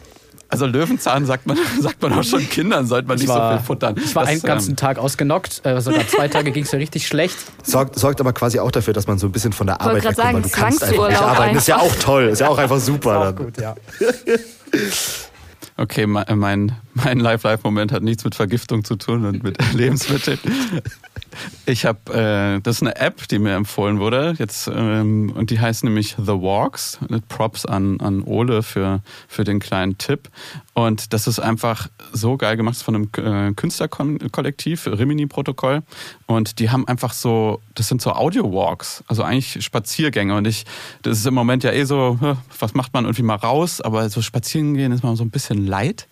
also 0.53 0.65
Löwenzahn 0.65 1.25
sagt 1.25 1.47
man, 1.47 1.57
sagt 1.81 2.01
man 2.01 2.13
auch 2.13 2.23
schon 2.23 2.47
Kindern, 2.49 2.87
sollte 2.87 3.07
man 3.07 3.17
nicht 3.17 3.27
war, 3.27 3.53
so 3.53 3.57
viel 3.57 3.65
futtern. 3.65 3.95
Ich 3.97 4.15
war 4.15 4.23
das, 4.23 4.31
einen 4.31 4.41
ganzen 4.41 4.71
ähm, 4.71 4.75
Tag 4.77 4.97
ausgenockt, 4.97 5.65
äh, 5.65 5.81
sogar 5.81 6.07
zwei 6.07 6.27
Tage 6.27 6.51
ging 6.51 6.63
es 6.63 6.71
mir 6.71 6.79
richtig 6.79 7.07
schlecht. 7.07 7.37
Sorgt, 7.63 7.97
sorgt 7.99 8.21
aber 8.21 8.33
quasi 8.33 8.59
auch 8.59 8.71
dafür, 8.71 8.93
dass 8.93 9.07
man 9.07 9.17
so 9.17 9.27
ein 9.27 9.31
bisschen 9.31 9.53
von 9.53 9.67
der 9.67 9.81
Arbeit 9.81 9.97
wegkommt, 9.97 10.15
sagen, 10.15 10.35
weil 10.35 10.41
du 10.43 10.49
kannst 10.49 10.83
einfach 10.83 11.09
nicht 11.09 11.21
arbeiten. 11.21 11.53
Das 11.55 11.63
ist 11.63 11.67
ja 11.67 11.77
auch 11.77 11.95
toll, 11.95 12.23
ist 12.25 12.39
ja 12.39 12.47
auch 12.47 12.57
einfach 12.57 12.79
super. 12.79 13.29
Auch 13.29 13.35
gut, 13.35 13.57
ja. 13.59 13.75
Okay, 15.75 16.05
mein, 16.05 16.75
mein 16.93 17.19
Live-Live-Moment 17.19 17.91
hat 17.91 18.03
nichts 18.03 18.23
mit 18.23 18.35
Vergiftung 18.35 18.83
zu 18.83 18.95
tun 18.95 19.25
und 19.25 19.43
mit 19.43 19.57
Lebensmitteln. 19.73 20.39
Ich 21.65 21.85
habe, 21.85 22.13
äh, 22.13 22.61
das 22.61 22.77
ist 22.77 22.81
eine 22.81 22.95
App, 22.95 23.27
die 23.27 23.39
mir 23.39 23.55
empfohlen 23.55 23.99
wurde. 23.99 24.35
Jetzt 24.37 24.67
ähm, 24.67 25.31
und 25.35 25.49
die 25.49 25.59
heißt 25.59 25.83
nämlich 25.83 26.15
The 26.17 26.33
Walks. 26.33 26.99
Props 27.27 27.65
an 27.65 27.99
an 27.99 28.23
Ole 28.23 28.63
für 28.63 29.01
für 29.27 29.43
den 29.43 29.59
kleinen 29.59 29.97
Tipp. 29.97 30.29
Und 30.73 31.13
das 31.13 31.27
ist 31.27 31.39
einfach 31.39 31.89
so 32.11 32.37
geil 32.37 32.57
gemacht 32.57 32.77
von 32.77 32.95
einem 32.95 33.09
äh, 33.17 33.53
Künstlerkollektiv 33.53 34.87
Rimini 34.87 35.27
Protokoll 35.27 35.83
und 36.25 36.59
die 36.59 36.69
haben 36.69 36.87
einfach 36.87 37.13
so, 37.13 37.61
das 37.75 37.87
sind 37.87 38.01
so 38.01 38.11
Audio 38.11 38.51
Walks, 38.51 39.03
also 39.07 39.23
eigentlich 39.23 39.63
Spaziergänge. 39.63 40.35
Und 40.35 40.47
ich, 40.47 40.65
das 41.01 41.19
ist 41.19 41.25
im 41.25 41.33
Moment 41.33 41.63
ja 41.63 41.71
eh 41.71 41.83
so, 41.83 42.17
was 42.59 42.73
macht 42.73 42.93
man 42.93 43.05
irgendwie 43.05 43.23
mal 43.23 43.35
raus, 43.35 43.81
aber 43.81 44.09
so 44.09 44.21
spazieren 44.21 44.73
gehen 44.73 44.91
ist 44.91 45.03
mal 45.03 45.15
so 45.15 45.23
ein 45.23 45.29
bisschen 45.29 45.67
leid 45.67 46.07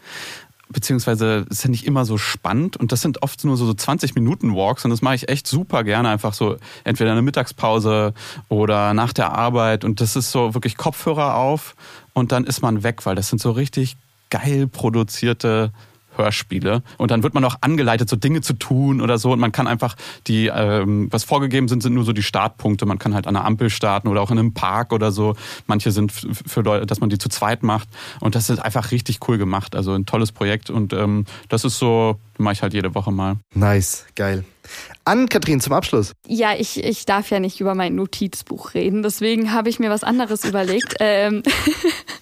beziehungsweise 0.72 1.46
ist 1.50 1.64
ja 1.64 1.70
nicht 1.70 1.86
immer 1.86 2.06
so 2.06 2.18
spannend 2.18 2.78
und 2.78 2.92
das 2.92 3.02
sind 3.02 3.24
oft 3.24 3.44
nur 3.44 3.58
so, 3.58 3.66
so 3.66 3.74
20 3.74 4.16
Minuten 4.16 4.56
Walks 4.56 4.86
und 4.86 4.92
das 4.92 5.02
mache 5.02 5.16
ich 5.16 5.30
echt 5.30 5.48
super 5.48 5.84
gerne 5.84 6.10
einfach 6.10 6.34
so 6.34 6.58
entweder 6.84 7.12
eine 7.12 7.22
Mittagspause 7.22 8.14
oder 8.50 8.94
nach 8.94 9.14
der 9.14 9.32
Arbeit 9.32 9.84
und 9.84 10.02
das 10.02 10.16
ist 10.16 10.32
so 10.32 10.54
wirklich 10.54 10.78
Kopfhörer 10.78 11.36
auf 11.36 11.76
und 12.14 12.32
dann 12.32 12.46
ist 12.46 12.62
man 12.62 12.84
weg, 12.84 13.06
weil 13.06 13.16
das 13.16 13.30
sind 13.30 13.42
so 13.42 13.52
richtig 13.52 13.98
geil 14.30 14.68
produzierte 14.68 15.72
Hörspiele. 16.16 16.84
Und 16.98 17.12
dann 17.12 17.24
wird 17.24 17.34
man 17.34 17.44
auch 17.46 17.56
angeleitet, 17.62 18.10
so 18.10 18.16
Dinge 18.16 18.42
zu 18.42 18.54
tun 18.54 19.02
oder 19.02 19.18
so. 19.18 19.32
Und 19.32 19.40
man 19.40 19.52
kann 19.52 19.68
einfach 19.68 19.96
die, 20.28 20.48
ähm, 20.48 21.08
was 21.12 21.24
vorgegeben 21.24 21.68
sind, 21.68 21.82
sind 21.84 21.94
nur 21.94 22.04
so 22.04 22.14
die 22.14 22.24
Startpunkte. 22.24 22.86
Man 22.86 23.00
kann 23.00 23.14
halt 23.14 23.28
an 23.28 23.34
der 23.34 23.46
Ampel 23.46 23.70
starten 23.70 24.08
oder 24.08 24.22
auch 24.22 24.32
in 24.32 24.40
einem 24.40 24.54
Park 24.54 24.94
oder 24.94 25.12
so. 25.12 25.36
Manche 25.68 25.92
sind 25.92 26.12
für 26.12 26.62
Leute, 26.62 26.86
dass 26.86 27.00
man 27.00 27.10
die 27.10 27.18
zu 27.18 27.30
zweit 27.30 27.64
macht. 27.64 27.90
Und 28.20 28.36
das 28.36 28.50
ist 28.50 28.60
einfach 28.60 28.92
richtig 28.92 29.20
cool 29.28 29.38
gemacht. 29.38 29.76
Also 29.76 29.94
ein 29.94 30.06
tolles 30.06 30.32
Projekt. 30.32 30.70
Und 30.70 30.94
ähm, 30.94 31.26
das 31.50 31.64
ist 31.64 31.80
so, 31.80 32.18
mache 32.38 32.54
ich 32.54 32.62
halt 32.62 32.74
jede 32.74 32.94
Woche 32.96 33.12
mal. 33.12 33.38
Nice, 33.54 34.06
geil. 34.16 34.44
An 35.06 35.28
Kathrin 35.28 35.60
zum 35.60 35.74
Abschluss. 35.74 36.14
Ja, 36.28 36.54
ich, 36.58 36.84
ich 36.84 37.06
darf 37.06 37.30
ja 37.32 37.40
nicht 37.40 37.60
über 37.60 37.74
mein 37.74 37.96
Notizbuch 37.96 38.74
reden, 38.74 39.02
deswegen 39.02 39.52
habe 39.52 39.70
ich 39.70 39.80
mir 39.80 39.90
was 39.90 40.04
anderes 40.04 40.44
überlegt. 40.44 40.96
Ähm 41.00 41.42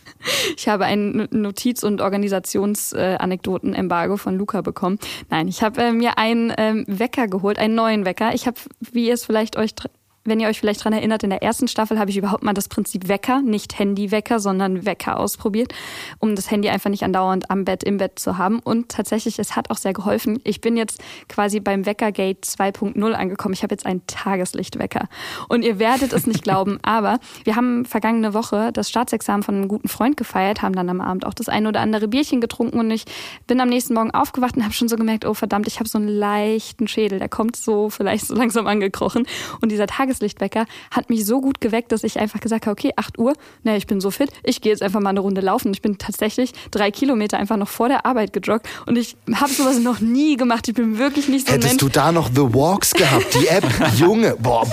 Ich 0.58 0.68
habe 0.68 0.86
ein 0.86 1.28
Notiz- 1.32 1.84
und 1.84 2.02
Organisationsanekdoten-Embargo 2.02 4.18
von 4.18 4.38
Luca 4.38 4.62
bekommen. 4.62 5.00
Nein, 5.30 5.48
ich 5.48 5.64
habe 5.64 5.82
äh, 5.82 5.92
mir 5.92 6.18
einen 6.18 6.52
ähm, 6.58 6.86
Wecker 6.88 7.28
geholt, 7.28 7.60
einen 7.60 7.76
neuen 7.76 8.06
Wecker. 8.06 8.34
Ich 8.34 8.48
habe, 8.48 8.58
wie 8.80 9.08
ihr 9.08 9.14
es 9.14 9.26
vielleicht 9.26 9.58
euch 9.58 9.76
wenn 10.24 10.40
ihr 10.40 10.48
euch 10.48 10.60
vielleicht 10.60 10.84
dran 10.84 10.94
erinnert, 10.94 11.24
in 11.24 11.30
der 11.30 11.42
ersten 11.42 11.68
Staffel 11.68 12.00
habe 12.00 12.12
ich 12.12 12.18
überhaupt 12.18 12.44
mal 12.44 12.54
das 12.54 12.68
Prinzip 12.68 13.08
Wecker, 13.08 13.42
nicht 13.42 13.80
Handy-Wecker, 13.80 14.40
sondern 14.40 14.86
Wecker 14.86 15.20
ausprobiert, 15.20 15.74
um 16.20 16.36
das 16.36 16.52
Handy 16.52 16.70
einfach 16.70 16.90
nicht 16.90 17.04
andauernd 17.04 17.50
am 17.50 17.66
Bett, 17.66 17.84
im 17.84 17.98
Bett 17.98 18.20
zu 18.20 18.38
haben. 18.38 18.60
Und 18.60 18.90
tatsächlich, 18.90 19.40
es 19.40 19.56
hat 19.56 19.72
auch 19.72 19.78
sehr 19.78 19.94
geholfen. 19.94 20.40
Ich 20.44 20.62
bin 20.62 20.78
jetzt 20.78 21.02
quasi 21.28 21.60
beim 21.60 21.86
Weckergate 21.86 22.42
2.0 22.42 23.12
angekommen. 23.14 23.54
Ich 23.54 23.64
habe 23.64 23.74
jetzt 23.74 23.86
einen 23.86 24.06
Tageslichtwecker. 24.08 25.08
Und 25.48 25.64
ihr 25.64 25.80
werdet 25.80 26.14
es 26.14 26.28
nicht 26.28 26.44
glauben, 26.44 26.80
aber 26.84 27.20
wir 27.44 27.56
haben 27.56 27.86
vergangene 27.86 28.34
Woche 28.34 28.72
das 28.74 28.90
Staatsexamen 28.90 29.44
von 29.44 29.56
einem 29.56 29.68
guten 29.68 29.88
Freund 29.88 30.18
gefeiert, 30.18 30.62
haben 30.62 30.76
dann 30.76 30.90
am 30.90 31.02
Abend 31.02 31.26
auch 31.26 31.34
das 31.34 31.50
ein 31.50 31.66
oder 31.66 31.80
andere 31.80 32.08
Bierchen 32.08 32.42
getrunken 32.42 32.80
und 32.80 32.92
ich 32.92 33.06
bin 33.48 33.60
am 33.62 33.70
nächsten 33.70 33.94
Morgen 33.94 34.12
aufgewacht 34.12 34.58
und 34.58 34.64
habe 34.64 34.74
schon 34.74 34.90
so 34.90 34.96
gemerkt, 34.96 35.26
oh 35.26 35.34
verdammt, 35.34 35.68
ich 35.68 35.80
habe 35.80 35.88
so 35.88 35.98
einen 35.98 36.08
leichten 36.08 36.88
Schädel, 36.88 37.20
der 37.20 37.30
kommt 37.30 37.56
so 37.56 37.90
vielleicht 37.90 38.28
so 38.28 38.36
langsam 38.36 38.68
angekrochen. 38.68 39.26
Und 39.62 39.72
dieser 39.72 39.88
Tages 39.88 40.09
Tageslichtwecker 40.10 40.66
hat 40.92 41.10
mich 41.10 41.26
so 41.26 41.40
gut 41.40 41.62
geweckt, 41.62 41.92
dass 41.92 42.04
ich 42.04 42.20
einfach 42.20 42.40
gesagt 42.40 42.66
habe, 42.66 42.72
okay, 42.72 42.92
8 42.96 43.20
Uhr, 43.20 43.34
naja, 43.64 43.78
ich 43.78 43.88
bin 43.88 44.02
so 44.02 44.12
fit, 44.12 44.32
ich 44.44 44.62
gehe 44.62 44.72
jetzt 44.72 44.82
einfach 44.82 45.00
mal 45.00 45.12
eine 45.12 45.20
Runde 45.20 45.42
laufen. 45.42 45.72
Ich 45.72 45.82
bin 45.82 45.98
tatsächlich 45.98 46.52
drei 46.72 46.92
Kilometer 46.92 47.38
einfach 47.38 47.58
noch 47.58 47.70
vor 47.70 47.88
der 47.90 48.06
Arbeit 48.06 48.34
gejoggt 48.34 48.68
und 48.88 48.98
ich 48.98 49.16
habe 49.34 49.52
sowas 49.52 49.80
noch 49.80 50.00
nie 50.00 50.36
gemacht. 50.36 50.68
Ich 50.68 50.74
bin 50.74 50.98
wirklich 50.98 51.28
nicht 51.28 51.48
so 51.48 51.54
Hättest 51.54 51.70
Mensch. 51.74 51.82
du 51.82 51.90
da 51.90 52.12
noch 52.12 52.30
The 52.30 52.54
Walks 52.54 52.94
gehabt, 52.94 53.36
die 53.36 53.48
App? 53.48 53.66
Junge, 53.96 54.36
boah. 54.40 54.66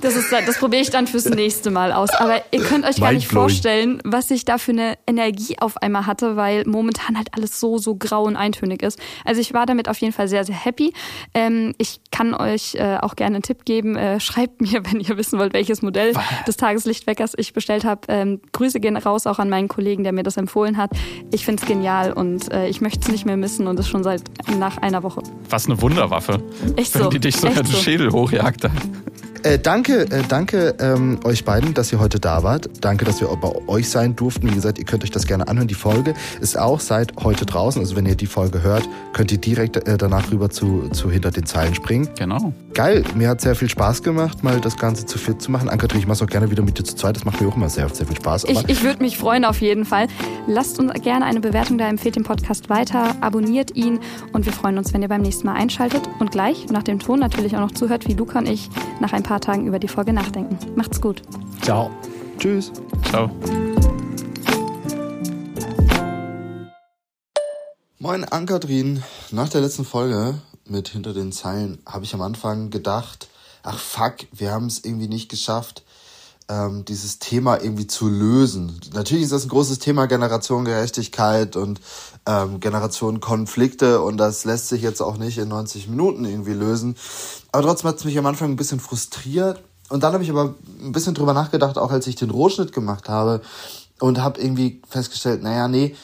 Das, 0.00 0.14
ist, 0.14 0.30
das 0.32 0.58
probiere 0.58 0.82
ich 0.82 0.90
dann 0.90 1.06
fürs 1.06 1.24
nächste 1.26 1.70
Mal 1.70 1.92
aus. 1.92 2.10
Aber 2.10 2.42
ihr 2.50 2.62
könnt 2.62 2.84
euch 2.84 3.00
gar 3.00 3.12
nicht 3.12 3.28
vorstellen, 3.28 4.00
was 4.04 4.30
ich 4.30 4.44
da 4.44 4.58
für 4.58 4.72
eine 4.72 4.98
Energie 5.06 5.56
auf 5.58 5.76
einmal 5.78 6.06
hatte, 6.06 6.36
weil 6.36 6.64
momentan 6.66 7.16
halt 7.16 7.28
alles 7.32 7.58
so, 7.58 7.78
so 7.78 7.96
grau 7.96 8.24
und 8.24 8.36
eintönig 8.36 8.82
ist. 8.82 8.98
Also 9.24 9.40
ich 9.40 9.54
war 9.54 9.66
damit 9.66 9.88
auf 9.88 9.98
jeden 9.98 10.12
Fall 10.12 10.28
sehr, 10.28 10.44
sehr 10.44 10.54
happy. 10.54 10.92
Ähm, 11.34 11.74
ich 11.78 12.00
kann 12.10 12.34
euch 12.34 12.74
äh, 12.74 12.98
auch 13.00 13.16
gerne 13.16 13.36
einen 13.36 13.42
Tipp 13.42 13.64
geben. 13.64 13.96
Äh, 13.96 14.20
schreibt 14.26 14.60
mir, 14.60 14.82
wenn 14.84 15.00
ihr 15.00 15.16
wissen 15.16 15.38
wollt, 15.38 15.52
welches 15.52 15.82
Modell 15.82 16.12
des 16.46 16.56
Tageslichtweckers 16.56 17.32
ich 17.36 17.52
bestellt 17.52 17.84
habe. 17.84 18.02
Ähm, 18.08 18.40
Grüße 18.52 18.80
gehen 18.80 18.96
raus 18.96 19.26
auch 19.26 19.38
an 19.38 19.48
meinen 19.48 19.68
Kollegen, 19.68 20.04
der 20.04 20.12
mir 20.12 20.22
das 20.22 20.36
empfohlen 20.36 20.76
hat. 20.76 20.90
Ich 21.32 21.44
finde 21.44 21.62
es 21.62 21.68
genial 21.68 22.12
und 22.12 22.52
äh, 22.52 22.68
ich 22.68 22.80
möchte 22.80 23.00
es 23.00 23.08
nicht 23.08 23.26
mehr 23.26 23.36
missen 23.36 23.66
und 23.66 23.78
das 23.78 23.88
schon 23.88 24.02
seit 24.02 24.22
nach 24.58 24.78
einer 24.78 25.02
Woche. 25.02 25.22
Was 25.48 25.66
eine 25.66 25.80
Wunderwaffe. 25.80 26.42
Echt 26.76 26.92
so. 26.92 27.00
Wenn 27.00 27.10
die 27.10 27.20
dich 27.20 27.36
so 27.36 27.48
den 27.48 27.64
so. 27.64 27.76
Schädel 27.78 28.10
hochjagt. 28.10 28.66
Äh, 29.42 29.58
danke, 29.58 30.02
äh, 30.10 30.22
danke 30.28 30.74
ähm, 30.80 31.20
euch 31.24 31.44
beiden, 31.44 31.74
dass 31.74 31.92
ihr 31.92 32.00
heute 32.00 32.18
da 32.18 32.42
wart. 32.42 32.68
Danke, 32.80 33.04
dass 33.04 33.20
wir 33.20 33.28
bei 33.28 33.52
euch 33.66 33.88
sein 33.88 34.16
durften. 34.16 34.48
Wie 34.50 34.54
gesagt, 34.54 34.78
ihr 34.78 34.84
könnt 34.84 35.04
euch 35.04 35.10
das 35.10 35.26
gerne 35.26 35.48
anhören. 35.48 35.68
Die 35.68 35.74
Folge 35.74 36.14
ist 36.40 36.58
auch 36.58 36.80
seit 36.80 37.14
heute 37.22 37.46
draußen. 37.46 37.80
Also 37.80 37.96
wenn 37.96 38.06
ihr 38.06 38.14
die 38.14 38.26
Folge 38.26 38.62
hört, 38.62 38.88
könnt 39.12 39.32
ihr 39.32 39.38
direkt 39.38 39.76
äh, 39.88 39.96
danach 39.96 40.30
rüber 40.30 40.50
zu, 40.50 40.88
zu 40.92 41.10
hinter 41.10 41.30
den 41.30 41.46
Zeilen 41.46 41.74
springen. 41.74 42.08
Genau. 42.18 42.52
Geil, 42.74 43.04
mir 43.14 43.28
hat 43.28 43.40
sehr 43.40 43.54
viel 43.54 43.70
Spaß 43.70 44.02
gemacht, 44.02 44.42
mal 44.44 44.60
das 44.60 44.76
Ganze 44.76 45.06
zu 45.06 45.18
fit 45.18 45.40
zu 45.40 45.50
machen. 45.50 45.68
Ann-Kathrin, 45.68 46.00
ich 46.00 46.06
mache 46.06 46.16
es 46.16 46.22
auch 46.22 46.30
gerne 46.30 46.50
wieder 46.50 46.62
mit 46.62 46.78
dir 46.78 46.84
zu 46.84 46.94
zweit. 46.94 47.16
Das 47.16 47.24
macht 47.24 47.40
mir 47.40 47.48
auch 47.48 47.56
immer 47.56 47.68
sehr, 47.68 47.88
sehr 47.88 48.06
viel 48.06 48.16
Spaß. 48.16 48.44
ich 48.44 48.68
ich 48.68 48.82
würde 48.82 49.02
mich 49.02 49.16
freuen 49.18 49.44
auf 49.44 49.60
jeden 49.60 49.84
Fall. 49.84 50.08
Lasst 50.46 50.78
uns 50.78 50.92
gerne 51.02 51.24
eine 51.24 51.40
Bewertung 51.40 51.78
da, 51.78 51.88
empfehlt 51.88 52.16
den 52.16 52.22
Podcast 52.22 52.68
weiter, 52.68 53.16
abonniert 53.20 53.74
ihn 53.76 54.00
und 54.32 54.46
wir 54.46 54.52
freuen 54.52 54.78
uns, 54.78 54.92
wenn 54.92 55.02
ihr 55.02 55.08
beim 55.08 55.22
nächsten 55.22 55.46
Mal 55.46 55.54
einschaltet 55.54 56.02
und 56.18 56.30
gleich 56.30 56.66
nach 56.68 56.82
dem 56.82 56.98
Ton 56.98 57.18
natürlich 57.18 57.56
auch 57.56 57.60
noch 57.60 57.72
zuhört, 57.72 58.06
wie 58.08 58.14
Luca 58.14 58.38
und 58.38 58.48
ich 58.48 58.68
nach 59.00 59.12
ein 59.12 59.22
paar 59.26 59.40
Tagen 59.40 59.66
über 59.66 59.80
die 59.80 59.88
Folge 59.88 60.12
nachdenken. 60.12 60.56
Macht's 60.76 61.00
gut. 61.00 61.20
Ciao. 61.60 61.90
Tschüss. 62.38 62.70
Ciao. 63.08 63.28
Moin 67.98 68.24
Ankatrin. 68.24 69.02
Nach 69.32 69.48
der 69.48 69.62
letzten 69.62 69.84
Folge 69.84 70.34
mit 70.64 70.88
Hinter 70.88 71.12
den 71.12 71.32
Zeilen 71.32 71.82
habe 71.84 72.04
ich 72.04 72.14
am 72.14 72.22
Anfang 72.22 72.70
gedacht, 72.70 73.28
ach 73.64 73.78
fuck, 73.78 74.18
wir 74.30 74.52
haben 74.52 74.66
es 74.66 74.84
irgendwie 74.84 75.08
nicht 75.08 75.28
geschafft, 75.28 75.82
ähm, 76.48 76.84
dieses 76.84 77.18
Thema 77.18 77.60
irgendwie 77.60 77.86
zu 77.86 78.08
lösen. 78.08 78.80
Natürlich 78.94 79.24
ist 79.24 79.32
das 79.32 79.44
ein 79.44 79.48
großes 79.48 79.78
Thema 79.78 80.06
Generationengerechtigkeit 80.06 81.56
und 81.56 81.80
ähm, 82.26 82.60
Generationenkonflikte 82.60 84.00
und 84.00 84.16
das 84.16 84.44
lässt 84.44 84.68
sich 84.68 84.82
jetzt 84.82 85.00
auch 85.00 85.16
nicht 85.16 85.38
in 85.38 85.48
90 85.48 85.88
Minuten 85.88 86.24
irgendwie 86.24 86.52
lösen. 86.52 86.96
Aber 87.52 87.64
trotzdem 87.64 87.88
hat 87.88 87.96
es 87.96 88.04
mich 88.04 88.18
am 88.18 88.26
Anfang 88.26 88.50
ein 88.50 88.56
bisschen 88.56 88.80
frustriert. 88.80 89.62
Und 89.88 90.02
dann 90.02 90.12
habe 90.12 90.24
ich 90.24 90.30
aber 90.30 90.56
ein 90.80 90.92
bisschen 90.92 91.14
drüber 91.14 91.32
nachgedacht, 91.32 91.78
auch 91.78 91.92
als 91.92 92.08
ich 92.08 92.16
den 92.16 92.30
Rohschnitt 92.30 92.72
gemacht 92.72 93.08
habe 93.08 93.40
und 94.00 94.20
habe 94.20 94.40
irgendwie 94.40 94.82
festgestellt, 94.88 95.42
naja, 95.42 95.68
nee, 95.68 95.94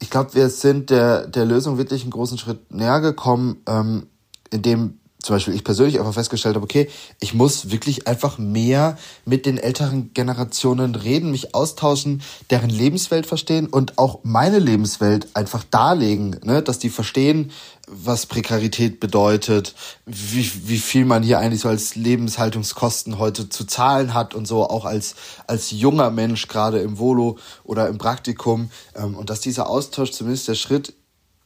ich 0.00 0.10
glaube, 0.10 0.34
wir 0.34 0.48
sind 0.48 0.90
der, 0.90 1.26
der 1.26 1.44
Lösung 1.44 1.76
wirklich 1.76 2.02
einen 2.02 2.10
großen 2.10 2.38
Schritt 2.38 2.72
näher 2.72 3.00
gekommen, 3.00 3.62
ähm, 3.66 4.06
indem 4.50 4.98
zum 5.28 5.36
Beispiel 5.36 5.54
ich 5.54 5.62
persönlich 5.62 5.98
einfach 5.98 6.14
festgestellt 6.14 6.54
habe, 6.54 6.64
okay, 6.64 6.88
ich 7.20 7.34
muss 7.34 7.70
wirklich 7.70 8.08
einfach 8.08 8.38
mehr 8.38 8.96
mit 9.26 9.44
den 9.44 9.58
älteren 9.58 10.14
Generationen 10.14 10.94
reden, 10.94 11.30
mich 11.30 11.54
austauschen, 11.54 12.22
deren 12.48 12.70
Lebenswelt 12.70 13.26
verstehen 13.26 13.66
und 13.66 13.98
auch 13.98 14.20
meine 14.22 14.58
Lebenswelt 14.58 15.28
einfach 15.34 15.64
darlegen, 15.64 16.40
ne? 16.44 16.62
dass 16.62 16.78
die 16.78 16.88
verstehen, 16.88 17.52
was 17.86 18.24
Prekarität 18.24 19.00
bedeutet, 19.00 19.74
wie, 20.06 20.50
wie 20.64 20.78
viel 20.78 21.04
man 21.04 21.22
hier 21.22 21.38
eigentlich 21.38 21.60
so 21.60 21.68
als 21.68 21.94
Lebenshaltungskosten 21.94 23.18
heute 23.18 23.50
zu 23.50 23.66
zahlen 23.66 24.14
hat 24.14 24.34
und 24.34 24.48
so, 24.48 24.66
auch 24.66 24.86
als, 24.86 25.14
als 25.46 25.70
junger 25.72 26.10
Mensch, 26.10 26.48
gerade 26.48 26.78
im 26.78 26.98
Volo 26.98 27.36
oder 27.64 27.86
im 27.88 27.98
Praktikum. 27.98 28.70
Ähm, 28.94 29.14
und 29.14 29.28
dass 29.28 29.40
dieser 29.40 29.68
Austausch 29.68 30.12
zumindest 30.12 30.48
der 30.48 30.54
Schritt 30.54 30.94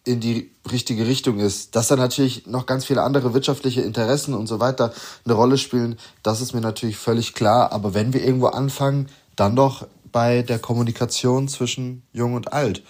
in 0.04 0.20
die 0.20 0.50
richtige 0.70 1.06
Richtung 1.06 1.38
ist. 1.38 1.76
Dass 1.76 1.88
da 1.88 1.96
natürlich 1.96 2.46
noch 2.46 2.66
ganz 2.66 2.84
viele 2.84 3.02
andere 3.02 3.34
wirtschaftliche 3.34 3.82
Interessen 3.82 4.34
und 4.34 4.46
so 4.46 4.60
weiter 4.60 4.92
eine 5.24 5.34
Rolle 5.34 5.58
spielen, 5.58 5.98
das 6.22 6.40
ist 6.40 6.54
mir 6.54 6.60
natürlich 6.60 6.96
völlig 6.96 7.34
klar. 7.34 7.72
Aber 7.72 7.94
wenn 7.94 8.12
wir 8.12 8.24
irgendwo 8.24 8.46
anfangen, 8.48 9.08
dann 9.36 9.56
doch 9.56 9.86
bei 10.10 10.42
der 10.42 10.58
Kommunikation 10.58 11.48
zwischen 11.48 12.02
Jung 12.12 12.34
und 12.34 12.52
Alt. 12.52 12.82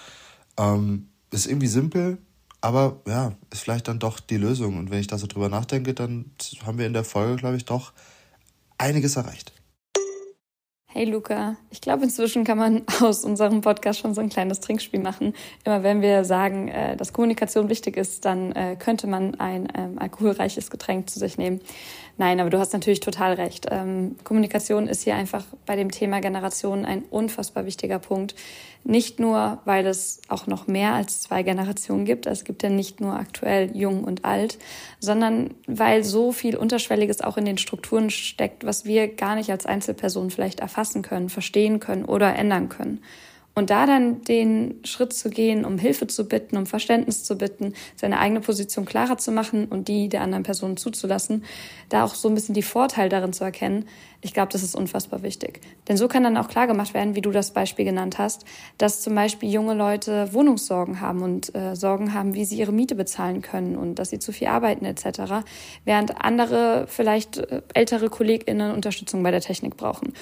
Ähm, 0.59 1.09
ist 1.31 1.47
irgendwie 1.47 1.69
simpel, 1.69 2.19
aber 2.61 3.01
ja, 3.07 3.33
ist 3.51 3.63
vielleicht 3.63 3.89
dann 3.89 3.99
doch 3.99 4.21
die 4.21 4.37
Lösung. 4.37 4.77
Und 4.79 4.91
wenn 4.91 5.01
ich 5.01 5.07
da 5.07 5.19
so 5.19 5.27
drüber 5.27 5.49
nachdenke, 5.49 5.95
dann 5.95 6.27
haben 6.67 6.79
wir 6.79 6.87
in 6.87 6.93
der 6.93 7.05
Folge, 7.05 7.37
glaube 7.37 7.57
ich, 7.57 7.65
doch 7.65 7.93
einiges 8.77 9.17
erreicht. 9.17 9.53
Hey 10.95 11.07
Luca, 11.07 11.57
ich 11.71 11.81
glaube 11.81 12.05
inzwischen 12.05 12.45
kann 12.45 12.59
man 12.59 12.83
aus 13.01 13.25
unserem 13.25 13.63
Podcast 13.63 13.99
schon 13.99 14.13
so 14.13 14.21
ein 14.21 14.29
kleines 14.29 14.61
Trinkspiel 14.61 15.01
machen. 15.01 15.33
Immer 15.65 15.83
wenn 15.83 16.03
wir 16.03 16.27
sagen, 16.27 16.69
äh, 16.69 16.99
dass 16.99 17.15
Kommunikation 17.15 17.71
wichtig 17.71 17.97
ist, 17.97 18.27
dann 18.27 18.53
äh, 18.53 18.77
könnte 18.79 19.07
man 19.07 19.35
ein 19.41 19.69
ähm, 19.75 19.99
alkoholreiches 19.99 20.71
Getränk 20.71 21.09
zu 21.09 21.19
sich 21.19 21.39
nehmen. 21.39 21.63
Nein, 22.19 22.41
aber 22.41 22.51
du 22.51 22.59
hast 22.59 22.75
natürlich 22.75 23.01
total 23.01 23.33
recht. 23.33 23.69
Ähm, 23.71 24.17
Kommunikation 24.23 24.87
ist 24.87 25.03
hier 25.03 25.15
einfach 25.15 25.47
bei 25.65 25.77
dem 25.77 25.91
Thema 25.91 26.21
Generationen 26.21 26.85
ein 26.85 27.05
unfassbar 27.05 27.65
wichtiger 27.65 27.99
Punkt. 27.99 28.35
Nicht 28.85 29.21
nur, 29.21 29.61
weil 29.65 29.87
es 29.87 30.21
auch 30.29 30.47
noch 30.49 30.67
mehr 30.67 30.95
als 30.95 31.21
zwei 31.21 31.45
Generationen 31.45 32.05
gibt. 32.05 32.27
Es 32.27 32.45
gibt 32.45 32.63
ja 32.65 32.69
nicht 32.69 33.01
nur 33.01 33.15
aktuell 33.15 33.77
jung 33.77 34.03
und 34.03 34.25
alt, 34.25 34.59
sondern 34.99 35.55
weil 35.69 36.03
so 36.03 36.33
viel 36.33 36.57
Unterschwelliges 36.57 37.21
auch 37.21 37.37
in 37.37 37.45
den 37.45 37.59
Strukturen 37.59 38.11
steckt, 38.11 38.65
was 38.65 38.85
wir 38.85 39.07
gar 39.09 39.37
nicht 39.37 39.51
als 39.51 39.67
Einzelpersonen 39.67 40.31
vielleicht 40.31 40.61
erfassen 40.61 41.03
können, 41.03 41.29
verstehen 41.29 41.79
können 41.79 42.05
oder 42.05 42.35
ändern 42.35 42.69
können. 42.69 43.01
Und 43.55 43.71
da 43.71 43.87
dann 43.87 44.23
den 44.23 44.81
Schritt 44.85 45.13
zu 45.13 45.29
gehen, 45.29 45.65
um 45.65 45.79
Hilfe 45.79 46.07
zu 46.07 46.27
bitten, 46.27 46.57
um 46.57 46.67
Verständnis 46.67 47.25
zu 47.25 47.37
bitten, 47.37 47.75
seine 47.97 48.19
eigene 48.19 48.41
Position 48.41 48.85
klarer 48.85 49.19
zu 49.19 49.31
machen 49.31 49.67
und 49.67 49.89
die 49.89 50.09
der 50.09 50.23
anderen 50.23 50.43
Person 50.43 50.77
zuzulassen, 50.77 51.45
da 51.91 52.05
auch 52.05 52.15
so 52.15 52.29
ein 52.29 52.35
bisschen 52.35 52.55
die 52.55 52.63
Vorteile 52.63 53.11
darin 53.11 53.33
zu 53.33 53.45
erkennen, 53.45 53.85
ich 54.25 54.33
glaube, 54.33 54.53
das 54.53 54.63
ist 54.63 54.77
unfassbar 54.77 55.25
wichtig. 55.25 55.61
Denn 55.89 55.97
so 55.97 56.07
kann 56.07 56.23
dann 56.23 56.37
auch 56.37 56.47
klar 56.47 56.69
gemacht 56.69 56.95
werden, 56.95 57.17
wie 57.17 57.21
du 57.21 57.33
das 57.33 57.51
Beispiel 57.51 57.85
genannt 57.85 58.19
hast, 58.19 58.45
dass 58.79 59.03
zum 59.03 59.17
Beispiel 59.17 59.51
junge 59.51 59.75
Leute 59.75 60.33
Wohnungssorgen 60.33 61.01
haben 61.01 61.23
und 61.23 61.53
äh, 61.57 61.75
Sorgen 61.75 62.15
haben, 62.15 62.33
wie 62.35 62.45
sie 62.45 62.57
ihre 62.57 62.71
Miete 62.73 62.95
bezahlen 62.95 63.43
können 63.43 63.77
und 63.77 63.97
dass 63.97 64.11
sie 64.11 64.21
zu 64.21 64.33
viel 64.33 64.47
arbeiten 64.47 64.85
etc., 64.85 65.45
während 65.85 66.25
andere 66.25 66.87
vielleicht 66.87 67.39
äh, 67.39 67.63
ältere 67.75 68.11
KollegInnen 68.11 68.73
Unterstützung 68.73 69.25
bei 69.25 69.33
der 69.33 69.41
Technik 69.41 69.77
brauchen. 69.77 70.13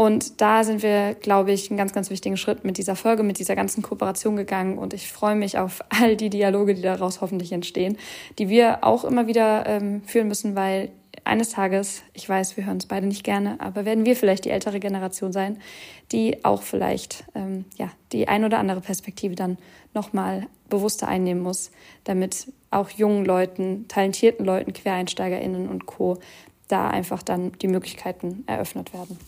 Und 0.00 0.40
da 0.40 0.62
sind 0.62 0.84
wir, 0.84 1.14
glaube 1.14 1.50
ich, 1.50 1.70
einen 1.70 1.76
ganz, 1.76 1.92
ganz 1.92 2.08
wichtigen 2.08 2.36
Schritt 2.36 2.62
mit 2.62 2.78
dieser 2.78 2.94
Folge, 2.94 3.24
mit 3.24 3.40
dieser 3.40 3.56
ganzen 3.56 3.82
Kooperation 3.82 4.36
gegangen. 4.36 4.78
Und 4.78 4.94
ich 4.94 5.10
freue 5.10 5.34
mich 5.34 5.58
auf 5.58 5.80
all 5.88 6.14
die 6.14 6.30
Dialoge, 6.30 6.76
die 6.76 6.82
daraus 6.82 7.20
hoffentlich 7.20 7.50
entstehen, 7.50 7.98
die 8.38 8.48
wir 8.48 8.84
auch 8.84 9.04
immer 9.04 9.26
wieder 9.26 9.66
ähm, 9.66 10.02
führen 10.06 10.28
müssen, 10.28 10.54
weil 10.54 10.92
eines 11.24 11.50
Tages, 11.50 12.02
ich 12.14 12.28
weiß, 12.28 12.56
wir 12.56 12.66
hören 12.66 12.76
uns 12.76 12.86
beide 12.86 13.08
nicht 13.08 13.24
gerne, 13.24 13.60
aber 13.60 13.84
werden 13.84 14.06
wir 14.06 14.14
vielleicht 14.14 14.44
die 14.44 14.50
ältere 14.50 14.78
Generation 14.78 15.32
sein, 15.32 15.58
die 16.12 16.44
auch 16.44 16.62
vielleicht 16.62 17.24
ähm, 17.34 17.64
ja 17.76 17.90
die 18.12 18.28
ein 18.28 18.44
oder 18.44 18.60
andere 18.60 18.80
Perspektive 18.80 19.34
dann 19.34 19.58
nochmal 19.94 20.46
bewusster 20.70 21.08
einnehmen 21.08 21.42
muss, 21.42 21.72
damit 22.04 22.52
auch 22.70 22.90
jungen 22.90 23.24
Leuten, 23.24 23.88
talentierten 23.88 24.46
Leuten, 24.46 24.72
QuereinsteigerInnen 24.72 25.68
und 25.68 25.86
Co. 25.86 26.18
da 26.68 26.88
einfach 26.88 27.24
dann 27.24 27.50
die 27.58 27.68
Möglichkeiten 27.68 28.44
eröffnet 28.46 28.92
werden. 28.92 29.18